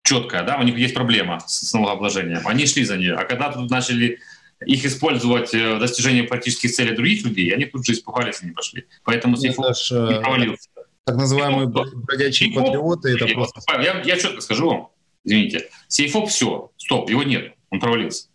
четкая, 0.03 0.43
да, 0.43 0.57
у 0.57 0.63
них 0.63 0.77
есть 0.77 0.93
проблема 0.93 1.39
с 1.47 1.73
налогообложением, 1.73 2.47
они 2.47 2.67
шли 2.67 2.83
за 2.83 2.97
нее. 2.97 3.15
А 3.15 3.25
когда 3.25 3.51
тут 3.51 3.69
начали 3.71 4.19
их 4.65 4.85
использовать 4.85 5.53
в 5.53 5.79
достижении 5.79 6.21
политических 6.21 6.71
целей 6.71 6.95
других 6.95 7.25
людей, 7.25 7.49
они 7.49 7.65
тут 7.65 7.85
же 7.85 7.93
испугались 7.93 8.43
и 8.43 8.45
не 8.45 8.51
пошли. 8.51 8.85
Поэтому 9.03 9.37
Сейфов 9.37 9.65
не 9.89 10.17
э, 10.17 10.21
провалился. 10.21 10.69
Так 11.03 11.15
называемые 11.15 11.67
бродячие 11.67 12.49
Сейфоп, 12.49 12.65
патриоты, 12.65 13.09
это 13.15 13.27
просто... 13.33 13.61
Я, 13.81 14.01
я 14.01 14.17
четко 14.17 14.41
скажу 14.41 14.69
вам, 14.69 14.89
извините, 15.23 15.67
Сейфоп 15.87 16.29
все, 16.29 16.71
стоп, 16.77 17.09
его 17.09 17.23
нет, 17.23 17.55
он 17.71 17.79
провалился. 17.79 18.27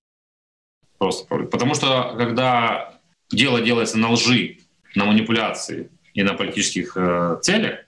Просто 0.99 1.27
Потому 1.27 1.75
что 1.75 2.15
когда 2.17 2.95
дело 3.31 3.61
делается 3.61 3.99
на 3.99 4.11
лжи, 4.11 4.59
на 4.95 5.05
манипуляции 5.05 5.91
и 6.15 6.23
на 6.23 6.35
политических 6.35 6.97
э, 6.97 7.39
целях, 7.43 7.81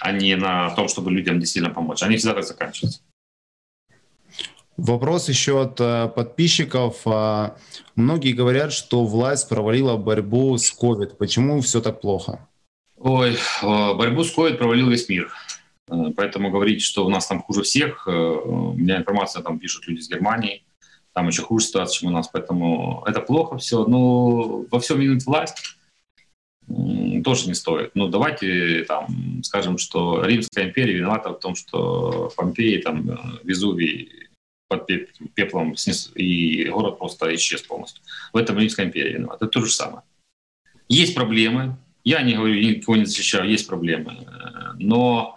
а 0.00 0.12
не 0.12 0.36
на 0.36 0.70
том, 0.70 0.88
чтобы 0.88 1.10
людям 1.10 1.38
действительно 1.38 1.74
помочь, 1.74 2.02
они 2.02 2.16
всегда 2.16 2.34
так 2.34 2.44
заканчиваются. 2.44 3.00
Вопрос 4.76 5.28
еще 5.28 5.62
от 5.62 5.80
э, 5.80 6.08
подписчиков. 6.08 7.00
А, 7.06 7.56
многие 7.94 8.32
говорят, 8.32 8.72
что 8.72 9.04
власть 9.04 9.48
провалила 9.48 9.96
борьбу 9.96 10.56
с 10.56 10.72
COVID. 10.72 11.16
Почему 11.16 11.60
все 11.60 11.80
так 11.80 12.00
плохо? 12.00 12.46
Ой, 12.98 13.36
борьбу 13.62 14.24
с 14.24 14.36
COVID 14.36 14.54
провалил 14.54 14.90
весь 14.90 15.08
мир. 15.08 15.30
Э, 15.88 16.12
поэтому 16.16 16.50
говорить, 16.50 16.82
что 16.82 17.06
у 17.06 17.08
нас 17.08 17.26
там 17.26 17.42
хуже 17.42 17.62
всех, 17.62 18.06
э, 18.06 18.10
у 18.10 18.72
меня 18.74 18.98
информация 18.98 19.42
там 19.42 19.58
пишут 19.58 19.86
люди 19.86 20.00
из 20.00 20.08
Германии, 20.08 20.64
там 21.16 21.28
еще 21.28 21.40
хуже 21.40 21.64
ситуация, 21.64 22.00
чем 22.00 22.10
у 22.10 22.12
нас, 22.12 22.28
поэтому 22.28 23.02
это 23.06 23.22
плохо 23.22 23.56
все. 23.56 23.86
Но 23.86 24.66
во 24.70 24.80
всем 24.80 25.00
винит 25.00 25.24
власть 25.24 25.78
тоже 27.24 27.48
не 27.48 27.54
стоит. 27.54 27.92
Ну, 27.94 28.08
давайте 28.08 28.84
там 28.84 29.42
скажем, 29.42 29.78
что 29.78 30.22
Римская 30.22 30.66
империя 30.66 30.92
виновата 30.92 31.30
в 31.30 31.40
том, 31.40 31.54
что 31.54 32.30
Помпеи, 32.36 32.82
там, 32.82 33.10
э, 33.10 33.16
Везувий 33.44 34.28
под 34.68 34.86
пеплом 35.32 35.74
снес, 35.76 36.12
и 36.14 36.68
город 36.68 36.98
просто 36.98 37.34
исчез 37.34 37.62
полностью. 37.62 38.04
В 38.34 38.36
этом 38.36 38.58
Римская 38.58 38.84
империя 38.84 39.14
виновата. 39.14 39.46
Это 39.46 39.52
то 39.52 39.64
же 39.64 39.72
самое. 39.72 40.02
Есть 40.86 41.14
проблемы. 41.14 41.78
Я 42.04 42.20
не 42.20 42.34
говорю, 42.34 42.56
никого 42.56 42.98
не 42.98 43.06
защищаю, 43.06 43.48
есть 43.48 43.66
проблемы. 43.66 44.18
Но 44.78 45.35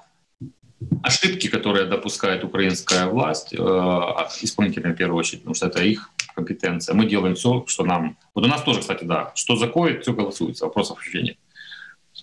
ошибки, 1.03 1.47
которые 1.47 1.86
допускает 1.86 2.43
украинская 2.43 3.07
власть, 3.07 3.53
э, 3.53 3.57
исполнительная 4.41 4.93
в 4.93 4.97
первую 4.97 5.19
очередь, 5.19 5.41
потому 5.41 5.55
что 5.55 5.67
это 5.67 5.84
их 5.84 6.09
компетенция. 6.36 6.95
Мы 6.95 7.05
делаем 7.05 7.36
все, 7.36 7.65
что 7.67 7.84
нам... 7.84 8.17
Вот 8.34 8.45
у 8.45 8.47
нас 8.47 8.61
тоже, 8.63 8.80
кстати, 8.80 9.03
да, 9.03 9.32
что 9.36 9.55
закоет, 9.55 10.03
все 10.03 10.13
голосуется, 10.13 10.65
вопросов 10.65 10.97
вообще 10.97 11.21
нет. 11.21 11.38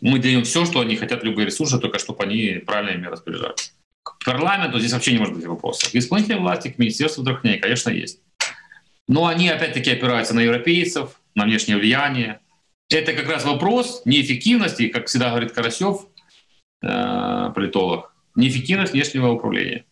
Мы 0.01 0.19
делаем 0.19 0.45
все, 0.45 0.65
что 0.65 0.81
они 0.81 0.97
хотят, 0.97 1.23
любые 1.25 1.47
ресурсы, 1.47 1.79
только 1.79 1.99
чтобы 1.99 2.23
они 2.25 2.63
правильно 2.67 2.91
ими 2.91 3.07
распоряжались. 3.07 3.75
К 4.03 4.25
парламенту 4.25 4.79
здесь 4.79 4.93
вообще 4.93 5.13
не 5.13 5.19
может 5.19 5.35
быть 5.35 5.47
вопросов. 5.47 5.91
К 5.91 5.95
исполнительной 5.95 6.41
власти, 6.41 6.69
к 6.69 6.79
Министерству 6.79 7.23
здравоохранения, 7.23 7.61
конечно, 7.61 7.91
есть. 7.91 8.21
Но 9.09 9.27
они 9.27 9.49
опять-таки 9.49 9.91
опираются 9.91 10.35
на 10.35 10.41
европейцев, 10.41 11.21
на 11.35 11.45
внешнее 11.45 11.77
влияние. 11.77 12.41
Это 12.89 13.13
как 13.13 13.29
раз 13.29 13.45
вопрос 13.45 14.03
неэффективности, 14.05 14.89
как 14.89 15.07
всегда 15.07 15.31
говорит 15.31 15.53
Карасев, 15.53 16.07
э, 16.83 17.53
политолог, 17.55 18.16
неэффективность 18.37 18.93
внешнего 18.93 19.31
управления. 19.31 19.85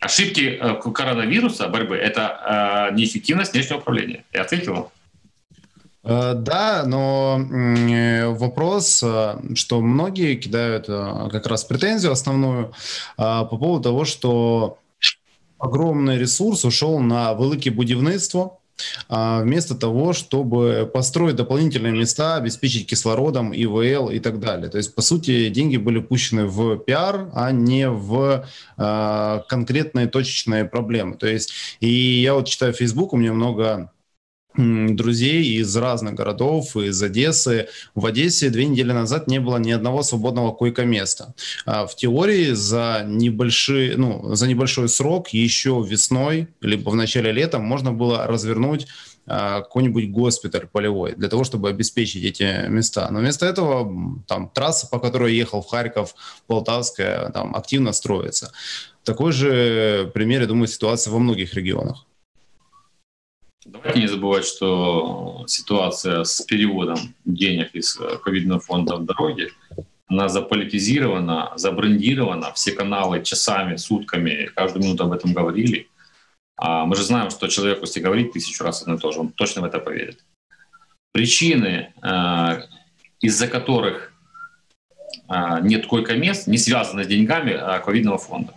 Ошибки 0.00 0.58
э, 0.60 0.74
коронавируса, 0.92 1.68
борьбы, 1.68 1.96
это 1.96 2.88
э, 2.90 2.94
неэффективность 2.94 3.52
внешнего 3.52 3.78
управления. 3.78 4.24
Я 4.32 4.42
ответил 4.42 4.92
Э, 6.04 6.34
да, 6.34 6.84
но 6.86 7.38
вопрос, 8.34 9.04
что 9.54 9.80
многие 9.80 10.36
кидают 10.36 10.86
как 10.86 11.46
раз 11.46 11.64
претензию 11.64 12.12
основную 12.12 12.72
по 13.16 13.44
поводу 13.44 13.82
того, 13.82 14.04
что 14.04 14.78
огромный 15.58 16.16
ресурс 16.18 16.64
ушел 16.64 17.00
на 17.00 17.34
великое 17.34 17.72
будівництво, 17.72 18.58
вместо 19.08 19.74
того, 19.74 20.12
чтобы 20.12 20.90
построить 20.92 21.36
дополнительные 21.36 21.92
места, 21.92 22.36
обеспечить 22.36 22.88
кислородом, 22.88 23.52
ИВЛ 23.52 24.10
и 24.10 24.18
так 24.18 24.40
далее. 24.40 24.68
То 24.68 24.78
есть, 24.78 24.94
по 24.94 25.02
сути, 25.02 25.48
деньги 25.48 25.76
были 25.76 26.00
пущены 26.00 26.46
в 26.46 26.78
пиар, 26.78 27.30
а 27.34 27.50
не 27.52 27.88
в 27.88 28.46
конкретные 28.76 30.06
точечные 30.06 30.64
проблемы. 30.64 31.16
То 31.16 31.26
есть, 31.26 31.52
и 31.80 31.88
я 31.88 32.34
вот 32.34 32.46
читаю 32.48 32.72
Facebook, 32.72 33.12
у 33.12 33.16
меня 33.16 33.32
много 33.32 33.90
друзей 34.58 35.60
из 35.60 35.76
разных 35.76 36.14
городов, 36.14 36.76
из 36.76 37.00
Одессы. 37.00 37.68
В 37.94 38.04
Одессе 38.06 38.50
две 38.50 38.66
недели 38.66 38.92
назад 38.92 39.28
не 39.28 39.38
было 39.38 39.58
ни 39.58 39.70
одного 39.70 40.02
свободного 40.02 40.52
койко-места. 40.52 41.34
А 41.64 41.86
в 41.86 41.94
теории 41.94 42.52
за, 42.52 43.04
небольшой, 43.06 43.94
ну, 43.96 44.34
за 44.34 44.48
небольшой 44.48 44.88
срок 44.88 45.28
еще 45.28 45.84
весной, 45.88 46.48
либо 46.60 46.90
в 46.90 46.96
начале 46.96 47.30
лета 47.30 47.60
можно 47.60 47.92
было 47.92 48.26
развернуть 48.26 48.88
а, 49.26 49.60
какой-нибудь 49.60 50.10
госпиталь 50.10 50.66
полевой 50.66 51.14
для 51.14 51.28
того, 51.28 51.44
чтобы 51.44 51.68
обеспечить 51.68 52.24
эти 52.24 52.68
места. 52.68 53.08
Но 53.10 53.20
вместо 53.20 53.46
этого 53.46 54.22
там 54.26 54.48
трасса, 54.48 54.88
по 54.88 54.98
которой 54.98 55.36
ехал 55.36 55.62
в 55.62 55.68
Харьков, 55.68 56.14
Полтавская, 56.48 57.30
там 57.30 57.54
активно 57.54 57.92
строится. 57.92 58.52
Такой 59.04 59.30
же 59.32 60.10
пример, 60.14 60.40
я 60.40 60.46
думаю, 60.48 60.66
ситуация 60.66 61.12
во 61.12 61.20
многих 61.20 61.54
регионах. 61.54 62.07
Давайте 63.70 64.00
не 64.00 64.06
забывать, 64.06 64.46
что 64.46 65.44
ситуация 65.46 66.24
с 66.24 66.40
переводом 66.40 67.14
денег 67.26 67.74
из 67.74 68.00
э, 68.00 68.16
ковидного 68.16 68.60
фонда 68.60 68.96
в 68.96 69.04
дороги, 69.04 69.50
она 70.06 70.30
заполитизирована, 70.30 71.52
забрендирована, 71.56 72.50
все 72.54 72.72
каналы 72.72 73.22
часами, 73.22 73.76
сутками, 73.76 74.50
каждую 74.56 74.84
минуту 74.84 75.04
об 75.04 75.12
этом 75.12 75.34
говорили. 75.34 75.86
А 76.56 76.86
мы 76.86 76.96
же 76.96 77.02
знаем, 77.02 77.28
что 77.28 77.46
человек, 77.48 77.82
если 77.82 78.00
говорит 78.00 78.32
тысячу 78.32 78.64
раз 78.64 78.80
одно 78.80 78.94
и 78.94 78.98
то 78.98 79.12
же, 79.12 79.20
он 79.20 79.28
точно 79.28 79.60
в 79.60 79.64
это 79.66 79.80
поверит. 79.80 80.24
Причины, 81.12 81.92
э, 82.02 82.62
из-за 83.20 83.48
которых 83.48 84.14
э, 85.28 85.58
нет 85.60 85.86
койко-мест, 85.86 86.46
не 86.46 86.56
связаны 86.56 87.04
с 87.04 87.06
деньгами 87.06 87.52
ковидного 87.84 88.16
фонда. 88.16 88.54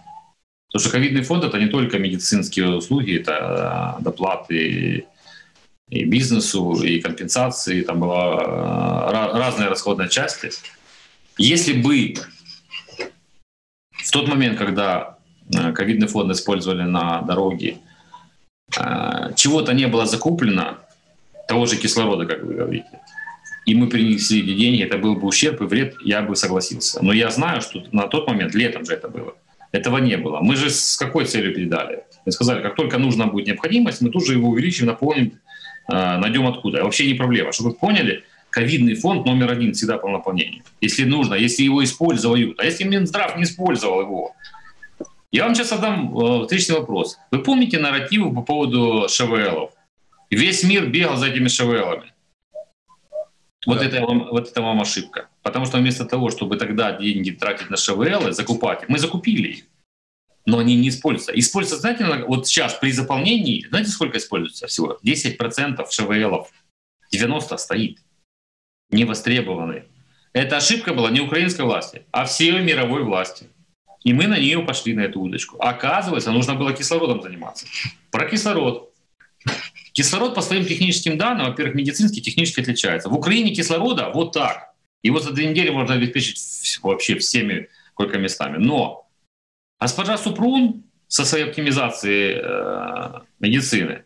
Потому 0.71 0.87
что 0.87 0.97
ковидный 0.97 1.21
фонд 1.21 1.43
это 1.43 1.59
не 1.59 1.67
только 1.67 1.99
медицинские 1.99 2.69
услуги, 2.69 3.19
это 3.19 3.97
э, 3.99 4.03
доплаты 4.03 5.05
и 5.89 6.05
бизнесу, 6.05 6.81
и 6.81 7.01
компенсации, 7.01 7.81
там 7.81 7.99
была 7.99 9.09
э, 9.11 9.37
разные 9.37 9.67
расходные 9.67 10.07
части. 10.07 10.51
Если 11.37 11.73
бы 11.73 12.15
в 13.91 14.11
тот 14.11 14.29
момент, 14.29 14.57
когда 14.57 15.17
э, 15.53 15.73
ковидный 15.73 16.07
фонд 16.07 16.31
использовали 16.31 16.83
на 16.83 17.21
дороге, 17.21 17.77
чего-то 19.35 19.73
не 19.73 19.87
было 19.87 20.05
закуплено, 20.05 20.77
того 21.49 21.65
же 21.65 21.75
кислорода, 21.75 22.25
как 22.25 22.43
вы 22.43 22.53
говорите, 22.53 23.01
и 23.65 23.75
мы 23.75 23.89
принесли 23.89 24.39
эти 24.39 24.57
деньги, 24.57 24.83
это 24.83 24.97
был 24.97 25.17
бы 25.17 25.27
ущерб 25.27 25.59
и 25.59 25.65
вред, 25.65 25.95
я 26.05 26.21
бы 26.21 26.37
согласился. 26.37 27.03
Но 27.03 27.11
я 27.11 27.29
знаю, 27.31 27.61
что 27.61 27.83
на 27.91 28.07
тот 28.07 28.27
момент, 28.27 28.55
летом 28.55 28.85
же 28.85 28.93
это 28.93 29.09
было, 29.09 29.35
этого 29.71 29.97
не 29.97 30.17
было. 30.17 30.39
Мы 30.41 30.55
же 30.55 30.69
с 30.69 30.97
какой 30.97 31.25
целью 31.25 31.53
передали? 31.53 32.03
Мы 32.25 32.31
сказали, 32.31 32.61
как 32.61 32.75
только 32.75 32.97
нужна 32.97 33.27
будет 33.27 33.47
необходимость, 33.47 34.01
мы 34.01 34.09
тут 34.09 34.25
же 34.25 34.33
его 34.33 34.49
увеличим, 34.49 34.85
наполним, 34.85 35.39
э, 35.91 36.17
найдем 36.17 36.45
откуда. 36.47 36.81
А 36.81 36.83
вообще 36.83 37.07
не 37.07 37.13
проблема. 37.13 37.51
Чтобы 37.51 37.71
вы 37.71 37.75
поняли, 37.75 38.23
ковидный 38.49 38.95
фонд 38.95 39.25
номер 39.25 39.51
один 39.51 39.73
всегда 39.73 39.97
по 39.97 40.09
наполнению. 40.09 40.63
Если 40.81 41.05
нужно, 41.05 41.35
если 41.35 41.63
его 41.63 41.83
используют. 41.83 42.59
А 42.59 42.65
если 42.65 42.83
Минздрав 42.83 43.37
не 43.37 43.43
использовал 43.43 44.01
его? 44.01 44.35
Я 45.31 45.45
вам 45.45 45.55
сейчас 45.55 45.69
задам 45.69 46.17
э, 46.17 46.41
встречный 46.43 46.75
вопрос. 46.75 47.17
Вы 47.31 47.39
помните 47.39 47.79
нарративы 47.79 48.33
по 48.33 48.41
поводу 48.41 49.07
ШВЛов? 49.07 49.71
Весь 50.29 50.63
мир 50.63 50.87
бегал 50.87 51.15
за 51.15 51.27
этими 51.27 51.47
ШВЛами. 51.47 52.13
Вот, 53.65 53.79
да. 53.79 53.85
это, 53.85 54.05
вот 54.05 54.49
это 54.49 54.61
вам 54.61 54.81
ошибка. 54.81 55.27
Потому 55.41 55.65
что 55.65 55.77
вместо 55.77 56.05
того, 56.05 56.29
чтобы 56.29 56.57
тогда 56.57 56.91
деньги 56.91 57.31
тратить 57.31 57.69
на 57.69 57.77
ШВЛ, 57.77 58.31
закупать, 58.31 58.87
мы 58.87 58.99
закупили 58.99 59.47
их, 59.49 59.63
но 60.45 60.59
они 60.59 60.75
не 60.75 60.89
используются. 60.89 61.37
Используются, 61.37 61.81
знаете, 61.81 62.25
вот 62.27 62.47
сейчас 62.47 62.73
при 62.75 62.91
заполнении, 62.91 63.65
знаете, 63.69 63.89
сколько 63.89 64.17
используется 64.17 64.67
всего? 64.67 64.99
10% 65.03 65.85
ШВЛов, 65.89 66.51
90 67.11 67.57
стоит, 67.57 67.99
не 68.91 69.05
востребованы. 69.05 69.85
Эта 70.33 70.57
ошибка 70.57 70.93
была 70.93 71.09
не 71.11 71.19
украинской 71.19 71.63
власти, 71.63 72.03
а 72.11 72.25
всей 72.25 72.51
мировой 72.59 73.03
власти. 73.03 73.47
И 74.03 74.13
мы 74.13 74.27
на 74.27 74.39
нее 74.39 74.63
пошли, 74.63 74.93
на 74.93 75.01
эту 75.01 75.19
удочку. 75.19 75.57
Оказывается, 75.59 76.31
нужно 76.31 76.55
было 76.55 76.73
кислородом 76.73 77.21
заниматься. 77.21 77.67
Про 78.09 78.27
кислород. 78.27 78.91
Кислород 79.93 80.33
по 80.33 80.41
своим 80.41 80.65
техническим 80.65 81.17
данным, 81.17 81.47
во-первых, 81.47 81.75
медицинский 81.75 82.21
технически 82.21 82.61
отличается. 82.61 83.09
В 83.09 83.13
Украине 83.13 83.53
кислорода 83.53 84.09
вот 84.13 84.31
так. 84.31 84.70
Его 85.03 85.19
за 85.19 85.31
две 85.31 85.47
недели 85.47 85.69
можно 85.69 85.95
обеспечить 85.95 86.79
вообще 86.81 87.17
всеми 87.17 87.69
сколько 87.93 88.17
местами. 88.17 88.57
Но 88.57 89.09
госпожа 89.79 90.17
Супрун 90.17 90.83
со 91.07 91.25
своей 91.25 91.45
оптимизацией 91.45 92.39
э, 92.41 93.21
медицины, 93.39 94.03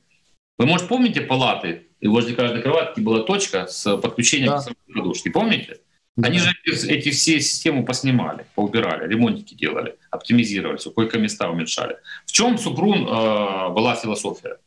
вы, 0.57 0.65
может, 0.65 0.87
помните 0.87 1.21
палаты, 1.21 1.87
и 1.99 2.07
возле 2.07 2.33
каждой 2.33 2.61
кроватки 2.61 2.99
была 2.99 3.23
точка 3.23 3.67
с 3.67 3.97
подключением 3.97 4.51
да. 4.51 4.61
к 4.61 4.93
подушки, 4.93 5.29
помните? 5.29 5.79
Да. 6.15 6.29
Они 6.29 6.39
же 6.39 6.49
эти, 6.63 6.87
эти 6.87 7.09
все 7.09 7.41
системы 7.41 7.83
поснимали, 7.83 8.45
поубирали, 8.55 9.07
ремонтики 9.11 9.53
делали, 9.53 9.97
оптимизировали, 10.11 10.77
все, 10.77 10.91
койко-места 10.91 11.49
уменьшали. 11.49 11.97
В 12.25 12.31
чем 12.31 12.57
Супрун 12.57 13.05
э, 13.05 13.69
была 13.73 13.95
философия? 13.95 14.57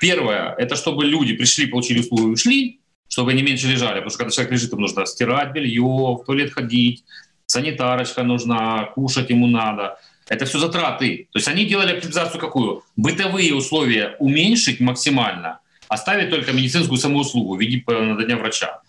Первое, 0.00 0.54
это 0.56 0.76
чтобы 0.76 1.04
люди 1.04 1.34
пришли, 1.34 1.66
получили 1.66 2.00
услугу 2.00 2.28
и 2.28 2.32
ушли, 2.32 2.80
чтобы 3.08 3.32
они 3.32 3.42
меньше 3.42 3.68
лежали, 3.68 3.96
потому 3.96 4.10
что 4.10 4.18
когда 4.18 4.30
человек 4.30 4.52
лежит, 4.52 4.72
ему 4.72 4.80
нужно 4.82 5.06
стирать 5.06 5.52
белье, 5.52 5.82
в 5.82 6.24
туалет 6.24 6.52
ходить, 6.52 7.04
санитарочка 7.46 8.22
нужна, 8.22 8.84
кушать 8.94 9.30
ему 9.30 9.46
надо. 9.46 9.98
Это 10.28 10.46
все 10.46 10.58
затраты. 10.58 11.28
То 11.32 11.38
есть 11.38 11.48
они 11.48 11.66
делали 11.66 11.92
оптимизацию 11.92 12.40
какую? 12.40 12.82
Бытовые 12.96 13.54
условия 13.54 14.16
уменьшить 14.18 14.80
максимально, 14.80 15.60
оставить 15.88 16.30
только 16.30 16.52
медицинскую 16.52 16.98
самоуслугу 16.98 17.56
в 17.56 17.60
виде 17.60 17.82
надания 17.86 18.36
врача. 18.36 18.80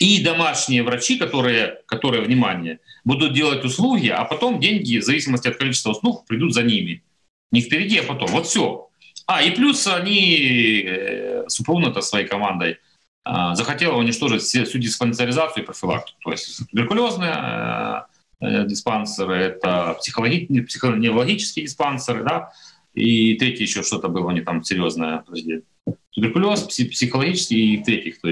И 0.00 0.22
домашние 0.22 0.82
врачи, 0.82 1.18
которые, 1.18 1.80
которые, 1.86 2.22
внимание, 2.22 2.78
будут 3.04 3.34
делать 3.34 3.64
услуги, 3.64 4.08
а 4.08 4.24
потом 4.24 4.60
деньги, 4.60 4.98
в 4.98 5.04
зависимости 5.04 5.48
от 5.48 5.56
количества 5.56 5.90
услуг, 5.90 6.26
придут 6.26 6.54
за 6.54 6.62
ними. 6.62 7.02
Не 7.50 7.60
впереди, 7.60 7.98
а 7.98 8.02
потом. 8.02 8.28
Вот 8.28 8.46
все. 8.46 8.88
А, 9.26 9.42
и 9.42 9.50
плюс 9.50 9.86
они, 9.86 10.84
э, 10.86 11.44
Супрун 11.48 11.92
то 11.92 12.00
своей 12.00 12.26
командой, 12.26 12.72
э, 12.72 12.76
захотела 13.24 13.96
уничтожить 13.96 14.42
все, 14.42 14.64
всю 14.64 14.78
диспансеризацию 14.78 15.62
и 15.62 15.66
профилактику. 15.66 16.18
То 16.24 16.30
есть 16.32 16.68
туберкулезные 16.70 17.32
э, 17.32 18.00
э, 18.40 18.66
диспансеры, 18.66 19.34
это 19.36 19.96
психологи- 20.00 20.62
психоневрологические 20.62 21.66
диспансеры, 21.66 22.24
да, 22.24 22.50
и 22.94 23.34
третий 23.36 23.62
еще 23.62 23.82
что-то 23.82 24.08
было 24.08 24.30
не 24.30 24.40
там 24.40 24.64
серьезное. 24.64 25.18
Подожди. 25.18 25.62
Туберкулез, 26.10 26.66
пси- 26.66 26.90
психологический 26.90 27.74
и 27.74 27.84
третий, 27.84 28.12
кто 28.12 28.28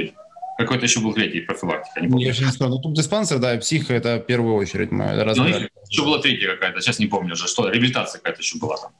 какой-то 0.58 0.84
еще 0.84 1.00
был 1.00 1.14
третий 1.14 1.40
профилактика. 1.40 2.00
Не 2.00 2.08
помню. 2.08 2.26
Я 2.26 2.32
не. 2.32 2.52
Ну, 2.58 2.78
тут 2.78 2.94
диспансер, 2.94 3.38
да, 3.38 3.54
и 3.54 3.60
психо, 3.60 3.94
это 3.94 4.16
в 4.18 4.26
первую 4.26 4.56
очередь 4.56 4.90
мы 4.90 5.24
разбирали. 5.24 5.70
Ну, 5.74 5.82
еще 5.88 6.04
была 6.04 6.18
третья 6.18 6.50
какая-то, 6.50 6.80
сейчас 6.80 6.98
не 6.98 7.06
помню 7.06 7.32
уже, 7.32 7.46
что, 7.46 7.68
реабилитация 7.68 8.18
какая-то 8.18 8.42
еще 8.42 8.58
была 8.58 8.76
там 8.76 8.90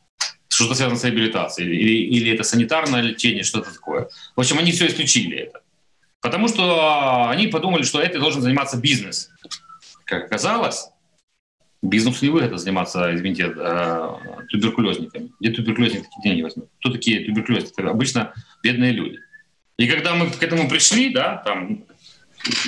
что-то 0.53 0.75
связано 0.75 0.99
с 0.99 1.05
реабилитацией, 1.05 1.75
или, 1.75 2.17
или 2.17 2.33
это 2.33 2.43
санитарное 2.43 3.01
лечение, 3.01 3.45
что-то 3.45 3.73
такое. 3.73 4.09
В 4.37 4.41
общем, 4.41 4.59
они 4.59 4.73
все 4.73 4.89
исключили 4.89 5.39
это. 5.39 5.61
Потому 6.21 6.49
что 6.49 7.29
они 7.29 7.47
подумали, 7.47 7.83
что 7.83 8.01
это 8.01 8.19
должен 8.19 8.43
заниматься 8.43 8.77
бизнес. 8.77 9.31
Как 10.05 10.25
оказалось, 10.25 10.91
бизнесу 11.83 12.25
не 12.25 12.31
выгодно 12.31 12.59
заниматься, 12.59 13.15
извините, 13.15 13.53
э, 13.57 14.09
туберкулезниками. 14.51 15.31
Где 15.41 15.51
туберкулезник 15.51 16.03
такие 16.03 16.23
деньги 16.23 16.43
возьмет? 16.43 16.69
Кто 16.81 16.91
такие 16.93 17.25
туберкулезники? 17.25 17.81
Обычно 17.81 18.35
бедные 18.63 18.93
люди. 18.93 19.19
И 19.79 19.89
когда 19.89 20.15
мы 20.15 20.31
к 20.31 20.43
этому 20.43 20.69
пришли, 20.69 21.11
да, 21.11 21.37
там 21.37 21.85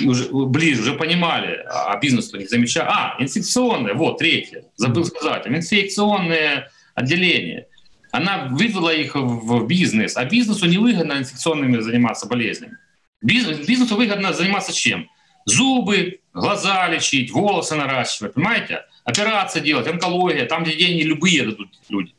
уже 0.03 0.29
ближе, 0.31 0.81
уже 0.81 0.93
понимали, 0.93 1.63
а 1.67 1.97
бизнес-то 1.99 2.37
не 2.37 2.47
замечал. 2.47 2.87
А, 2.87 3.15
инфекционные, 3.19 3.93
вот, 3.93 4.17
третье, 4.17 4.65
забыл 4.77 5.05
сказать, 5.05 5.45
инфекционные 5.47 6.69
отделения. 6.95 7.67
Она 8.11 8.47
вывела 8.51 8.93
их 8.93 9.15
в 9.15 9.67
бизнес, 9.67 10.17
а 10.17 10.25
бизнесу 10.25 10.67
невыгодно 10.67 11.13
инфекционными 11.13 11.79
заниматься 11.79 12.27
болезнями. 12.27 12.77
Бизнесу 13.23 13.95
выгодно 13.95 14.33
заниматься 14.33 14.73
чем? 14.73 15.09
Зубы, 15.45 16.19
глаза 16.33 16.87
лечить, 16.89 17.31
волосы 17.31 17.75
наращивать, 17.75 18.33
понимаете? 18.33 18.85
Операции 19.03 19.59
делать, 19.59 19.87
онкология, 19.87 20.45
там, 20.45 20.63
где 20.63 20.75
деньги 20.75 21.03
любые 21.03 21.43
дадут 21.43 21.69
люди. 21.89 22.13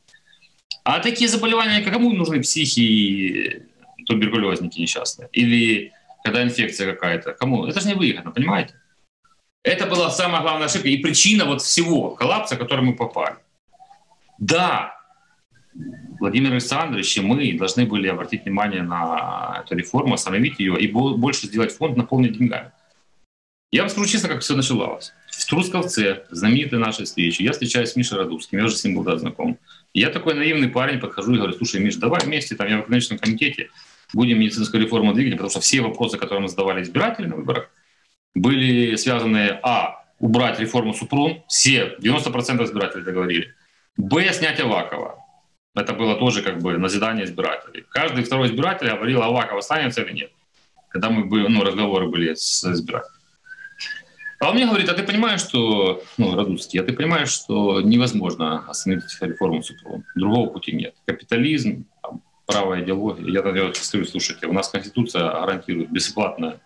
А 0.82 1.00
такие 1.00 1.28
заболевания, 1.28 1.82
кому 1.82 2.12
нужны 2.12 2.40
психи 2.40 2.80
и 2.80 3.62
туберкулезники 4.06 4.80
несчастные? 4.80 5.28
Или 5.32 5.92
когда 6.22 6.42
инфекция 6.42 6.92
какая-то? 6.92 7.32
Кому? 7.32 7.66
Это 7.66 7.80
же 7.80 7.88
не 7.88 7.94
выгодно, 7.94 8.30
понимаете? 8.30 8.74
Это 9.62 9.86
была 9.86 10.10
самая 10.10 10.42
главная 10.42 10.66
ошибка 10.66 10.88
и 10.88 10.98
причина 10.98 11.46
вот 11.46 11.62
всего 11.62 12.10
коллапса, 12.10 12.56
в 12.56 12.58
который 12.58 12.84
мы 12.84 12.94
попали. 12.94 13.36
Да, 14.38 14.94
Владимир 16.24 16.52
Александрович 16.52 17.18
и 17.18 17.20
мы 17.20 17.52
должны 17.52 17.84
были 17.84 18.08
обратить 18.08 18.46
внимание 18.46 18.80
на 18.80 19.62
эту 19.62 19.76
реформу, 19.76 20.14
остановить 20.14 20.58
ее 20.58 20.80
и 20.80 20.90
больше 20.90 21.48
сделать 21.48 21.70
фонд, 21.70 21.98
наполнить 21.98 22.38
деньгами. 22.38 22.72
Я 23.70 23.82
вам 23.82 23.90
скажу 23.90 24.06
честно, 24.06 24.30
как 24.30 24.40
все 24.40 24.56
началось. 24.56 25.12
В 25.30 25.44
Трусковце, 25.44 26.24
знаменитой 26.30 26.78
нашей 26.78 27.04
встречи, 27.04 27.42
я 27.42 27.52
встречаюсь 27.52 27.90
с 27.90 27.96
Мишей 27.96 28.16
Радовским, 28.16 28.56
я 28.56 28.64
уже 28.64 28.76
с 28.76 28.84
ним 28.84 28.94
был 28.94 29.02
да, 29.02 29.18
знаком. 29.18 29.58
я 29.92 30.08
такой 30.08 30.32
наивный 30.32 30.68
парень 30.68 30.98
подхожу 30.98 31.34
и 31.34 31.36
говорю, 31.36 31.52
слушай, 31.52 31.78
Миш, 31.78 31.96
давай 31.96 32.22
вместе, 32.24 32.56
там 32.56 32.68
я 32.68 32.78
в 32.78 32.84
экономическом 32.84 33.18
комитете, 33.18 33.68
будем 34.14 34.40
медицинскую 34.40 34.82
реформу 34.82 35.12
двигать, 35.12 35.34
потому 35.34 35.50
что 35.50 35.60
все 35.60 35.82
вопросы, 35.82 36.16
которые 36.16 36.40
мы 36.40 36.48
задавали 36.48 36.82
избиратели 36.82 37.26
на 37.26 37.36
выборах, 37.36 37.68
были 38.34 38.96
связаны, 38.96 39.58
а, 39.62 40.06
убрать 40.20 40.58
реформу 40.58 40.94
Супрун, 40.94 41.42
все, 41.48 41.96
90% 42.00 42.64
избирателей 42.64 43.04
договорили, 43.04 43.54
б, 43.98 44.32
снять 44.32 44.58
Авакова, 44.60 45.23
это 45.74 45.92
было 45.92 46.16
тоже 46.16 46.42
как 46.42 46.60
бы 46.60 46.78
назидание 46.78 47.24
избирателей. 47.24 47.84
Каждый 47.90 48.24
второй 48.24 48.48
избиратель 48.48 48.88
говорил, 48.88 49.22
Аваков 49.22 49.58
останется 49.58 50.02
или 50.02 50.12
нет. 50.12 50.32
Когда 50.88 51.10
мы 51.10 51.24
были, 51.24 51.48
ну, 51.48 51.64
разговоры 51.64 52.08
были 52.08 52.34
с 52.34 52.64
избирателями. 52.64 53.14
А 54.40 54.50
он 54.50 54.56
мне 54.56 54.66
говорит, 54.66 54.88
а 54.88 54.94
ты 54.94 55.02
понимаешь, 55.02 55.40
что, 55.40 56.02
ну, 56.18 56.36
Радуцкий, 56.36 56.80
а 56.80 56.84
ты 56.84 56.92
понимаешь, 56.92 57.30
что 57.30 57.80
невозможно 57.80 58.68
остановить 58.68 59.04
реформу 59.20 59.62
Супрун. 59.62 60.04
Другого 60.14 60.50
пути 60.50 60.72
нет. 60.72 60.94
Капитализм, 61.06 61.86
там, 62.02 62.22
правая 62.46 62.84
идеология. 62.84 63.26
Я 63.26 63.42
тогда 63.42 63.60
говорю, 63.60 63.74
слушайте, 63.74 64.46
у 64.46 64.52
нас 64.52 64.68
Конституция 64.68 65.30
гарантирует 65.30 65.90
бесплатную 65.90 66.60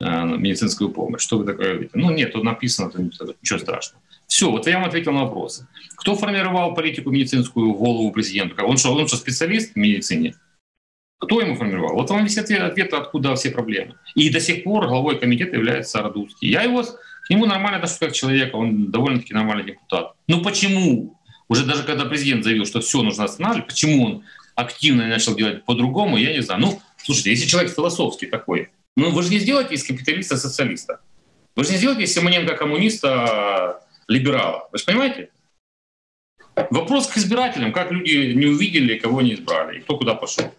э, 0.00 0.24
медицинскую 0.24 0.90
помощь. 0.90 1.22
Что 1.22 1.38
вы 1.38 1.44
такое 1.44 1.74
говорите? 1.74 1.92
Ну, 1.94 2.10
нет, 2.10 2.32
тут 2.32 2.44
написано, 2.44 2.90
ничего 2.96 3.58
страшного. 3.58 4.02
Все, 4.26 4.50
вот 4.50 4.66
я 4.66 4.78
вам 4.78 4.88
ответил 4.88 5.12
на 5.12 5.24
вопросы. 5.24 5.66
Кто 5.96 6.16
формировал 6.16 6.74
политику 6.74 7.10
медицинскую 7.10 7.72
в 7.72 7.78
голову 7.78 8.10
президенту? 8.10 8.64
Он 8.64 8.76
что, 8.76 8.94
он 8.94 9.06
что, 9.06 9.16
специалист 9.16 9.72
в 9.72 9.76
медицине? 9.76 10.34
Кто 11.18 11.40
ему 11.40 11.56
формировал? 11.56 11.94
Вот 11.94 12.10
вам 12.10 12.24
весь 12.24 12.36
ответ, 12.36 12.60
ответ, 12.60 12.92
откуда 12.92 13.34
все 13.36 13.50
проблемы. 13.50 13.94
И 14.14 14.28
до 14.28 14.40
сих 14.40 14.64
пор 14.64 14.86
главой 14.86 15.18
комитета 15.18 15.56
является 15.56 16.02
Радуцкий. 16.02 16.50
Я 16.50 16.62
его, 16.62 16.82
к 16.82 17.30
нему 17.30 17.46
нормально 17.46 17.76
отношусь 17.76 17.98
как 17.98 18.12
человека, 18.12 18.56
он 18.56 18.90
довольно-таки 18.90 19.32
нормальный 19.32 19.64
депутат. 19.64 20.14
Ну 20.28 20.42
почему? 20.42 21.18
Уже 21.48 21.64
даже 21.64 21.84
когда 21.84 22.04
президент 22.04 22.44
заявил, 22.44 22.66
что 22.66 22.80
все 22.80 23.02
нужно 23.02 23.24
останавливать, 23.24 23.68
почему 23.68 24.04
он 24.04 24.24
активно 24.54 25.06
начал 25.06 25.34
делать 25.36 25.64
по-другому, 25.64 26.16
я 26.16 26.32
не 26.32 26.42
знаю. 26.42 26.60
Ну, 26.60 26.82
слушайте, 26.98 27.30
если 27.30 27.46
человек 27.46 27.72
философский 27.72 28.26
такой, 28.26 28.70
ну 28.96 29.10
вы 29.10 29.22
же 29.22 29.30
не 29.30 29.38
сделаете 29.38 29.74
из 29.74 29.84
капиталиста 29.84 30.36
социалиста. 30.36 31.00
Вы 31.54 31.64
же 31.64 31.70
не 31.70 31.76
сделаете 31.78 32.02
из 32.02 32.12
Симоненко 32.12 32.56
коммуниста 32.56 33.80
либерала. 34.08 34.68
Вы 34.72 34.78
же 34.78 34.84
понимаете? 34.84 35.30
Вопрос 36.70 37.06
к 37.06 37.18
избирателям, 37.18 37.72
как 37.72 37.92
люди 37.92 38.32
не 38.34 38.46
увидели, 38.46 38.98
кого 38.98 39.20
не 39.20 39.34
избрали, 39.34 39.78
и 39.78 39.80
кто 39.82 39.98
куда 39.98 40.14
пошел. 40.14 40.50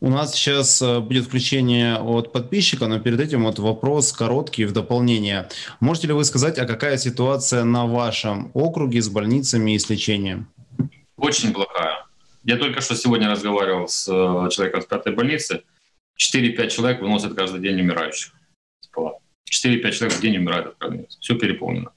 У 0.00 0.10
нас 0.10 0.32
сейчас 0.32 0.80
э, 0.80 1.00
будет 1.00 1.24
включение 1.24 1.96
от 1.96 2.32
подписчика, 2.32 2.86
но 2.86 3.00
перед 3.00 3.18
этим 3.18 3.44
вот 3.44 3.58
вопрос 3.58 4.12
короткий 4.12 4.64
в 4.64 4.72
дополнение. 4.72 5.48
Можете 5.80 6.08
ли 6.08 6.12
вы 6.12 6.24
сказать, 6.24 6.56
а 6.58 6.66
какая 6.66 6.98
ситуация 6.98 7.64
на 7.64 7.84
вашем 7.86 8.52
округе 8.54 9.02
с 9.02 9.08
больницами 9.08 9.74
и 9.74 9.78
с 9.78 9.90
лечением? 9.90 10.46
Очень 11.16 11.52
плохая. 11.52 12.06
Я 12.44 12.56
только 12.58 12.80
что 12.80 12.94
сегодня 12.94 13.28
разговаривал 13.28 13.88
с 13.88 14.08
э, 14.08 14.50
человеком 14.50 14.82
с 14.82 14.86
пятой 14.86 15.12
больницы. 15.12 15.62
4-5 16.16 16.68
человек 16.68 17.00
выносят 17.00 17.34
каждый 17.34 17.60
день 17.60 17.80
умирающих. 17.80 18.32
4-5 18.96 19.90
человек 19.92 20.16
в 20.16 20.20
день 20.20 20.36
умирают 20.36 20.68
от 20.68 20.74
коронавируса. 20.76 21.18
Все 21.20 21.34
переполнено. 21.34 21.92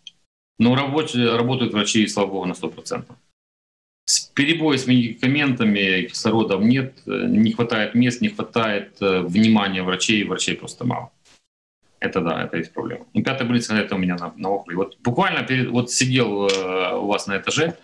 Но 0.61 0.75
работают, 0.75 1.39
работают 1.39 1.73
врачи, 1.73 2.05
слава 2.07 2.27
богу, 2.27 2.45
на 2.45 2.53
100%. 2.53 3.05
Перебои 4.35 4.77
с 4.77 4.85
медикаментами, 4.85 6.03
кислородом 6.03 6.69
нет, 6.69 6.93
не 7.07 7.51
хватает 7.51 7.95
мест, 7.95 8.21
не 8.21 8.29
хватает 8.29 8.95
э, 9.01 9.21
внимания 9.21 9.81
врачей, 9.81 10.23
врачей 10.23 10.55
просто 10.55 10.85
мало. 10.85 11.11
Это 11.99 12.21
да, 12.21 12.43
это 12.43 12.57
есть 12.57 12.73
проблема. 12.73 13.07
И 13.13 13.23
пятая 13.23 13.47
больница 13.47 13.75
это 13.75 13.95
у 13.95 13.97
меня 13.97 14.17
на, 14.17 14.33
на 14.35 14.49
округе. 14.49 14.77
Вот 14.77 14.97
буквально 14.99 15.41
перед, 15.41 15.71
вот 15.71 15.91
сидел 15.91 16.47
э, 16.47 16.95
у 16.95 17.07
вас 17.07 17.25
на 17.25 17.37
этаже, 17.37 17.75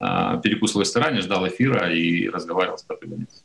э, 0.00 0.40
перекусывал 0.40 0.82
в 0.82 0.86
ресторане, 0.86 1.22
ждал 1.22 1.48
эфира 1.48 1.92
и 1.92 2.28
разговаривал 2.28 2.78
с 2.78 2.84
пятой 2.84 3.08
больницей. 3.08 3.42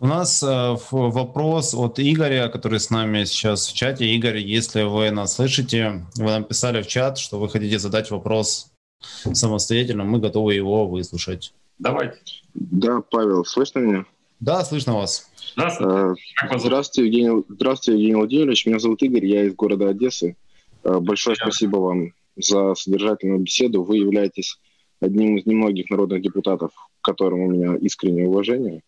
У 0.00 0.06
нас 0.06 0.42
э, 0.42 0.76
вопрос 0.90 1.74
от 1.74 1.98
Игоря, 2.00 2.48
который 2.48 2.80
с 2.80 2.90
нами 2.90 3.24
сейчас 3.24 3.66
в 3.66 3.74
чате. 3.74 4.06
Игорь, 4.06 4.38
если 4.38 4.82
вы 4.82 5.10
нас 5.10 5.34
слышите, 5.34 6.06
вы 6.16 6.24
нам 6.24 6.44
писали 6.44 6.82
в 6.82 6.86
чат, 6.86 7.18
что 7.18 7.38
вы 7.38 7.48
хотите 7.48 7.78
задать 7.78 8.10
вопрос 8.10 8.72
самостоятельно, 9.00 10.04
мы 10.04 10.18
готовы 10.18 10.54
его 10.54 10.86
выслушать. 10.86 11.52
Давайте. 11.78 12.18
Да, 12.54 13.02
Павел, 13.10 13.44
слышно 13.44 13.80
меня? 13.80 14.04
Да, 14.40 14.64
слышно 14.64 14.96
вас. 14.96 15.30
Здравствуйте. 15.54 16.22
Э, 16.42 16.58
здравствуйте, 16.58 17.06
Евгений, 17.06 17.44
здравствуйте, 17.48 17.98
Евгений 17.98 18.16
Владимирович. 18.16 18.66
Меня 18.66 18.78
зовут 18.78 19.02
Игорь, 19.02 19.26
я 19.26 19.44
из 19.44 19.54
города 19.54 19.88
Одессы. 19.88 20.36
Э, 20.82 20.98
большое 20.98 21.36
Привет. 21.36 21.52
спасибо 21.52 21.76
вам 21.76 22.12
за 22.36 22.74
содержательную 22.74 23.40
беседу. 23.40 23.82
Вы 23.82 23.98
являетесь 23.98 24.58
одним 25.00 25.36
из 25.36 25.46
немногих 25.46 25.90
народных 25.90 26.22
депутатов, 26.22 26.70
к 27.00 27.04
которым 27.04 27.40
у 27.40 27.50
меня 27.50 27.76
искреннее 27.76 28.28
уважение. 28.28 28.82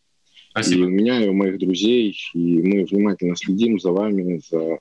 Спасибо. 0.51 0.87
И 0.87 0.89
меня, 0.89 1.25
и 1.25 1.29
у 1.29 1.33
моих 1.33 1.59
друзей, 1.59 2.17
и 2.35 2.63
мы 2.63 2.85
внимательно 2.85 3.37
следим 3.37 3.79
за 3.79 3.93
вами, 3.93 4.41
за 4.51 4.81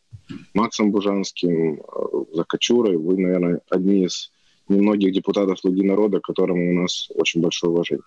Максом 0.53 0.91
Бужанским, 0.91 1.75
э, 1.75 2.25
за 2.33 2.43
Кочурой. 2.43 2.97
Вы, 2.97 3.17
наверное, 3.17 3.61
одни 3.69 4.05
из 4.05 4.31
немногих 4.67 5.13
депутатов 5.13 5.59
«Слуги 5.59 5.83
народа», 5.83 6.19
к 6.19 6.23
которым 6.23 6.59
у 6.59 6.73
нас 6.81 7.09
очень 7.13 7.41
большое 7.41 7.71
уважение. 7.71 8.03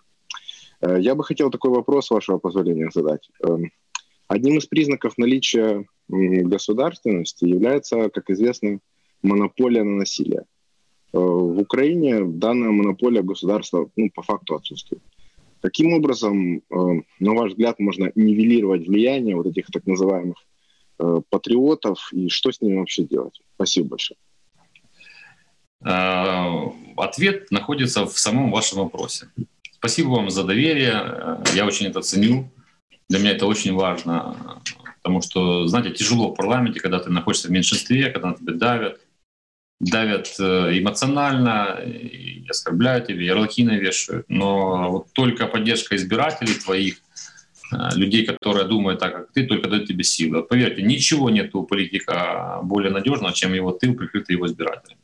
Э, 0.81 0.97
я 1.01 1.15
бы 1.15 1.23
хотел 1.23 1.51
такой 1.51 1.71
вопрос, 1.71 2.11
вашего 2.11 2.39
позволения, 2.39 2.91
задать. 2.93 3.29
Эм, 3.45 3.71
одним 4.27 4.59
из 4.59 4.67
признаков 4.67 5.17
наличия 5.17 5.87
государственности 6.09 7.45
является, 7.45 8.11
как 8.11 8.29
известно, 8.31 8.81
монополия 9.23 9.85
на 9.85 9.97
насилие. 9.99 10.45
Э, 11.13 11.19
в 11.19 11.61
Украине 11.61 12.25
данная 12.25 12.71
монополия 12.71 13.23
государства 13.23 13.89
ну, 13.97 14.11
по 14.13 14.23
факту 14.23 14.57
отсутствует. 14.57 15.03
Каким 15.63 15.93
образом, 15.93 16.57
э, 16.57 16.63
на 17.21 17.35
ваш 17.35 17.53
взгляд, 17.53 17.79
можно 17.79 18.11
нивелировать 18.17 18.87
влияние 18.89 19.37
вот 19.37 19.47
этих 19.47 19.67
так 19.67 19.87
называемых 19.87 20.37
э, 20.99 21.21
патриотов 21.31 22.13
и 22.13 22.29
что 22.29 22.51
с 22.51 22.61
ними 22.61 22.79
вообще 22.79 23.05
делать? 23.05 23.41
Спасибо 23.55 23.91
большое. 23.91 24.19
Э, 25.85 26.69
ответ 26.97 27.53
находится 27.53 28.07
в 28.07 28.19
самом 28.19 28.51
вашем 28.51 28.79
вопросе. 28.79 29.29
Спасибо 29.71 30.09
вам 30.09 30.31
за 30.31 30.43
доверие. 30.43 31.41
Я 31.55 31.65
очень 31.65 31.87
это 31.87 32.03
ценю. 32.03 32.51
Для 33.09 33.21
меня 33.21 33.31
это 33.31 33.47
очень 33.47 33.73
важно, 33.73 34.61
потому 34.97 35.21
что, 35.23 35.69
знаете, 35.69 35.91
тяжело 35.91 36.33
в 36.33 36.35
парламенте, 36.35 36.81
когда 36.81 36.99
ты 36.99 37.11
находишься 37.11 37.49
в 37.49 37.51
меньшинстве, 37.53 38.11
когда 38.11 38.31
на 38.31 38.35
тебя 38.35 38.55
давят, 38.55 39.01
давят 39.83 40.37
э, 40.39 40.79
эмоционально, 40.79 41.81
и 41.85 42.49
оскорбляют 42.49 43.09
тебя, 43.09 43.25
ярлыки 43.25 43.65
навешивают. 43.65 44.27
Но 44.29 44.91
вот 44.93 45.13
только 45.13 45.47
поддержка 45.47 45.97
избирателей 45.97 46.55
твоих, 46.55 46.99
э, 47.73 47.77
людей, 47.97 48.25
которые 48.25 48.65
думают 48.65 49.01
так, 49.01 49.13
как 49.13 49.33
ты, 49.33 49.45
только 49.45 49.69
дает 49.69 49.87
тебе 49.87 50.05
силы. 50.05 50.45
Поверьте, 50.45 50.83
ничего 50.83 51.31
нет 51.31 51.55
у 51.55 51.65
политика 51.65 52.61
более 52.63 52.93
надежного, 52.93 53.35
чем 53.35 53.55
его 53.55 53.73
тыл, 53.73 53.95
прикрытый 53.95 54.37
его 54.37 54.47
избирателями. 54.47 55.01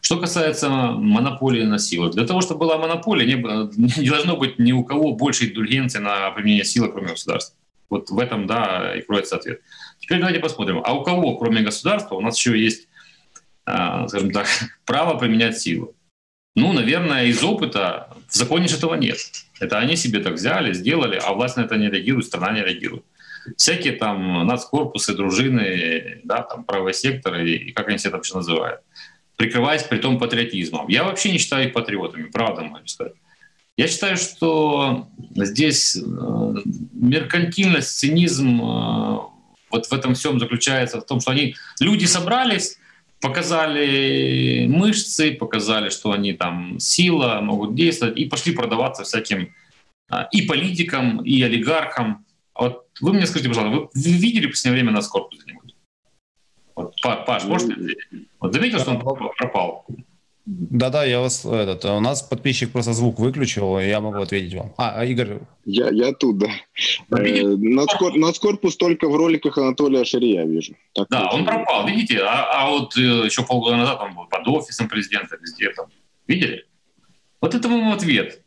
Что 0.00 0.18
касается 0.18 0.70
монополии 0.70 1.64
на 1.64 1.78
силу. 1.78 2.08
Для 2.08 2.26
того, 2.26 2.40
чтобы 2.40 2.60
была 2.60 2.78
монополия, 2.78 3.26
не, 3.26 3.34
не 4.00 4.08
должно 4.08 4.38
быть 4.38 4.58
ни 4.58 4.72
у 4.72 4.84
кого 4.84 5.12
больше 5.12 5.48
индульгенции 5.48 5.98
на 5.98 6.30
применение 6.30 6.64
силы, 6.64 6.90
кроме 6.90 7.08
государства. 7.08 7.54
Вот 7.90 8.08
в 8.08 8.18
этом, 8.18 8.46
да, 8.46 8.94
и 8.96 9.02
кроется 9.02 9.36
ответ. 9.36 9.60
Теперь 10.00 10.18
давайте 10.18 10.40
посмотрим, 10.40 10.80
а 10.82 10.94
у 10.94 11.02
кого, 11.02 11.36
кроме 11.36 11.60
государства, 11.60 12.14
у 12.14 12.20
нас 12.22 12.38
еще 12.38 12.58
есть 12.58 12.87
скажем 14.08 14.30
так, 14.30 14.46
право 14.84 15.18
применять 15.18 15.58
силу. 15.58 15.94
Ну, 16.54 16.72
наверное, 16.72 17.26
из 17.26 17.42
опыта 17.42 18.08
в 18.28 18.34
законе 18.34 18.68
же 18.68 18.76
этого 18.76 18.94
нет. 18.94 19.18
Это 19.60 19.78
они 19.78 19.96
себе 19.96 20.20
так 20.20 20.34
взяли, 20.34 20.72
сделали, 20.72 21.20
а 21.22 21.32
власть 21.32 21.56
на 21.56 21.62
это 21.62 21.76
не 21.76 21.88
реагирует, 21.88 22.26
страна 22.26 22.52
не 22.52 22.62
реагирует. 22.62 23.04
всякие 23.56 23.92
там 23.92 24.46
нацкорпусы, 24.46 25.14
дружины, 25.14 26.20
да, 26.24 26.42
там 26.42 26.64
правые 26.64 26.94
секторы, 26.94 27.48
и 27.48 27.72
как 27.72 27.88
они 27.88 27.98
себя 27.98 28.12
вообще 28.12 28.34
называют, 28.34 28.80
прикрываясь 29.36 29.84
при 29.84 29.98
том 29.98 30.18
патриотизмом. 30.18 30.88
Я 30.88 31.04
вообще 31.04 31.30
не 31.30 31.38
считаю 31.38 31.68
их 31.68 31.72
патриотами, 31.72 32.24
правда 32.24 32.62
могу 32.62 32.86
сказать. 32.86 33.14
Я 33.76 33.86
считаю, 33.86 34.16
что 34.16 35.08
здесь 35.36 35.96
э, 35.96 36.00
меркантильность, 36.92 37.96
цинизм 37.96 38.60
э, 38.60 39.18
вот 39.70 39.86
в 39.86 39.92
этом 39.92 40.14
всем 40.14 40.40
заключается 40.40 41.00
в 41.00 41.06
том, 41.06 41.20
что 41.20 41.30
они, 41.30 41.54
люди 41.78 42.04
собрались, 42.04 42.78
показали 43.20 44.66
мышцы, 44.68 45.32
показали, 45.32 45.90
что 45.90 46.12
они 46.12 46.32
там 46.32 46.78
сила, 46.78 47.40
могут 47.42 47.74
действовать, 47.74 48.16
и 48.18 48.26
пошли 48.26 48.54
продаваться 48.54 49.04
всяким 49.04 49.54
а, 50.08 50.28
и 50.32 50.42
политикам, 50.42 51.22
и 51.24 51.42
олигархам. 51.42 52.24
Вот 52.54 52.86
вы 53.00 53.12
мне 53.12 53.26
скажите, 53.26 53.48
пожалуйста, 53.48 53.90
вы 53.94 54.10
видели 54.12 54.46
в 54.46 54.50
последнее 54.50 54.82
время 54.82 54.96
нас 54.96 55.08
корпус 55.08 55.38
где-нибудь? 55.42 55.74
Вот, 56.74 56.94
Паш, 57.02 57.44
можете? 57.44 57.74
Вот 58.40 58.52
заметил, 58.52 58.78
что 58.78 58.92
он 58.92 59.00
пропал? 59.00 59.86
Да-да, 60.50 61.04
я 61.04 61.20
вас 61.20 61.44
этот. 61.44 61.84
У 61.84 62.00
нас 62.00 62.22
подписчик 62.22 62.72
просто 62.72 62.94
звук 62.94 63.18
выключил, 63.18 63.78
я 63.78 64.00
могу 64.00 64.22
ответить 64.22 64.54
вам. 64.54 64.72
А, 64.78 65.00
а 65.00 65.04
Игорь. 65.04 65.40
Я, 65.66 65.90
я 65.90 66.14
тут, 66.14 66.38
да. 66.38 66.46
Э, 67.10 67.42
нацкор, 67.58 68.16
нацкорпус 68.16 68.78
только 68.78 69.10
в 69.10 69.16
роликах 69.16 69.58
Анатолия 69.58 70.06
Шария 70.06 70.46
вижу. 70.46 70.74
Так 70.94 71.08
да, 71.10 71.28
он 71.30 71.44
пропал, 71.44 71.86
видите? 71.86 72.20
А, 72.20 72.62
а 72.62 72.70
вот 72.70 72.96
э, 72.96 73.26
еще 73.26 73.44
полгода 73.44 73.76
назад 73.76 74.00
он 74.00 74.14
был 74.14 74.24
под 74.24 74.48
офисом 74.48 74.88
президента, 74.88 75.36
везде 75.36 75.68
там. 75.68 75.88
Видели? 76.26 76.64
Вот 77.42 77.54
это 77.54 77.68
мой 77.68 77.92
ответ. 77.92 78.40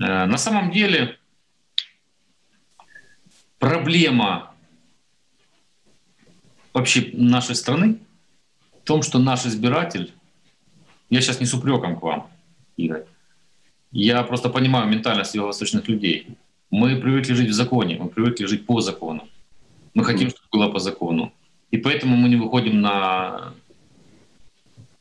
Э, 0.00 0.24
на 0.24 0.38
самом 0.38 0.70
деле 0.70 1.18
проблема 3.58 4.54
вообще 6.72 7.10
нашей 7.12 7.54
страны 7.54 7.98
в 8.80 8.86
том, 8.86 9.02
что 9.02 9.18
наш 9.18 9.44
избиратель 9.44 10.14
я 11.10 11.20
сейчас 11.20 11.40
не 11.40 11.46
с 11.46 11.54
упреком 11.54 11.96
к 11.96 12.02
вам, 12.02 12.28
Игорь. 12.76 13.04
Я 13.92 14.22
просто 14.22 14.48
понимаю 14.48 14.88
ментальность 14.88 15.34
юго-восточных 15.34 15.88
людей. 15.88 16.26
Мы 16.70 16.96
привыкли 16.96 17.34
жить 17.34 17.50
в 17.50 17.52
законе, 17.52 17.96
мы 18.00 18.08
привыкли 18.08 18.46
жить 18.46 18.66
по 18.66 18.80
закону. 18.80 19.28
Мы 19.94 20.04
хотим, 20.04 20.30
чтобы 20.30 20.48
было 20.50 20.72
по 20.72 20.80
закону. 20.80 21.32
И 21.70 21.76
поэтому 21.76 22.16
мы 22.16 22.28
не 22.28 22.36
выходим 22.36 22.80
на 22.80 23.54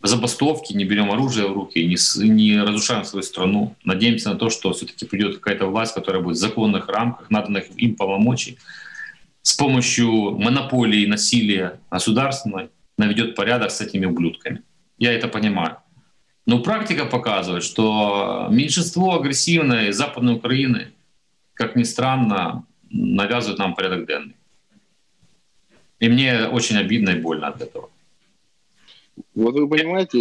забастовки, 0.03 0.73
не 0.73 0.85
берем 0.85 1.11
оружие 1.11 1.47
в 1.47 1.53
руки, 1.53 1.79
не, 1.83 1.97
не 2.29 2.61
разрушаем 2.61 3.05
свою 3.05 3.23
страну. 3.23 3.75
Надеемся 3.83 4.29
на 4.29 4.35
то, 4.35 4.49
что 4.49 4.73
все-таки 4.73 5.05
придет 5.05 5.35
какая-то 5.37 5.65
власть, 5.65 5.95
которая 5.95 6.21
будет 6.21 6.37
в 6.37 6.39
законных 6.39 6.89
рамках, 6.89 7.31
наданных 7.31 7.65
им 7.77 7.95
полномочий, 7.95 8.57
с 9.41 9.53
помощью 9.53 10.31
монополии 10.31 11.05
насилия 11.05 11.79
государственной 11.89 12.69
наведет 12.97 13.35
порядок 13.35 13.71
с 13.71 13.81
этими 13.81 14.05
ублюдками. 14.05 14.61
Я 14.97 15.13
это 15.13 15.27
понимаю. 15.27 15.77
Но 16.45 16.61
практика 16.61 17.05
показывает, 17.05 17.63
что 17.63 18.47
меньшинство 18.49 19.15
агрессивной 19.15 19.93
Западной 19.93 20.35
Украины, 20.35 20.91
как 21.53 21.75
ни 21.75 21.83
странно, 21.83 22.65
навязывает 22.89 23.59
нам 23.59 23.75
порядок 23.75 24.07
денный. 24.07 24.35
И 25.99 26.09
мне 26.09 26.47
очень 26.47 26.77
обидно 26.77 27.11
и 27.11 27.21
больно 27.21 27.47
от 27.47 27.61
этого. 27.61 27.89
Вот 29.35 29.53
вы 29.53 29.69
понимаете, 29.69 30.19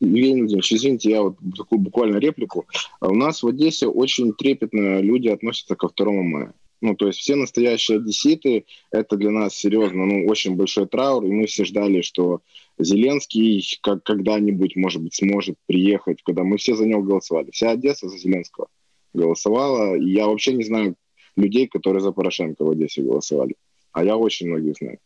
Евгений 0.00 0.40
Владимирович, 0.40 0.72
извините, 0.72 1.10
я 1.10 1.22
вот 1.22 1.36
такую 1.56 1.78
буквально 1.78 2.16
реплику. 2.16 2.66
А 2.98 3.08
у 3.08 3.14
нас 3.14 3.42
в 3.42 3.46
Одессе 3.46 3.86
очень 3.86 4.32
трепетно 4.32 5.00
люди 5.00 5.28
относятся 5.28 5.76
ко 5.76 5.88
2 5.94 6.12
мая. 6.22 6.52
Ну, 6.80 6.94
то 6.94 7.08
есть 7.08 7.18
все 7.18 7.36
настоящие 7.36 7.98
одесситы, 7.98 8.64
это 8.90 9.16
для 9.16 9.30
нас 9.30 9.54
серьезно, 9.54 10.06
ну, 10.06 10.26
очень 10.26 10.56
большой 10.56 10.86
траур, 10.86 11.24
и 11.24 11.30
мы 11.30 11.46
все 11.46 11.64
ждали, 11.64 12.00
что 12.00 12.40
Зеленский 12.78 13.62
как, 13.82 14.02
когда-нибудь, 14.02 14.76
может 14.76 15.02
быть, 15.02 15.14
сможет 15.14 15.56
приехать, 15.66 16.22
когда 16.22 16.42
мы 16.42 16.56
все 16.56 16.74
за 16.74 16.86
него 16.86 17.02
голосовали. 17.02 17.50
Вся 17.50 17.72
Одесса 17.72 18.08
за 18.08 18.16
Зеленского 18.16 18.68
голосовала, 19.12 19.94
и 19.96 20.10
я 20.10 20.26
вообще 20.26 20.54
не 20.54 20.64
знаю 20.64 20.96
людей, 21.36 21.66
которые 21.66 22.00
за 22.00 22.12
Порошенко 22.12 22.64
в 22.64 22.70
Одессе 22.70 23.02
голосовали, 23.02 23.56
а 23.92 24.04
я 24.04 24.16
очень 24.16 24.48
многих 24.48 24.76
знаю. 24.78 24.98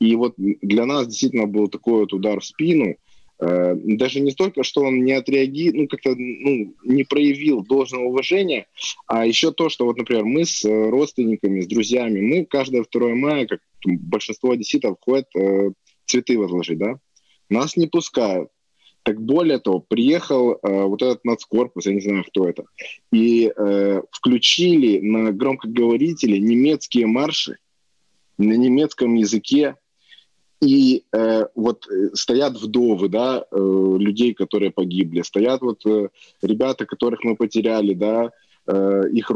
И 0.00 0.16
вот 0.16 0.34
для 0.36 0.86
нас 0.86 1.08
действительно 1.08 1.46
был 1.46 1.68
такой 1.68 2.00
вот 2.00 2.12
удар 2.12 2.40
в 2.40 2.44
спину– 2.44 2.96
даже 3.38 4.20
не 4.20 4.30
столько, 4.32 4.64
что 4.64 4.82
он 4.82 5.04
не 5.04 5.12
отреагировал, 5.12 5.82
ну, 5.82 5.88
как-то 5.88 6.14
ну, 6.16 6.74
не 6.84 7.04
проявил 7.04 7.62
должного 7.62 8.04
уважения, 8.04 8.66
а 9.06 9.26
еще 9.26 9.52
то, 9.52 9.68
что 9.68 9.84
вот, 9.84 9.96
например, 9.96 10.24
мы 10.24 10.44
с 10.44 10.64
э, 10.64 10.90
родственниками, 10.90 11.60
с 11.60 11.66
друзьями, 11.66 12.20
мы 12.20 12.44
каждое 12.44 12.84
2 12.90 13.14
мая, 13.14 13.46
как 13.46 13.60
большинство 13.84 14.52
одесситов, 14.52 14.96
ходят 15.00 15.28
э, 15.36 15.70
цветы 16.06 16.38
возложить, 16.38 16.78
да, 16.78 16.98
нас 17.48 17.76
не 17.76 17.86
пускают. 17.86 18.50
Так 19.04 19.22
более 19.22 19.58
того, 19.58 19.80
приехал 19.80 20.52
э, 20.52 20.56
вот 20.62 21.00
этот 21.00 21.24
нацкорпус, 21.24 21.86
я 21.86 21.94
не 21.94 22.00
знаю, 22.00 22.24
кто 22.24 22.48
это, 22.48 22.64
и 23.12 23.52
э, 23.56 24.02
включили 24.10 24.98
на 24.98 25.32
громкоговорители 25.32 26.38
немецкие 26.38 27.06
марши 27.06 27.58
на 28.36 28.52
немецком 28.52 29.14
языке, 29.14 29.76
и 30.60 31.04
э, 31.12 31.46
вот 31.54 31.86
э, 31.88 32.10
стоят 32.14 32.60
вдовы, 32.60 33.08
да, 33.08 33.44
э, 33.50 33.96
людей, 33.98 34.34
которые 34.34 34.70
погибли, 34.70 35.22
стоят 35.22 35.60
вот 35.62 35.86
э, 35.86 36.08
ребята, 36.42 36.84
которых 36.84 37.22
мы 37.24 37.36
потеряли, 37.36 37.94
да, 37.94 38.32
э, 38.66 39.02
их 39.12 39.30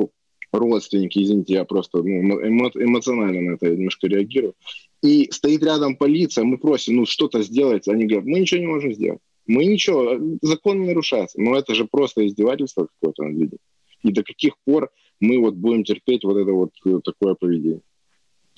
родственники, 0.52 1.22
извините, 1.22 1.54
я 1.54 1.64
просто 1.64 1.98
ну, 1.98 2.40
эмо 2.40 2.70
эмоционально 2.74 3.40
на 3.40 3.54
это 3.54 3.70
немножко 3.70 4.08
реагирую. 4.08 4.54
И 5.02 5.30
стоит 5.30 5.62
рядом 5.62 5.96
полиция, 5.96 6.44
мы 6.44 6.58
просим, 6.58 6.96
ну 6.96 7.06
что-то 7.06 7.42
сделать, 7.42 7.88
они 7.88 8.04
говорят, 8.04 8.26
мы 8.26 8.40
ничего 8.40 8.60
не 8.60 8.66
можем 8.66 8.92
сделать. 8.92 9.20
Мы 9.46 9.64
ничего, 9.64 10.18
закон 10.42 10.80
не 10.80 10.88
нарушается. 10.88 11.40
Но 11.40 11.56
это 11.56 11.74
же 11.74 11.84
просто 11.84 12.26
издевательство 12.26 12.86
какое-то 12.86 13.24
над 13.24 13.32
людьми. 13.32 13.58
И 14.04 14.12
до 14.12 14.22
каких 14.22 14.54
пор 14.64 14.90
мы 15.20 15.38
вот 15.38 15.54
будем 15.54 15.84
терпеть 15.84 16.24
вот 16.24 16.36
это 16.36 16.52
вот 16.52 16.70
э, 16.84 17.00
такое 17.04 17.34
поведение? 17.34 17.80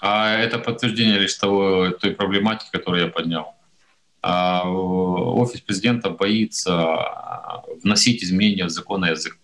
А 0.01 0.37
это 0.37 0.59
подтверждение 0.59 1.19
лишь 1.19 1.35
того, 1.35 1.91
той 1.91 2.13
проблематики, 2.13 2.71
которую 2.73 3.05
я 3.05 3.11
поднял. 3.11 3.55
А 4.23 4.69
офис 4.69 5.61
президента 5.61 6.11
боится 6.11 7.63
вносить 7.83 8.23
изменения 8.23 8.65
в 8.65 8.71
закон 8.71 9.05
язык, 9.05 9.39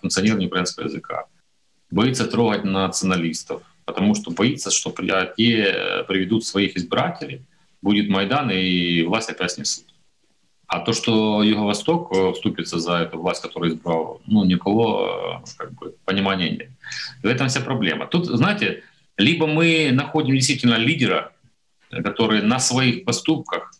функционирование 0.00 0.48
украинского 0.48 0.84
языка. 0.84 1.26
Боится 1.90 2.26
трогать 2.26 2.64
националистов, 2.64 3.62
потому 3.84 4.14
что 4.14 4.30
боится, 4.30 4.70
что 4.70 4.90
те 5.36 6.04
приведут 6.08 6.44
своих 6.44 6.76
избирателей, 6.76 7.42
будет 7.82 8.08
Майдан 8.08 8.50
и 8.50 9.02
власть 9.02 9.30
опять 9.30 9.52
снесут. 9.52 9.86
А 10.70 10.78
то, 10.78 10.92
что 10.92 11.42
Юго-Восток 11.42 12.12
э, 12.12 12.32
вступится 12.32 12.78
за 12.78 12.98
эту 12.98 13.18
власть, 13.18 13.42
которую 13.42 13.72
избрал, 13.72 14.20
ну, 14.26 14.44
никого 14.44 15.42
э, 15.44 15.50
как 15.56 15.72
бы, 15.72 15.96
понимания 16.04 16.48
нет. 16.48 16.68
В 17.24 17.26
этом 17.26 17.48
вся 17.48 17.60
проблема. 17.60 18.06
Тут, 18.06 18.26
знаете, 18.26 18.84
либо 19.20 19.46
мы 19.46 19.90
находим 19.92 20.34
действительно 20.34 20.76
лидера, 20.76 21.32
который 21.90 22.42
на 22.42 22.58
своих 22.58 23.04
поступках, 23.04 23.72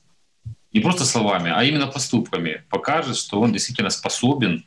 не 0.72 0.80
просто 0.80 1.04
словами, 1.04 1.50
а 1.54 1.64
именно 1.64 1.86
поступками 1.86 2.62
покажет, 2.70 3.16
что 3.16 3.40
он 3.40 3.52
действительно 3.52 3.90
способен 3.90 4.64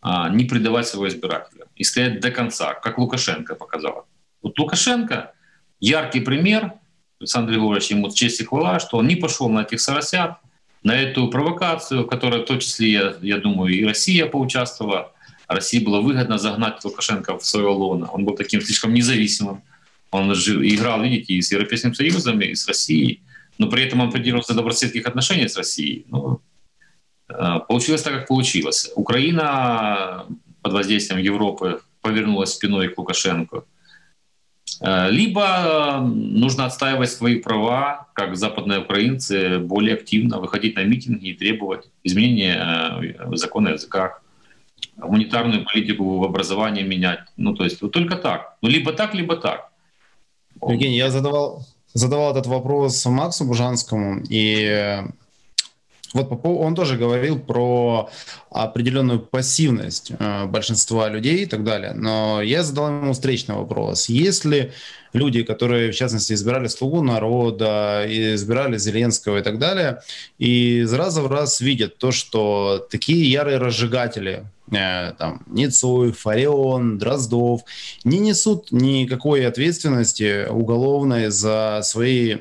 а, 0.00 0.28
не 0.30 0.44
предавать 0.44 0.88
своего 0.88 1.08
избирателя 1.08 1.66
и 1.76 1.84
стоять 1.84 2.20
до 2.20 2.30
конца, 2.30 2.74
как 2.74 2.98
Лукашенко 2.98 3.54
показал. 3.54 4.06
Вот 4.42 4.58
Лукашенко 4.58 5.32
яркий 5.78 6.20
пример, 6.20 6.72
Александр 7.20 7.52
Григорьевич 7.52 7.90
ему 7.90 8.10
честь 8.10 8.40
и 8.40 8.44
хвала, 8.44 8.80
что 8.80 8.96
он 8.96 9.06
не 9.06 9.14
пошел 9.14 9.48
на 9.48 9.60
этих 9.60 9.80
соросят, 9.80 10.38
на 10.82 11.00
эту 11.00 11.28
провокацию, 11.28 12.02
в 12.02 12.08
которой 12.08 12.42
в 12.42 12.46
том 12.46 12.58
числе, 12.58 12.90
я, 12.90 13.14
я 13.20 13.38
думаю, 13.38 13.72
и 13.72 13.84
Россия 13.84 14.26
поучаствовала. 14.26 15.12
России 15.46 15.84
было 15.84 16.00
выгодно 16.00 16.38
загнать 16.38 16.82
Лукашенко 16.82 17.38
в 17.38 17.44
свое 17.44 17.68
лоно. 17.68 18.08
Он 18.10 18.24
был 18.24 18.34
таким 18.34 18.60
слишком 18.62 18.94
независимым, 18.94 19.62
он 20.12 20.34
же 20.34 20.66
играл, 20.68 21.02
видите, 21.02 21.34
и 21.34 21.42
с 21.42 21.50
Европейским 21.50 21.94
Союзом, 21.94 22.40
и 22.40 22.54
с 22.54 22.68
Россией, 22.68 23.22
но 23.58 23.68
при 23.68 23.82
этом 23.82 24.00
он 24.00 24.12
придерживался 24.12 24.54
добрососедских 24.54 25.06
отношений 25.06 25.48
с 25.48 25.56
Россией. 25.56 26.04
Ну, 26.10 26.40
э, 27.28 27.60
получилось 27.66 28.02
так, 28.02 28.12
как 28.12 28.28
получилось. 28.28 28.92
Украина 28.94 30.26
под 30.60 30.72
воздействием 30.72 31.20
Европы 31.20 31.80
повернулась 32.02 32.52
спиной 32.52 32.88
к 32.88 32.98
Лукашенко. 32.98 33.64
Э, 34.82 35.10
либо 35.10 36.00
нужно 36.04 36.66
отстаивать 36.66 37.10
свои 37.10 37.36
права, 37.36 38.08
как 38.12 38.36
западные 38.36 38.80
украинцы, 38.80 39.58
более 39.58 39.94
активно 39.94 40.40
выходить 40.40 40.76
на 40.76 40.84
митинги 40.84 41.28
и 41.28 41.34
требовать 41.34 41.90
изменения 42.04 42.56
э, 42.58 43.36
закона 43.36 43.70
о 43.70 43.72
языках, 43.72 44.22
гуманитарную 44.96 45.64
политику 45.64 46.18
в 46.18 46.24
образовании 46.24 46.82
менять. 46.82 47.20
Ну, 47.38 47.54
то 47.54 47.64
есть 47.64 47.80
вот 47.80 47.92
только 47.92 48.16
так. 48.16 48.58
Ну, 48.60 48.68
либо 48.68 48.92
так, 48.92 49.14
либо 49.14 49.36
так. 49.36 49.71
Евгений, 50.66 50.96
я 50.96 51.10
задавал, 51.10 51.64
задавал 51.94 52.30
этот 52.32 52.46
вопрос 52.46 53.04
Максу 53.06 53.44
Бужанскому, 53.44 54.22
и 54.28 55.02
Вот 56.12 56.40
он 56.44 56.74
тоже 56.74 56.96
говорил 56.96 57.38
про 57.38 58.10
определенную 58.50 59.20
пассивность 59.20 60.12
э, 60.18 60.44
большинства 60.46 61.08
людей 61.08 61.42
и 61.42 61.46
так 61.46 61.64
далее. 61.64 61.94
Но 61.94 62.42
я 62.42 62.62
задал 62.62 62.88
ему 62.88 63.12
встречный 63.12 63.54
вопрос. 63.54 64.08
Если 64.08 64.72
люди, 65.14 65.42
которые, 65.42 65.90
в 65.90 65.94
частности, 65.94 66.34
избирали 66.34 66.66
«Слугу 66.68 67.02
народа», 67.02 68.04
избирали 68.06 68.76
Зеленского 68.76 69.38
и 69.38 69.42
так 69.42 69.58
далее, 69.58 70.02
и 70.38 70.80
из 70.80 70.92
раза 70.92 71.22
в 71.22 71.28
раз 71.28 71.60
видят 71.60 71.96
то, 71.96 72.12
что 72.12 72.86
такие 72.90 73.30
ярые 73.30 73.56
разжигатели, 73.56 74.44
э, 74.70 75.12
там, 75.18 75.42
Ницуй, 75.46 76.12
Фарион, 76.12 76.98
Дроздов, 76.98 77.62
не 78.04 78.18
несут 78.18 78.70
никакой 78.70 79.46
ответственности 79.46 80.46
уголовной 80.48 81.30
за 81.30 81.80
свои 81.82 82.36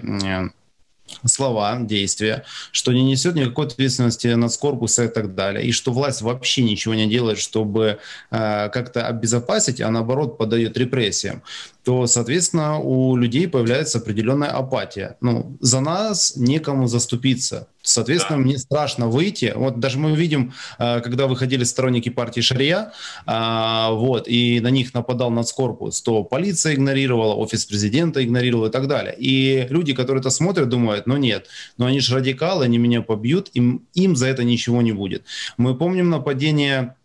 слова, 1.25 1.77
действия, 1.81 2.43
что 2.71 2.91
не 2.91 3.03
несет 3.03 3.35
никакой 3.35 3.67
ответственности 3.67 4.27
над 4.27 4.55
корпуса 4.57 5.05
и 5.05 5.07
так 5.07 5.35
далее, 5.35 5.65
и 5.65 5.71
что 5.71 5.91
власть 5.91 6.21
вообще 6.21 6.63
ничего 6.63 6.93
не 6.93 7.07
делает, 7.07 7.39
чтобы 7.39 7.99
э, 8.31 8.69
как-то 8.69 9.07
обезопасить, 9.07 9.81
а 9.81 9.89
наоборот 9.91 10.37
подает 10.37 10.77
репрессиям, 10.77 11.43
то, 11.83 12.05
соответственно, 12.05 12.79
у 12.79 13.15
людей 13.15 13.47
появляется 13.47 13.97
определенная 13.97 14.49
апатия. 14.49 15.17
Ну, 15.21 15.57
за 15.59 15.79
нас 15.79 16.35
некому 16.35 16.87
заступиться. 16.87 17.67
Соответственно, 17.81 18.37
да. 18.37 18.43
мне 18.45 18.57
страшно 18.59 19.07
выйти. 19.07 19.53
Вот 19.55 19.79
даже 19.79 19.97
мы 19.97 20.15
видим, 20.15 20.53
э, 20.77 21.01
когда 21.01 21.25
выходили 21.25 21.63
сторонники 21.63 22.09
партии 22.09 22.41
Шария, 22.41 22.91
э, 23.25 23.87
вот, 23.91 24.27
и 24.27 24.59
на 24.59 24.69
них 24.69 24.93
нападал 24.93 25.31
нацкорпус, 25.31 26.01
то 26.01 26.23
полиция 26.23 26.75
игнорировала, 26.75 27.33
офис 27.33 27.65
президента 27.65 28.23
игнорировал 28.23 28.67
и 28.67 28.71
так 28.71 28.87
далее. 28.87 29.15
И 29.17 29.65
люди, 29.71 29.93
которые 29.93 30.21
это 30.21 30.29
смотрят, 30.29 30.69
думают, 30.69 31.07
ну 31.07 31.17
нет, 31.17 31.47
но 31.77 31.87
они 31.87 31.99
же 31.99 32.15
радикалы, 32.15 32.65
они 32.65 32.77
меня 32.77 33.01
побьют, 33.01 33.49
им, 33.53 33.87
им 33.95 34.15
за 34.15 34.27
это 34.27 34.43
ничего 34.43 34.83
не 34.83 34.91
будет. 34.91 35.23
Мы 35.57 35.75
помним 35.75 36.11
нападение 36.11 36.95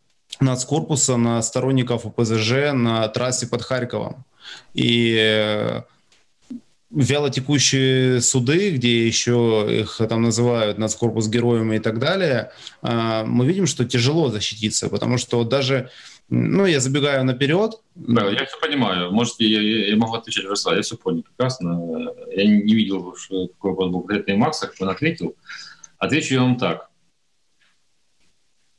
нацкорпуса 0.41 1.17
на 1.17 1.41
сторонников 1.41 2.05
ОПЗЖ 2.05 2.73
на 2.75 3.09
трассе 3.09 3.47
под 3.47 3.63
Харьковом. 3.63 4.25
И 4.75 5.17
э, 5.19 5.83
вялотекущие 6.91 8.21
суды, 8.21 8.71
где 8.71 9.07
еще 9.07 9.67
их 9.69 10.01
там 10.09 10.23
называют 10.23 10.79
нацкорпус 10.79 11.29
героями 11.29 11.77
и 11.77 11.81
так 11.81 11.99
далее, 11.99 12.53
э, 12.83 13.25
мы 13.25 13.47
видим, 13.47 13.67
что 13.67 13.85
тяжело 13.85 14.29
защититься, 14.31 14.89
потому 14.89 15.19
что 15.19 15.45
даже 15.45 15.91
ну, 16.29 16.67
я 16.67 16.81
забегаю 16.81 17.25
наперед. 17.25 17.81
Да, 17.95 18.29
я 18.29 18.47
все 18.47 18.59
понимаю. 18.61 19.13
Может, 19.13 19.37
я, 19.39 19.61
я, 19.61 19.97
могу 19.97 20.15
отвечать 20.15 20.45
в 20.45 20.75
Я 20.75 20.83
все 20.83 20.97
понял 20.97 21.23
прекрасно. 21.23 22.11
Я 22.33 22.47
не, 22.47 22.75
видел, 22.75 23.15
что 23.17 23.47
какой 23.47 23.71
вопрос 23.71 23.93
был 23.93 24.01
конкретный 24.01 24.37
Макса, 24.37 24.67
как 24.67 24.77
он 24.81 24.89
ответил. 24.89 25.37
Отвечу 25.99 26.35
я 26.35 26.41
вам 26.41 26.57
так. 26.57 26.91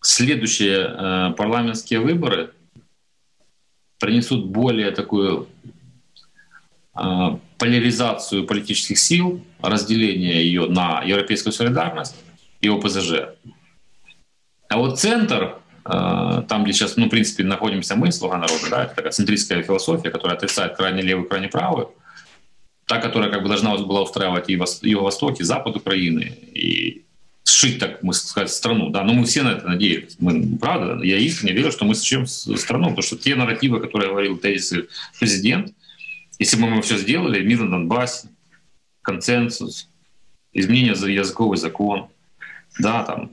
Следующие 0.01 0.77
э, 0.77 1.33
парламентские 1.37 2.01
выборы 2.01 2.53
принесут 3.99 4.45
более 4.45 4.91
такую 4.91 5.47
э, 6.95 7.37
поляризацию 7.57 8.45
политических 8.45 8.99
сил, 8.99 9.43
разделение 9.61 10.43
ее 10.43 10.67
на 10.67 11.01
европейскую 11.03 11.53
солидарность 11.53 12.15
и 12.61 12.69
ОПЗЖ. 12.69 13.13
А 14.69 14.77
вот 14.77 14.99
центр, 14.99 15.59
э, 15.85 16.43
там, 16.47 16.63
где 16.63 16.73
сейчас, 16.73 16.97
ну, 16.97 17.05
в 17.07 17.09
принципе, 17.09 17.43
находимся 17.43 17.95
мы, 17.95 18.11
слуга 18.11 18.37
народа, 18.37 18.69
да, 18.69 18.83
это 18.83 18.95
такая 18.95 19.11
центристская 19.11 19.63
философия, 19.63 20.11
которая 20.11 20.37
отрицает 20.37 20.75
крайне 20.75 21.01
левую, 21.01 21.27
крайне 21.27 21.47
правую, 21.47 21.91
та, 22.85 22.99
которая 22.99 23.31
как 23.31 23.41
бы 23.41 23.49
должна 23.49 23.75
была 23.77 24.01
устраивать 24.01 24.49
и 24.49 24.59
Юго-Восток, 24.81 25.39
и 25.39 25.43
Запад 25.43 25.75
Украины, 25.75 26.37
и 26.53 27.06
сшить, 27.47 27.79
так 27.79 28.03
мы 28.03 28.13
сказать, 28.13 28.51
страну. 28.51 28.89
Да? 28.89 29.03
Но 29.03 29.13
мы 29.13 29.25
все 29.25 29.41
на 29.43 29.53
это 29.53 29.67
надеялись. 29.67 30.17
Мы, 30.19 30.57
правда, 30.57 31.03
я 31.03 31.17
искренне 31.17 31.53
верю, 31.53 31.71
что 31.71 31.85
мы 31.85 31.95
сшьем 31.95 32.27
страну, 32.27 32.89
потому 32.89 33.03
что 33.03 33.17
те 33.17 33.35
нарративы, 33.35 33.79
которые 33.79 34.09
говорил 34.09 34.37
тезисы 34.37 34.87
президент, 35.17 35.73
если 36.39 36.57
бы 36.57 36.67
мы 36.67 36.81
все 36.81 36.97
сделали, 36.97 37.41
мир 37.41 37.61
на 37.61 37.71
Донбассе, 37.71 38.27
консенсус, 39.01 39.89
изменение 40.53 40.91
языковый 40.91 41.57
закон, 41.57 42.07
да, 42.79 43.03
там, 43.03 43.31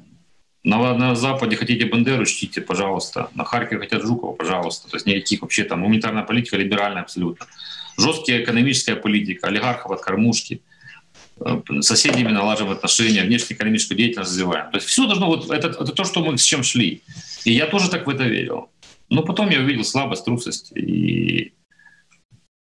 на, 0.63 0.95
на 0.95 1.15
Западе 1.17 1.57
хотите 1.57 1.85
Бандеру, 1.85 2.25
чтите, 2.25 2.61
пожалуйста. 2.61 3.31
На 3.35 3.45
Харькове 3.45 3.81
хотят 3.81 4.03
Жукова, 4.03 4.35
пожалуйста. 4.35 4.89
То 4.89 4.97
есть 4.97 5.07
никаких 5.07 5.43
вообще 5.43 5.65
там 5.65 5.83
гуманитарная 5.83 6.23
политика 6.23 6.57
либеральная 6.57 7.03
абсолютно. 7.03 7.47
Жесткая 7.99 8.43
экономическая 8.43 8.97
политика, 8.97 9.49
олигархов 9.49 9.91
от 9.91 10.03
кормушки– 10.03 10.63
соседями 11.81 12.31
налаживаем 12.33 12.77
отношения, 12.77 13.25
внешнеэкономическую 13.25 13.99
деятельность 13.99 14.31
развиваем. 14.31 14.71
То 14.71 14.77
есть 14.77 14.87
все 14.87 15.07
должно, 15.07 15.27
вот 15.27 15.51
это, 15.51 15.69
это 15.69 15.93
то, 15.93 16.05
что 16.05 16.25
мы 16.25 16.39
с 16.39 16.45
чем 16.45 16.63
шли. 16.63 17.03
И 17.45 17.53
я 17.53 17.67
тоже 17.67 17.91
так 17.91 18.07
в 18.07 18.11
это 18.11 18.25
верил. 18.25 18.71
Но 19.09 19.23
потом 19.23 19.51
я 19.51 19.61
увидел 19.61 19.85
слабость, 19.85 20.25
трусость 20.25 20.73
и 20.77 21.53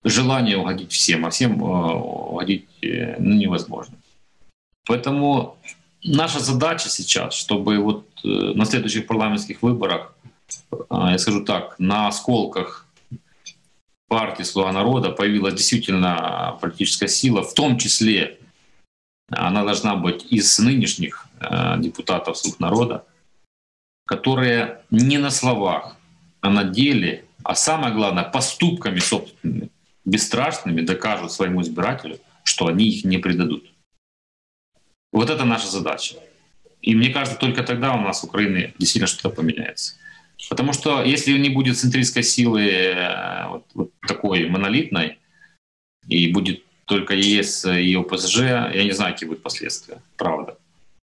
желание 0.05 0.57
угодить 0.57 0.93
всем, 0.93 1.27
а 1.27 1.31
всем 1.31 1.63
э, 1.63 1.65
угодить 1.65 2.67
э, 2.83 3.17
ну, 3.19 3.35
невозможно. 3.35 3.97
Поэтому 4.87 5.57
наша 6.03 6.41
задача 6.41 6.89
сейчас, 6.89 7.35
чтобы 7.35 7.79
вот 7.79 8.07
на 8.23 8.65
следующих 8.65 9.07
парламентских 9.07 9.63
выборах, 9.63 10.15
я 10.91 11.19
скажу 11.19 11.45
так, 11.45 11.79
на 11.79 12.09
осколках 12.09 12.87
партии 14.09 14.43
«Слуга 14.43 14.73
народа» 14.73 15.11
появилась 15.11 15.55
действительно 15.55 16.59
политическая 16.61 17.09
сила, 17.09 17.43
в 17.43 17.55
том 17.55 17.79
числе 17.79 18.39
она 19.37 19.65
должна 19.65 19.97
быть 19.97 20.27
из 20.33 20.59
нынешних 20.59 21.27
э, 21.41 21.77
депутатов 21.79 22.37
«Слуг 22.39 22.61
народа», 22.61 23.05
которые 24.07 24.83
не 24.91 25.19
на 25.19 25.31
словах, 25.31 25.97
а 26.41 26.51
на 26.51 26.65
деле, 26.65 27.25
а 27.43 27.55
самое 27.55 27.95
главное, 27.95 28.25
поступками 28.25 28.99
собственными, 28.99 29.71
бесстрашными 30.05 30.83
докажут 30.83 31.33
своему 31.33 31.63
избирателю, 31.63 32.19
что 32.45 32.67
они 32.67 32.89
их 32.89 33.05
не 33.05 33.19
предадут. 33.19 33.71
Вот 35.13 35.31
это 35.31 35.45
наша 35.45 35.69
задача. 35.69 36.17
И 36.83 36.95
мне 36.95 37.11
кажется, 37.11 37.39
только 37.39 37.63
тогда 37.63 37.95
у 37.95 38.01
нас 38.01 38.21
в 38.21 38.25
Украине 38.25 38.75
действительно 38.79 39.07
что-то 39.07 39.31
поменяется. 39.31 39.95
Потому 40.51 40.73
что 40.73 41.03
если 41.03 41.39
не 41.39 41.49
будет 41.49 41.79
центристской 41.79 42.23
силы 42.23 42.67
э, 42.67 43.49
вот, 43.49 43.65
вот 43.75 43.91
такой 44.07 44.47
монолитной, 44.49 45.19
и 46.09 46.33
будет 46.33 46.64
только 46.85 47.15
ЕС 47.15 47.65
и 47.65 47.95
ОПСЖ, 47.95 48.39
я 48.75 48.85
не 48.85 48.93
знаю, 48.93 49.13
какие 49.13 49.29
будут 49.29 49.43
последствия, 49.43 49.99
правда. 50.17 50.57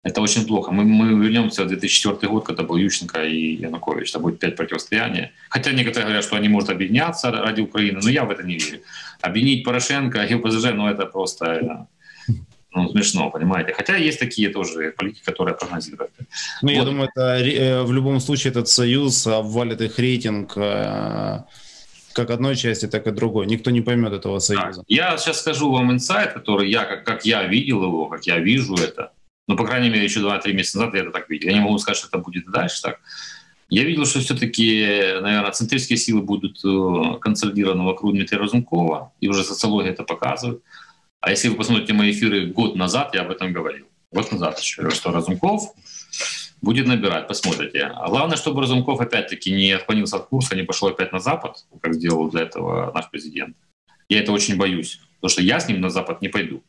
Это 0.03 0.21
очень 0.21 0.45
плохо. 0.47 0.71
Мы, 0.71 0.85
мы 0.85 1.25
вернемся 1.25 1.63
в 1.63 1.67
2004 1.67 2.31
год, 2.31 2.45
когда 2.45 2.63
был 2.63 2.77
Ющенко 2.77 3.23
и 3.23 3.55
Янукович. 3.61 4.09
Это 4.11 4.19
будет 4.19 4.39
пять 4.39 4.55
противостояний. 4.55 5.31
Хотя 5.49 5.71
некоторые 5.71 6.05
говорят, 6.05 6.23
что 6.23 6.37
они 6.37 6.47
могут 6.47 6.69
объединяться 6.69 7.29
ради 7.31 7.61
Украины, 7.61 7.99
но 8.01 8.09
я 8.09 8.23
в 8.23 8.31
это 8.31 8.43
не 8.43 8.57
верю. 8.57 8.79
Объединить 9.21 9.65
Порошенко 9.65 10.23
и 10.23 10.33
ОПСЖ, 10.33 10.73
ну 10.73 10.87
это 10.87 11.07
просто 11.07 11.87
ну, 12.71 12.89
смешно, 12.89 13.31
понимаете. 13.31 13.73
Хотя 13.73 13.97
есть 13.97 14.19
такие 14.19 14.49
тоже 14.49 14.93
политики, 14.97 15.23
которые 15.25 15.55
прогнозируют. 15.55 16.11
Ну, 16.61 16.69
вот. 16.69 16.77
я 16.77 16.83
думаю, 16.85 17.09
это 17.15 17.21
э, 17.21 17.83
в 17.83 17.91
любом 17.91 18.19
случае 18.19 18.51
этот 18.51 18.69
союз 18.69 19.27
обвалит 19.27 19.81
их 19.81 19.99
рейтинг 19.99 20.53
э, 20.57 21.43
как 22.17 22.31
одной 22.31 22.55
части, 22.55 22.87
так 22.87 23.05
и 23.05 23.11
другой. 23.11 23.45
Никто 23.45 23.69
не 23.69 23.81
поймет 23.81 24.11
этого 24.11 24.39
союза. 24.39 24.81
Так, 24.81 24.85
я 24.87 25.17
сейчас 25.17 25.39
скажу 25.39 25.71
вам 25.71 25.91
инсайт, 25.91 26.33
который 26.33 26.67
я, 26.67 26.83
как, 26.83 27.05
как 27.05 27.25
я 27.25 27.43
видел 27.43 27.83
его, 27.83 28.07
как 28.07 28.25
я 28.25 28.39
вижу 28.39 28.73
это. 28.73 29.11
Ну, 29.47 29.55
по 29.55 29.63
крайней 29.63 29.89
мере, 29.89 30.03
еще 30.03 30.21
2-3 30.21 30.51
месяца 30.53 30.79
назад 30.79 30.95
я 30.95 31.01
это 31.01 31.11
так 31.11 31.29
видел. 31.29 31.49
Я 31.49 31.53
не 31.53 31.61
могу 31.61 31.77
сказать, 31.77 31.97
что 31.97 32.07
это 32.07 32.17
будет 32.17 32.49
дальше 32.51 32.81
так. 32.81 32.99
Я 33.69 33.83
видел, 33.83 34.05
что 34.05 34.19
все-таки, 34.19 34.81
наверное, 35.21 35.51
центристские 35.51 35.97
силы 35.97 36.21
будут 36.21 36.59
э, 36.65 37.19
консолидированы 37.21 37.83
вокруг 37.83 38.13
Дмитрия 38.13 38.39
Разумкова, 38.39 39.11
и 39.19 39.27
уже 39.27 39.43
социология 39.43 39.91
это 39.91 40.03
показывает. 40.03 40.63
А 41.19 41.29
если 41.29 41.49
вы 41.49 41.55
посмотрите 41.55 41.93
мои 41.93 42.11
эфиры 42.11 42.47
год 42.47 42.75
назад, 42.75 43.13
я 43.13 43.21
об 43.21 43.29
этом 43.29 43.53
говорил. 43.53 43.85
Год 44.11 44.31
назад 44.31 44.59
еще, 44.59 44.89
что 44.89 45.11
Разумков 45.11 45.73
будет 46.61 46.87
набирать, 46.87 47.27
посмотрите. 47.27 47.83
А 47.83 48.09
главное, 48.09 48.37
чтобы 48.37 48.61
Разумков 48.61 48.99
опять-таки 48.99 49.51
не 49.51 49.71
отклонился 49.71 50.17
от 50.17 50.27
курса, 50.27 50.55
не 50.55 50.63
пошел 50.63 50.87
опять 50.87 51.11
на 51.11 51.19
Запад, 51.19 51.65
как 51.81 51.93
сделал 51.93 52.29
для 52.29 52.41
этого 52.41 52.91
наш 52.93 53.09
президент. 53.09 53.55
Я 54.09 54.19
это 54.19 54.31
очень 54.31 54.57
боюсь, 54.57 54.99
потому 55.15 55.29
что 55.29 55.41
я 55.41 55.59
с 55.59 55.67
ним 55.67 55.81
на 55.81 55.89
Запад 55.89 56.21
не 56.21 56.29
пойду. 56.29 56.63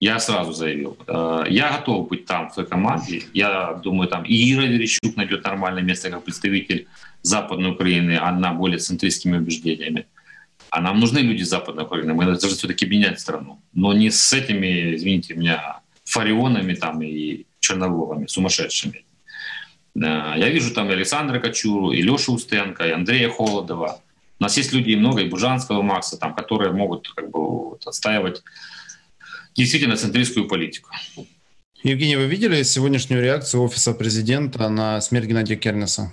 Я 0.00 0.20
сразу 0.20 0.52
заявил, 0.52 0.96
э, 1.08 1.44
я 1.48 1.72
готов 1.72 2.08
быть 2.08 2.24
там, 2.24 2.50
в 2.50 2.54
той 2.54 2.66
команде. 2.66 3.24
Я 3.34 3.74
думаю, 3.82 4.08
там 4.08 4.24
и 4.24 4.52
Ира 4.52 4.64
Верещук 4.64 5.16
найдет 5.16 5.42
нормальное 5.42 5.82
место 5.82 6.10
как 6.10 6.24
представитель 6.24 6.86
Западной 7.22 7.72
Украины, 7.72 8.16
она 8.16 8.52
более 8.52 8.78
центристскими 8.78 9.38
убеждениями. 9.38 10.06
А 10.70 10.80
нам 10.80 11.00
нужны 11.00 11.18
люди 11.18 11.42
Западной 11.42 11.84
Украины. 11.84 12.14
Мы 12.14 12.26
должны 12.26 12.50
все-таки 12.50 12.86
менять 12.86 13.18
страну. 13.18 13.60
Но 13.72 13.92
не 13.92 14.10
с 14.10 14.32
этими, 14.32 14.94
извините 14.94 15.34
меня, 15.34 15.80
фарионами 16.04 16.74
там 16.74 17.02
и 17.02 17.46
черноволами, 17.60 18.26
сумасшедшими. 18.26 19.04
Э, 19.96 20.34
я 20.36 20.48
вижу 20.48 20.72
там 20.74 20.90
и 20.90 20.92
Александра 20.92 21.40
Кочуру, 21.40 21.92
и 21.92 22.02
Лешу 22.02 22.34
Устенко, 22.34 22.86
и 22.86 22.90
Андрея 22.90 23.30
Холодова. 23.30 24.00
У 24.40 24.42
нас 24.42 24.56
есть 24.56 24.72
люди 24.72 24.94
много, 24.94 25.22
и 25.22 25.28
Бужанского 25.28 25.82
Макса, 25.82 26.16
там, 26.16 26.34
которые 26.34 26.72
могут 26.72 27.08
как 27.08 27.30
бы, 27.30 27.40
вот, 27.40 27.86
отстаивать 27.86 28.42
действительно 29.54 29.96
центристскую 29.96 30.46
политику. 30.46 30.90
Евгений, 31.82 32.16
вы 32.16 32.26
видели 32.26 32.62
сегодняшнюю 32.62 33.22
реакцию 33.22 33.62
Офиса 33.62 33.92
президента 33.92 34.68
на 34.68 35.00
смерть 35.00 35.26
Геннадия 35.26 35.56
Кернеса? 35.56 36.12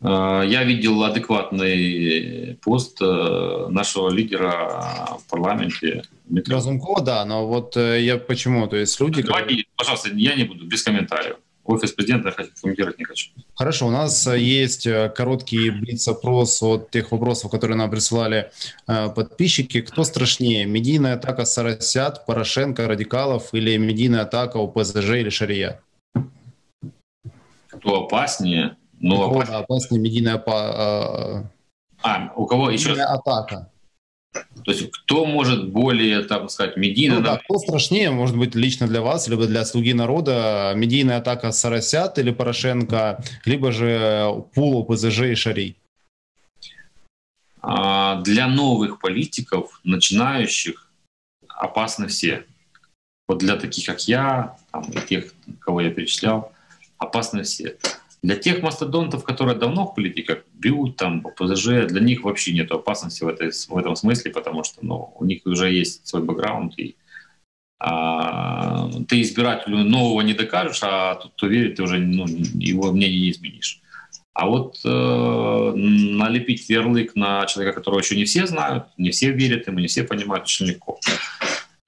А, 0.00 0.42
я 0.42 0.62
видел 0.64 1.02
адекватный 1.02 2.56
пост 2.62 2.98
э, 3.02 3.66
нашего 3.68 4.10
лидера 4.10 5.18
в 5.18 5.28
парламенте. 5.28 6.04
Разумкова, 6.46 7.02
да, 7.02 7.24
но 7.24 7.46
вот 7.48 7.76
э, 7.76 8.02
я 8.02 8.16
почему, 8.16 8.68
то 8.68 8.76
есть 8.76 9.00
люди... 9.00 9.22
Давайте, 9.22 9.48
которые... 9.48 9.64
пожалуйста, 9.76 10.10
я 10.14 10.34
не 10.36 10.44
буду, 10.44 10.66
без 10.66 10.82
комментариев. 10.84 11.36
Офис 11.64 11.92
президента 11.92 12.32
я 12.38 12.46
комментировать 12.62 12.98
не 12.98 13.04
хочу. 13.04 13.30
Хорошо, 13.54 13.88
у 13.88 13.90
нас 13.90 14.24
э, 14.28 14.38
есть 14.38 14.88
короткий 15.16 15.70
блиц-опрос 15.70 16.62
от 16.62 16.90
тех 16.92 17.10
вопросов, 17.10 17.50
которые 17.50 17.76
нам 17.76 17.90
присылали 17.90 18.52
подписчики. 18.86 19.80
Кто 19.80 20.04
страшнее, 20.04 20.64
медийная 20.64 21.14
атака 21.14 21.44
Сарасят, 21.44 22.24
Порошенко, 22.24 22.86
Радикалов 22.86 23.52
или 23.52 23.76
медийная 23.76 24.22
атака 24.22 24.58
у 24.58 24.68
ПЗЖ 24.68 25.10
или 25.10 25.28
Шария? 25.28 25.80
Кто 27.68 28.04
опаснее? 28.04 28.76
Но 29.00 29.16
у 29.16 29.28
кого 29.28 29.44
да, 29.44 29.58
опаснее 29.58 30.00
медийная 30.00 30.42
а, 30.46 31.44
а, 32.02 32.32
у 32.36 32.46
кого 32.46 32.70
еще 32.70 32.92
атака? 32.92 33.70
То 34.64 34.72
есть 34.72 34.90
кто 34.90 35.24
может 35.24 35.70
более, 35.70 36.22
так 36.22 36.50
сказать, 36.50 36.76
медийно... 36.76 37.16
Ну, 37.16 37.22
да, 37.22 37.38
кто 37.38 37.58
страшнее, 37.58 38.10
может 38.10 38.36
быть, 38.36 38.54
лично 38.54 38.86
для 38.86 39.00
вас, 39.00 39.26
либо 39.28 39.46
для 39.46 39.64
«Слуги 39.64 39.94
народа», 39.94 40.72
медийная 40.76 41.18
атака 41.18 41.50
Сарасят 41.50 42.18
или 42.18 42.30
Порошенко, 42.30 43.22
либо 43.46 43.72
же 43.72 44.44
пул 44.54 44.84
ПЗЖ 44.84 45.20
и 45.22 45.34
Шарий? 45.34 45.76
А, 47.60 48.20
для 48.22 48.46
новых 48.46 49.00
политиков, 49.00 49.80
начинающих, 49.82 50.90
опасны 51.48 52.06
все. 52.06 52.44
Вот 53.26 53.38
для 53.38 53.56
таких, 53.56 53.86
как 53.86 54.06
я, 54.06 54.56
там, 54.70 54.84
и 54.84 55.00
тех, 55.06 55.32
кого 55.60 55.80
я 55.80 55.90
перечислял, 55.90 56.52
опасны 56.98 57.42
все. 57.42 57.76
Для 58.22 58.36
тех 58.36 58.62
мастодонтов, 58.62 59.22
которые 59.22 59.56
давно 59.56 59.86
в 59.86 59.94
политиках, 59.94 60.38
бьют 60.52 60.96
там 60.96 61.22
ПЗЖ, 61.22 61.86
для 61.86 62.00
них 62.00 62.24
вообще 62.24 62.52
нет 62.52 62.70
опасности 62.72 63.22
в, 63.22 63.28
этой, 63.28 63.50
в 63.50 63.76
этом 63.76 63.94
смысле, 63.94 64.32
потому 64.32 64.64
что 64.64 64.84
ну, 64.84 65.14
у 65.18 65.24
них 65.24 65.42
уже 65.44 65.72
есть 65.72 66.06
свой 66.06 66.22
бэкграунд, 66.22 66.78
и 66.78 66.96
а, 67.78 68.90
ты 69.08 69.20
избирателю 69.22 69.78
нового 69.78 70.20
не 70.22 70.34
докажешь, 70.34 70.80
а 70.82 71.14
тот, 71.14 71.32
кто 71.36 71.46
верит, 71.46 71.76
ты 71.76 71.82
уже 71.84 71.98
ну, 71.98 72.26
его 72.26 72.90
мнение 72.92 73.20
не 73.20 73.30
изменишь. 73.30 73.80
А 74.34 74.46
вот 74.46 74.78
э, 74.84 75.72
налепить 75.74 76.68
ярлык 76.70 77.16
на 77.16 77.44
человека, 77.46 77.78
которого 77.78 78.00
еще 78.00 78.14
не 78.14 78.24
все 78.24 78.46
знают, 78.46 78.84
не 78.96 79.10
все 79.10 79.32
верят 79.32 79.66
ему, 79.66 79.80
не 79.80 79.88
все 79.88 80.04
понимают, 80.04 80.44
очень 80.44 80.66
легко. 80.66 81.00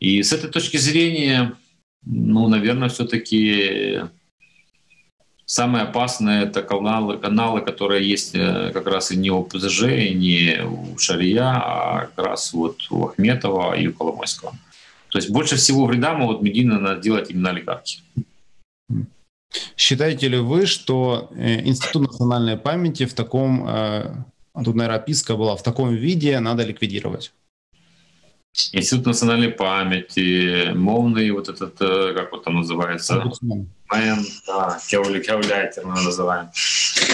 И 0.00 0.20
с 0.20 0.32
этой 0.32 0.50
точки 0.50 0.76
зрения, 0.76 1.54
ну, 2.04 2.48
наверное, 2.48 2.88
все-таки 2.88 4.00
Самые 5.50 5.82
опасные 5.82 6.44
это 6.44 6.62
каналы, 6.62 7.18
каналы, 7.18 7.60
которые 7.60 8.08
есть 8.08 8.36
э, 8.36 8.70
как 8.72 8.86
раз 8.86 9.10
и 9.10 9.16
не 9.16 9.30
у 9.32 9.42
ПЗЖ, 9.42 9.82
и 9.82 10.14
не 10.14 10.62
у 10.64 10.96
Шария, 10.96 11.42
а 11.42 12.06
как 12.06 12.24
раз 12.24 12.52
вот 12.52 12.76
у 12.90 13.06
Ахметова 13.06 13.76
и 13.76 13.88
у 13.88 13.92
Коломойского. 13.92 14.52
То 15.08 15.18
есть 15.18 15.28
больше 15.28 15.56
всего 15.56 15.86
вреда 15.86 16.14
могут 16.14 16.40
медийно 16.40 16.94
делать 16.94 17.32
именно 17.32 17.50
олигархи. 17.50 17.98
Считаете 19.76 20.28
ли 20.28 20.38
вы, 20.38 20.66
что 20.66 21.28
э, 21.34 21.66
Институт 21.68 22.02
национальной 22.02 22.56
памяти 22.56 23.06
в 23.06 23.14
таком, 23.14 23.66
э, 23.68 24.04
тут, 24.64 24.76
наверное, 24.76 25.00
описка 25.00 25.34
была, 25.34 25.56
в 25.56 25.64
таком 25.64 25.92
виде 25.92 26.38
надо 26.38 26.64
ликвидировать? 26.64 27.32
Институт 28.72 29.06
национальной 29.06 29.50
памяти, 29.50 30.72
мовный 30.74 31.30
вот 31.30 31.48
этот, 31.48 31.78
как 31.78 32.32
вот 32.32 32.44
там 32.44 32.56
называется? 32.56 33.24
Мэн, 33.40 34.26
да, 34.46 34.78
кевляйтер 34.88 35.86
мы 35.86 36.00
называем. 36.02 36.50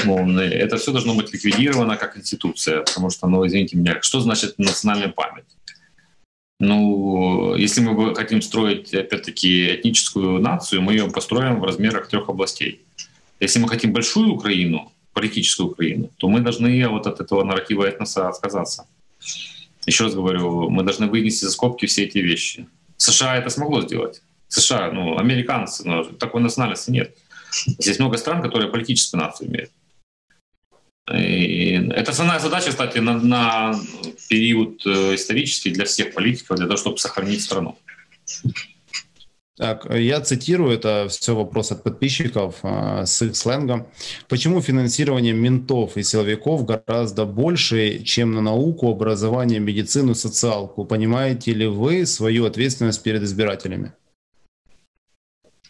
Мовный. 0.05 0.49
Это 0.49 0.77
все 0.77 0.93
должно 0.93 1.15
быть 1.15 1.33
ликвидировано 1.33 1.97
как 1.97 2.17
институция, 2.17 2.83
потому 2.83 3.11
что, 3.11 3.27
ну, 3.29 3.47
извините 3.47 3.77
меня, 3.77 4.01
что 4.03 4.21
значит 4.21 4.59
национальная 4.59 5.09
память? 5.09 5.45
Ну, 6.59 7.55
если 7.55 7.83
мы 7.83 8.15
хотим 8.15 8.41
строить, 8.41 8.95
опять-таки, 8.95 9.75
этническую 9.75 10.41
нацию, 10.41 10.81
мы 10.81 10.93
ее 10.93 11.11
построим 11.11 11.61
в 11.61 11.65
размерах 11.65 12.09
трех 12.09 12.29
областей. 12.31 12.81
Если 13.41 13.59
мы 13.59 13.69
хотим 13.69 13.93
большую 13.93 14.33
Украину, 14.33 14.91
политическую 15.13 15.69
Украину, 15.69 16.11
то 16.17 16.29
мы 16.29 16.41
должны 16.41 16.89
вот 16.89 17.07
от 17.07 17.21
этого 17.21 17.45
нарратива 17.45 17.85
этноса 17.85 18.29
отказаться. 18.29 18.87
Еще 19.87 20.05
раз 20.05 20.15
говорю, 20.15 20.69
мы 20.69 20.83
должны 20.83 21.07
вынести 21.07 21.45
за 21.45 21.53
скобки 21.53 21.87
все 21.87 22.05
эти 22.05 22.19
вещи. 22.19 22.67
США 22.97 23.37
это 23.37 23.51
смогло 23.51 23.83
сделать. 23.83 24.23
США, 24.49 24.91
ну, 24.91 25.19
американцы, 25.19 25.87
но 25.87 26.05
такой 26.05 26.43
национальности 26.43 26.91
нет. 26.91 27.17
Здесь 27.79 27.99
много 27.99 28.17
стран, 28.19 28.43
которые 28.43 28.71
политическую 28.71 29.21
нацию 29.21 29.49
имеют. 29.49 29.71
И 31.13 31.89
это 31.95 32.11
основная 32.11 32.41
задача, 32.41 32.71
кстати, 32.71 32.99
на, 32.99 33.15
на 33.15 33.79
период 34.29 34.85
э, 34.85 35.15
исторический 35.15 35.71
для 35.71 35.85
всех 35.85 36.13
политиков, 36.15 36.57
для 36.57 36.67
того, 36.67 36.77
чтобы 36.77 36.99
сохранить 36.99 37.43
страну. 37.43 37.79
Так, 39.57 39.87
я 39.91 40.21
цитирую, 40.21 40.75
это 40.75 41.07
все 41.09 41.35
вопрос 41.35 41.73
от 41.73 41.83
подписчиков 41.83 42.57
э, 42.63 43.07
с 43.07 43.23
их 43.23 43.35
сленгом. 43.37 43.87
Почему 44.29 44.61
финансирование 44.61 45.33
ментов 45.33 45.97
и 45.97 46.03
силовиков 46.03 46.67
гораздо 46.67 47.25
больше, 47.25 48.03
чем 48.03 48.33
на 48.33 48.43
науку, 48.43 48.91
образование, 48.91 49.59
медицину, 49.59 50.15
социалку? 50.15 50.85
Понимаете 50.85 51.55
ли 51.55 51.67
вы 51.67 52.05
свою 52.05 52.45
ответственность 52.45 53.03
перед 53.03 53.23
избирателями? 53.23 53.93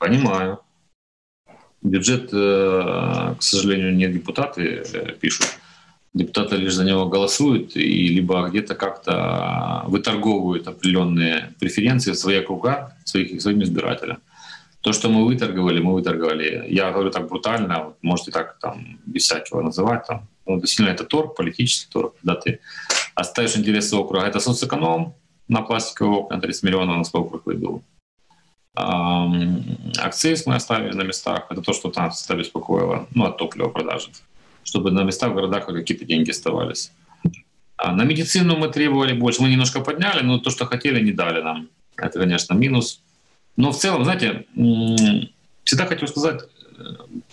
Понимаю. 0.00 0.58
Бюджет, 1.80 2.30
э, 2.32 3.34
к 3.38 3.42
сожалению, 3.42 3.94
не 3.94 4.08
депутаты 4.08 4.82
э, 4.92 5.12
пишут. 5.12 5.46
Депутаты 6.16 6.56
лишь 6.56 6.72
за 6.72 6.84
него 6.84 7.04
голосуют 7.04 7.76
и 7.76 8.08
либо 8.08 8.48
где-то 8.48 8.74
как-то 8.74 9.82
выторговывают 9.86 10.66
определенные 10.66 11.52
преференции 11.60 12.12
в 12.12 12.16
свои 12.16 12.40
круга 12.40 12.96
своих, 13.04 13.42
своим 13.42 13.62
избирателям. 13.62 14.16
То, 14.80 14.92
что 14.94 15.10
мы 15.10 15.26
выторговали, 15.26 15.78
мы 15.78 15.92
выторговали. 15.92 16.64
Я 16.70 16.90
говорю 16.90 17.10
так 17.10 17.28
брутально, 17.28 17.84
вот 17.84 17.96
можете 18.00 18.30
так 18.30 18.56
там 18.60 18.98
без 19.04 19.24
всякого 19.24 19.60
называть. 19.60 20.06
Там. 20.06 20.26
Ну, 20.46 20.64
сильно 20.64 20.88
это 20.88 21.04
торг, 21.04 21.36
политический 21.36 21.92
торг, 21.92 22.14
когда 22.22 22.40
ты 22.40 22.60
оставишь 23.14 23.56
интересы 23.58 23.94
округа. 23.96 24.26
Это 24.26 24.40
соцэконом 24.40 25.12
на 25.48 25.60
пластиковые 25.60 26.20
окна, 26.20 26.40
30 26.40 26.62
миллионов 26.62 26.96
на 26.96 27.04
свой 27.04 27.24
округ 27.24 27.44
выбил. 27.44 27.82
Акциз 28.74 30.46
мы 30.46 30.54
оставили 30.54 30.94
на 30.94 31.02
местах. 31.02 31.46
Это 31.50 31.60
то, 31.60 31.74
что 31.74 31.92
нас 31.94 32.16
всегда 32.16 32.36
беспокоило, 32.36 33.06
ну, 33.14 33.26
от 33.26 33.36
топлива 33.36 33.68
продажи. 33.68 34.08
Чтобы 34.66 34.90
на 34.90 35.04
местах 35.04 35.30
в 35.30 35.34
городах 35.34 35.66
какие-то 35.66 36.04
деньги 36.04 36.30
оставались. 36.30 36.90
А 37.76 37.92
на 37.92 38.02
медицину 38.02 38.56
мы 38.56 38.68
требовали 38.68 39.12
больше. 39.12 39.42
Мы 39.42 39.48
немножко 39.48 39.80
подняли, 39.80 40.24
но 40.24 40.38
то, 40.38 40.50
что 40.50 40.66
хотели, 40.66 41.00
не 41.00 41.12
дали 41.12 41.40
нам. 41.40 41.68
Это, 41.96 42.18
конечно, 42.18 42.54
минус. 42.54 43.00
Но 43.56 43.70
в 43.70 43.78
целом, 43.78 44.04
знаете, 44.04 44.44
всегда 45.64 45.86
хочу 45.86 46.08
сказать, 46.08 46.42
э, 46.42 46.82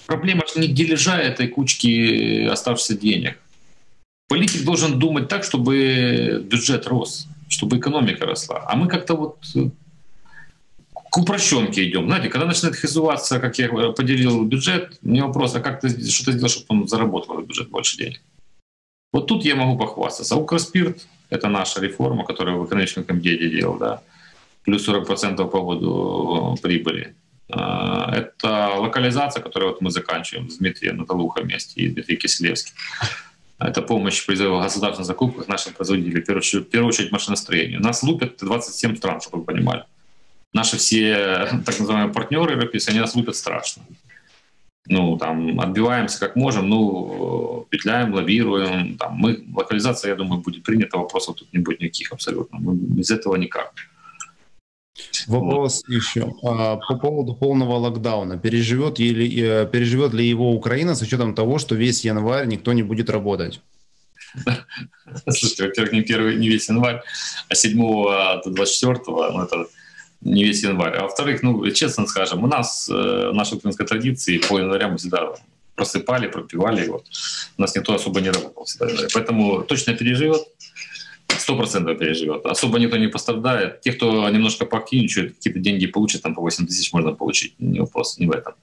проблема 0.06 0.44
не 0.56 0.68
дележа 0.68 1.18
этой 1.18 1.48
кучки 1.48 2.46
оставшихся 2.46 2.98
денег. 2.98 3.40
Политик 4.30 4.64
должен 4.64 5.00
думать 5.00 5.28
так, 5.28 5.44
чтобы 5.44 6.46
бюджет 6.46 6.88
рос, 6.88 7.28
чтобы 7.48 7.80
экономика 7.80 8.26
росла. 8.26 8.64
А 8.68 8.76
мы 8.76 8.88
как-то 8.88 9.16
вот 9.16 9.40
э, 9.56 9.70
к 11.14 11.18
упрощенке 11.20 11.88
идем. 11.88 12.08
Знаете, 12.08 12.28
когда 12.28 12.48
начинает 12.48 12.76
хизуваться, 12.76 13.40
как 13.40 13.60
я 13.60 13.70
поделил 13.70 14.46
бюджет, 14.46 14.98
мне 15.04 15.24
вопрос, 15.24 15.54
а 15.54 15.60
как 15.60 15.80
ты 15.80 15.90
что 16.10 16.26
ты 16.26 16.32
сделал, 16.32 16.50
чтобы 16.50 16.66
он 16.70 16.88
заработал 16.88 17.36
в 17.36 17.46
бюджет 17.46 17.70
больше 17.70 17.98
денег? 17.98 18.20
Вот 19.12 19.28
тут 19.28 19.46
я 19.46 19.54
могу 19.54 19.78
похвастаться. 19.78 20.36
Укрспирт— 20.36 21.06
это 21.30 21.50
наша 21.50 21.82
реформа, 21.82 22.26
которую 22.26 22.60
в 22.60 22.66
экономическом 22.66 23.04
комитете 23.04 23.48
делал, 23.48 23.78
да, 23.78 24.02
плюс 24.64 24.90
40% 24.90 25.48
по 25.52 25.62
году 25.62 26.58
прибыли. 26.64 27.14
А, 27.52 28.12
это 28.12 28.72
локализация, 28.78 29.44
которую 29.44 29.74
вот 29.74 29.82
мы 29.82 29.92
заканчиваем 29.92 30.50
с 30.50 30.58
Дмитрием 30.58 30.98
Наталуха 30.98 31.42
вместе 31.42 31.80
и 31.80 31.90
Дмитрием 31.90 32.22
Киселевским. 32.22 32.74
Это 33.60 33.84
помощь 33.84 34.26
при 34.26 34.36
государственных 34.36 35.06
закупках 35.06 35.48
нашим 35.48 35.74
производителям, 35.74 36.24
в 36.24 36.70
первую 36.70 36.90
очередь 36.90 37.12
машиностроению. 37.12 37.82
Нас 37.82 38.02
лупят 38.02 38.38
27 38.40 38.96
стран, 38.96 39.22
чтобы 39.22 39.38
вы 39.38 39.44
понимали 39.44 39.84
наши 40.54 40.78
все 40.78 41.48
так 41.66 41.80
называемые 41.80 42.14
партнеры 42.14 42.54
европейские, 42.54 42.94
они 42.94 43.02
нас 43.02 43.16
лупят 43.16 43.36
страшно. 43.36 43.84
Ну, 44.86 45.18
там, 45.18 45.60
отбиваемся 45.62 46.20
как 46.20 46.36
можем, 46.36 46.68
ну, 46.68 47.66
петляем, 47.70 48.14
лавируем. 48.14 48.98
Там, 48.98 49.14
мы, 49.14 49.44
локализация, 49.54 50.10
я 50.10 50.16
думаю, 50.16 50.42
будет 50.42 50.64
принята, 50.64 50.98
вопросов 50.98 51.38
тут 51.38 51.54
не 51.54 51.60
будет 51.60 51.80
никаких 51.80 52.12
абсолютно. 52.12 52.60
Мы 52.60 52.76
без 52.76 53.10
этого 53.10 53.36
никак. 53.38 53.74
Вопрос 55.28 55.84
вот. 55.88 55.96
еще. 55.96 56.34
А, 56.44 56.76
по 56.76 56.98
поводу 56.98 57.34
полного 57.34 57.78
локдауна. 57.78 58.38
Переживет, 58.38 59.00
ли, 59.00 59.42
э, 59.42 59.66
переживет 59.72 60.14
ли 60.14 60.28
его 60.28 60.52
Украина 60.52 60.96
с 60.96 61.02
учетом 61.02 61.34
того, 61.34 61.60
что 61.60 61.76
весь 61.76 62.04
январь 62.04 62.48
никто 62.48 62.74
не 62.74 62.84
будет 62.84 63.10
работать? 63.10 63.62
Слушайте, 65.24 65.64
во-первых, 65.64 65.94
не, 65.94 66.02
первый, 66.02 66.36
не 66.36 66.50
весь 66.50 66.68
январь, 66.68 67.02
а 67.48 67.56
7 67.56 67.78
до 67.78 68.50
24, 68.50 69.00
ну, 69.08 69.44
это 69.44 69.68
не 70.24 70.44
весь 70.44 70.64
январь. 70.64 70.96
А 70.96 71.04
во-вторых, 71.04 71.44
ну, 71.44 71.70
честно 71.72 72.08
скажем, 72.08 72.44
у 72.44 72.48
нас 72.48 72.90
э, 72.90 73.32
наша 73.34 73.56
украинская 73.56 73.88
традиция, 73.88 74.40
по 74.40 74.60
января 74.60 74.88
мы 74.88 74.98
всегда 74.98 75.34
просыпали, 75.76 76.28
пропивали. 76.28 76.88
Вот. 76.88 77.06
У 77.58 77.62
нас 77.62 77.76
никто 77.76 77.94
особо 77.94 78.22
не 78.22 78.30
работал 78.30 78.64
всегда. 78.66 78.88
Поэтому 79.14 79.64
точно 79.64 79.94
переживет, 79.94 80.42
сто 81.28 81.58
процентов 81.58 81.98
переживет. 81.98 82.46
Особо 82.46 82.80
никто 82.80 82.98
не 82.98 83.08
пострадает. 83.08 83.82
Те, 83.82 83.92
кто 83.92 84.30
немножко 84.30 84.66
поактивничают, 84.66 85.36
какие-то 85.36 85.60
деньги 85.60 85.88
получат, 85.88 86.22
там 86.22 86.36
по 86.36 86.42
8 86.42 86.68
тысяч 86.68 86.94
можно 86.94 87.14
получить. 87.14 87.56
Не 87.60 87.80
вопрос, 87.80 88.20
не 88.20 88.28
в 88.28 88.32
этом. 88.32 88.54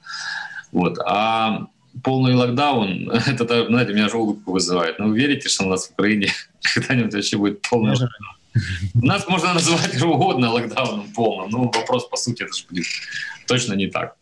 Вот. 0.73 0.99
А 1.05 1.67
полный 2.03 2.35
локдаун, 2.35 3.11
это, 3.27 3.67
знаете, 3.67 3.93
меня 3.93 4.09
же 4.09 4.17
улыбку 4.17 4.53
вызывает. 4.53 4.99
Но 4.99 5.09
вы 5.09 5.19
верите, 5.19 5.49
что 5.49 5.65
у 5.65 5.69
нас 5.69 5.89
в 5.89 5.93
Украине 5.93 6.33
когда-нибудь 6.75 7.15
вообще 7.15 7.37
будет 7.37 7.63
полный 7.63 7.91
локдаун? 7.91 8.40
Нас 8.95 9.27
можно 9.29 9.55
называть 9.55 9.93
как 9.93 10.03
угодно 10.11 10.51
локдауном 10.51 11.13
полным, 11.13 11.51
но 11.51 11.65
вопрос, 11.65 12.09
по 12.09 12.17
сути, 12.17 12.43
это 12.43 12.53
же 12.53 12.65
будет 12.69 12.87
точно 13.47 13.75
не 13.75 13.87
так. 13.89 14.17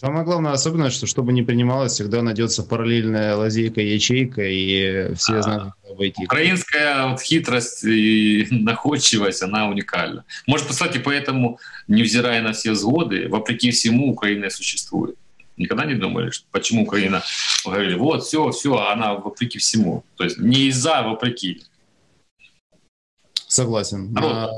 Самое 0.00 0.24
главное 0.24 0.52
особенность, 0.52 0.94
что 0.94 1.06
чтобы 1.06 1.32
не 1.32 1.42
принималось, 1.42 1.94
всегда 1.94 2.22
найдется 2.22 2.62
параллельная 2.62 3.34
лазейка, 3.34 3.80
ячейка, 3.80 4.42
и 4.42 5.12
все 5.16 5.38
а, 5.38 5.42
знают, 5.42 5.62
как 5.64 5.90
обойти. 5.90 6.24
Украинская 6.24 7.08
вот 7.08 7.20
хитрость 7.20 7.82
и 7.82 8.46
находчивость, 8.50 9.42
она 9.42 9.68
уникальна. 9.68 10.24
Может, 10.46 10.68
кстати, 10.68 10.98
поэтому, 10.98 11.58
невзирая 11.88 12.42
на 12.42 12.52
все 12.52 12.76
сгоды, 12.76 13.28
вопреки 13.28 13.72
всему 13.72 14.12
Украина 14.12 14.50
существует. 14.50 15.16
Никогда 15.56 15.84
не 15.84 15.94
думали, 15.94 16.30
что 16.30 16.46
почему 16.52 16.84
Украина 16.84 17.24
говорили, 17.64 17.96
вот, 17.96 18.22
все, 18.22 18.52
все, 18.52 18.76
а 18.76 18.92
она 18.92 19.14
вопреки 19.14 19.58
всему. 19.58 20.04
То 20.16 20.22
есть 20.22 20.38
не 20.38 20.68
из-за, 20.68 20.98
а 20.98 21.08
вопреки. 21.08 21.64
Согласен. 23.48 24.14
А, 24.14 24.50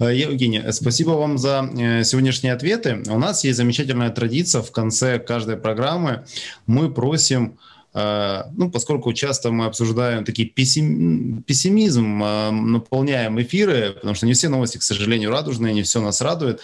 э, 0.00 0.14
Евгений, 0.14 0.62
спасибо 0.72 1.10
вам 1.10 1.36
за 1.36 1.70
э, 1.78 2.02
сегодняшние 2.02 2.54
ответы. 2.54 3.02
У 3.06 3.18
нас 3.18 3.44
есть 3.44 3.58
замечательная 3.58 4.08
традиция 4.08 4.62
в 4.62 4.72
конце 4.72 5.18
каждой 5.18 5.58
программы. 5.58 6.24
Мы 6.66 6.90
просим 6.90 7.58
э, 7.92 8.44
ну, 8.56 8.70
поскольку 8.70 9.12
часто 9.12 9.50
мы 9.50 9.66
обсуждаем 9.66 10.24
такие 10.24 10.48
пессим, 10.48 11.42
пессимизм, 11.42 12.18
наполняем 12.18 13.40
эфиры, 13.42 13.92
потому 13.92 14.14
что 14.14 14.24
не 14.24 14.32
все 14.32 14.48
новости, 14.48 14.78
к 14.78 14.82
сожалению, 14.82 15.30
радужные, 15.30 15.74
не 15.74 15.82
все 15.82 16.00
нас 16.00 16.22
радует. 16.22 16.62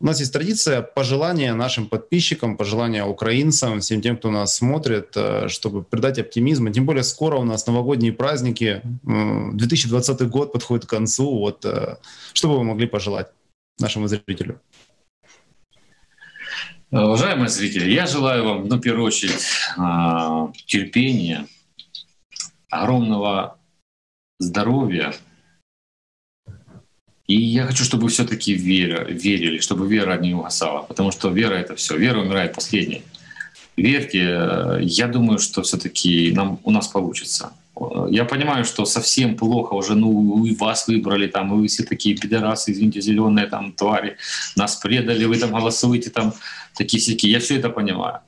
У 0.00 0.06
нас 0.06 0.18
есть 0.20 0.32
традиция 0.32 0.82
пожелания 0.82 1.54
нашим 1.54 1.86
подписчикам, 1.86 2.56
пожелания 2.56 3.04
украинцам, 3.04 3.80
всем 3.80 4.02
тем, 4.02 4.16
кто 4.16 4.30
нас 4.30 4.56
смотрит, 4.56 5.12
э, 5.16 5.48
чтобы 5.48 5.82
придать 5.84 6.18
оптимизм. 6.18 6.70
Тем 6.72 6.84
более 6.84 7.04
скоро 7.04 7.36
у 7.36 7.44
нас 7.44 7.66
новогодние 7.66 8.12
праздники, 8.12 8.82
2020 9.04 10.28
год 10.28 10.52
подходит 10.52 10.86
к 10.86 10.90
концу. 10.90 11.38
Вот 11.38 11.64
э, 11.64 11.96
что 12.32 12.48
бы 12.48 12.58
вы 12.58 12.64
могли 12.64 12.86
пожелать 12.86 13.28
нашему 13.78 14.08
зрителю? 14.08 14.60
Уважаемые 16.90 17.48
зрители, 17.48 17.90
я 17.90 18.06
желаю 18.06 18.44
вам, 18.44 18.68
ну, 18.68 18.76
в 18.76 18.80
первую 18.80 19.06
очередь, 19.06 19.48
терпения, 20.66 21.46
огромного 22.70 23.58
здоровья, 24.38 25.12
и 27.26 27.40
я 27.40 27.66
хочу, 27.66 27.84
чтобы 27.84 28.08
все-таки 28.08 28.52
вера, 28.52 29.04
верили, 29.04 29.58
чтобы 29.58 29.88
вера 29.88 30.18
не 30.18 30.34
угасала, 30.34 30.82
потому 30.82 31.10
что 31.10 31.30
вера— 31.30 31.54
это 31.54 31.74
все. 31.74 31.96
Вера 31.96 32.20
умирает 32.20 32.54
последней. 32.54 33.02
Верьте, 33.76 34.78
я 34.80 35.08
думаю, 35.08 35.38
что 35.38 35.62
все-таки 35.62 36.32
нам, 36.32 36.60
у 36.64 36.70
нас 36.70 36.86
получится. 36.88 37.52
Я 38.10 38.24
понимаю, 38.24 38.64
что 38.64 38.84
совсем 38.84 39.36
плохо 39.36 39.74
уже, 39.74 39.94
ну, 39.94 40.44
и 40.44 40.54
вас 40.54 40.86
выбрали, 40.86 41.26
там, 41.26 41.52
и 41.52 41.56
вы 41.56 41.66
все 41.66 41.82
такие 41.82 42.14
пидорасы, 42.14 42.70
извините, 42.70 43.00
зеленые 43.00 43.46
там 43.46 43.72
твари, 43.72 44.16
нас 44.54 44.76
предали, 44.76 45.24
вы 45.24 45.38
там 45.38 45.50
голосуете, 45.50 46.10
там, 46.10 46.34
такие 46.76 47.00
всякие. 47.00 47.32
Я 47.32 47.40
все 47.40 47.56
это 47.58 47.70
понимаю. 47.70 48.20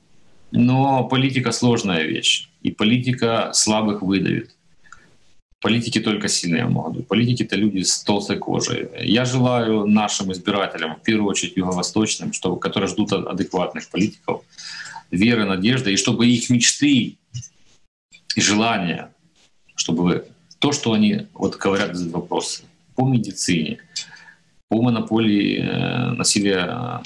Но 0.51 1.05
политика 1.05 1.51
сложная 1.51 2.03
вещь, 2.03 2.49
и 2.61 2.71
политика 2.71 3.51
слабых 3.53 4.01
выдавит. 4.01 4.56
Политики 5.59 5.99
только 5.99 6.27
сильные 6.27 6.65
могут. 6.65 7.07
Политики— 7.07 7.43
это 7.43 7.55
люди 7.55 7.81
с 7.81 8.03
толстой 8.03 8.37
кожей. 8.37 8.89
Я 9.01 9.25
желаю 9.25 9.87
нашим 9.87 10.31
избирателям, 10.31 10.95
в 10.95 11.01
первую 11.01 11.29
очередь 11.29 11.57
юго-восточным, 11.57 12.31
чтобы, 12.31 12.59
которые 12.59 12.87
ждут 12.87 13.11
адекватных 13.11 13.89
политиков, 13.89 14.43
веры, 15.09 15.45
надежды, 15.45 15.93
и 15.93 15.97
чтобы 15.97 16.27
их 16.27 16.49
мечты 16.51 17.17
и 18.35 18.41
желания, 18.41 19.11
чтобы 19.75 20.27
то, 20.59 20.71
что 20.71 20.93
они 20.93 21.27
вот 21.33 21.55
говорят 21.55 21.89
этот 21.89 22.11
вопрос 22.11 22.63
по 22.95 23.07
медицине, 23.07 23.79
по 24.69 24.81
монополии 24.81 25.59
э, 25.59 26.11
насилия 26.11 27.01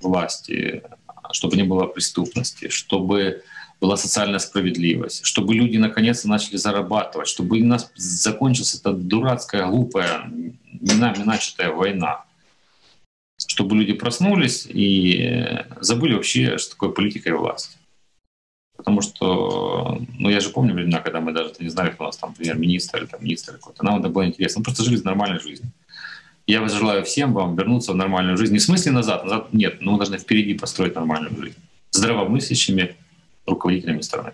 власти, 0.00 0.82
чтобы 1.30 1.56
не 1.56 1.62
было 1.62 1.86
преступности, 1.86 2.68
чтобы 2.68 3.42
была 3.82 3.96
социальная 3.96 4.38
справедливость, 4.38 5.26
чтобы 5.26 5.54
люди 5.54 5.76
наконец-то 5.76 6.28
начали 6.28 6.56
зарабатывать, 6.56 7.26
чтобы 7.26 7.60
у 7.60 7.64
нас 7.66 7.90
закончилась 7.96 8.76
эта 8.76 8.92
дурацкая, 8.92 9.66
глупая, 9.66 10.30
не 10.30 10.94
нами 10.94 11.24
начатая 11.24 11.72
война, 11.72 12.24
чтобы 13.44 13.74
люди 13.74 13.92
проснулись 13.92 14.68
и 14.70 15.64
забыли 15.80 16.14
вообще, 16.14 16.58
что 16.58 16.70
такое 16.70 16.90
политика 16.90 17.30
и 17.30 17.32
власть. 17.32 17.76
Потому 18.76 19.00
что, 19.00 20.00
ну 20.16 20.30
я 20.30 20.38
же 20.38 20.50
помню 20.50 20.74
времена, 20.74 21.00
когда 21.00 21.20
мы 21.20 21.32
даже 21.32 21.52
не 21.58 21.68
знали, 21.68 21.90
кто 21.90 22.04
у 22.04 22.06
нас 22.06 22.16
там 22.16 22.34
премьер-министр 22.34 22.98
или 22.98 23.06
там 23.06 23.24
министр 23.24 23.54
какой-то. 23.54 23.84
Нам 23.84 23.98
это 23.98 24.08
было 24.08 24.24
интересно. 24.24 24.60
Мы 24.60 24.64
просто 24.64 24.84
жили 24.84 24.96
в 24.96 25.04
нормальной 25.04 25.40
жизни. 25.40 25.66
Я 26.46 26.66
желаю 26.68 27.04
всем 27.04 27.32
вам 27.32 27.56
вернуться 27.56 27.92
в 27.92 27.96
нормальную 27.96 28.36
жизнь. 28.36 28.52
Не 28.52 28.60
в 28.60 28.62
смысле 28.62 28.92
назад, 28.92 29.24
назад 29.24 29.52
нет, 29.52 29.80
но 29.80 29.92
мы 29.92 29.98
должны 29.98 30.18
впереди 30.18 30.54
построить 30.54 30.94
нормальную 30.94 31.36
жизнь. 31.36 31.58
Здравомыслящими, 31.90 32.96
руководителями 33.46 34.00
страны. 34.00 34.32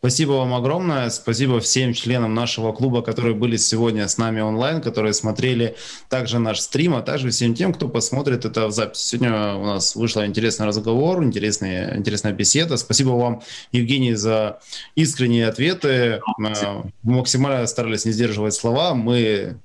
Спасибо 0.00 0.32
вам 0.32 0.54
огромное. 0.54 1.10
Спасибо 1.10 1.58
всем 1.58 1.92
членам 1.92 2.32
нашего 2.32 2.72
клуба, 2.72 3.02
которые 3.02 3.34
были 3.34 3.56
сегодня 3.56 4.06
с 4.06 4.16
нами 4.16 4.40
онлайн, 4.40 4.80
которые 4.80 5.12
смотрели 5.12 5.74
также 6.08 6.38
наш 6.38 6.60
стрим, 6.60 6.94
а 6.94 7.02
также 7.02 7.30
всем 7.30 7.52
тем, 7.54 7.74
кто 7.74 7.88
посмотрит 7.88 8.44
это 8.44 8.68
в 8.68 8.70
записи. 8.70 9.08
Сегодня 9.08 9.54
у 9.54 9.64
нас 9.64 9.96
вышел 9.96 10.24
интересный 10.24 10.66
разговор, 10.66 11.24
интересная, 11.24 11.96
интересная 11.96 12.32
беседа. 12.32 12.76
Спасибо 12.76 13.10
вам, 13.10 13.42
Евгений, 13.72 14.14
за 14.14 14.60
искренние 14.94 15.48
ответы. 15.48 16.20
Мы 16.36 16.54
максимально 17.02 17.66
старались 17.66 18.04
не 18.04 18.12
сдерживать 18.12 18.54
слова. 18.54 18.94
Мы 18.94 19.56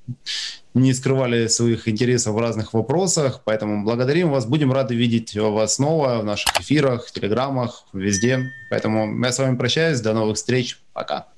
не 0.74 0.94
скрывали 0.94 1.48
своих 1.48 1.88
интересов 1.88 2.36
в 2.36 2.40
разных 2.40 2.74
вопросах, 2.74 3.42
поэтому 3.44 3.84
благодарим 3.84 4.32
вас, 4.32 4.46
будем 4.46 4.72
рады 4.72 4.96
видеть 4.96 5.36
вас 5.36 5.76
снова 5.76 6.20
в 6.20 6.26
наших 6.26 6.60
эфирах, 6.60 7.12
телеграммах, 7.12 7.86
везде. 7.94 8.52
Поэтому 8.70 9.24
я 9.24 9.32
с 9.32 9.40
вами 9.40 9.56
прощаюсь, 9.56 10.02
до 10.02 10.14
новых 10.14 10.38
встреч, 10.38 10.80
пока. 10.94 11.33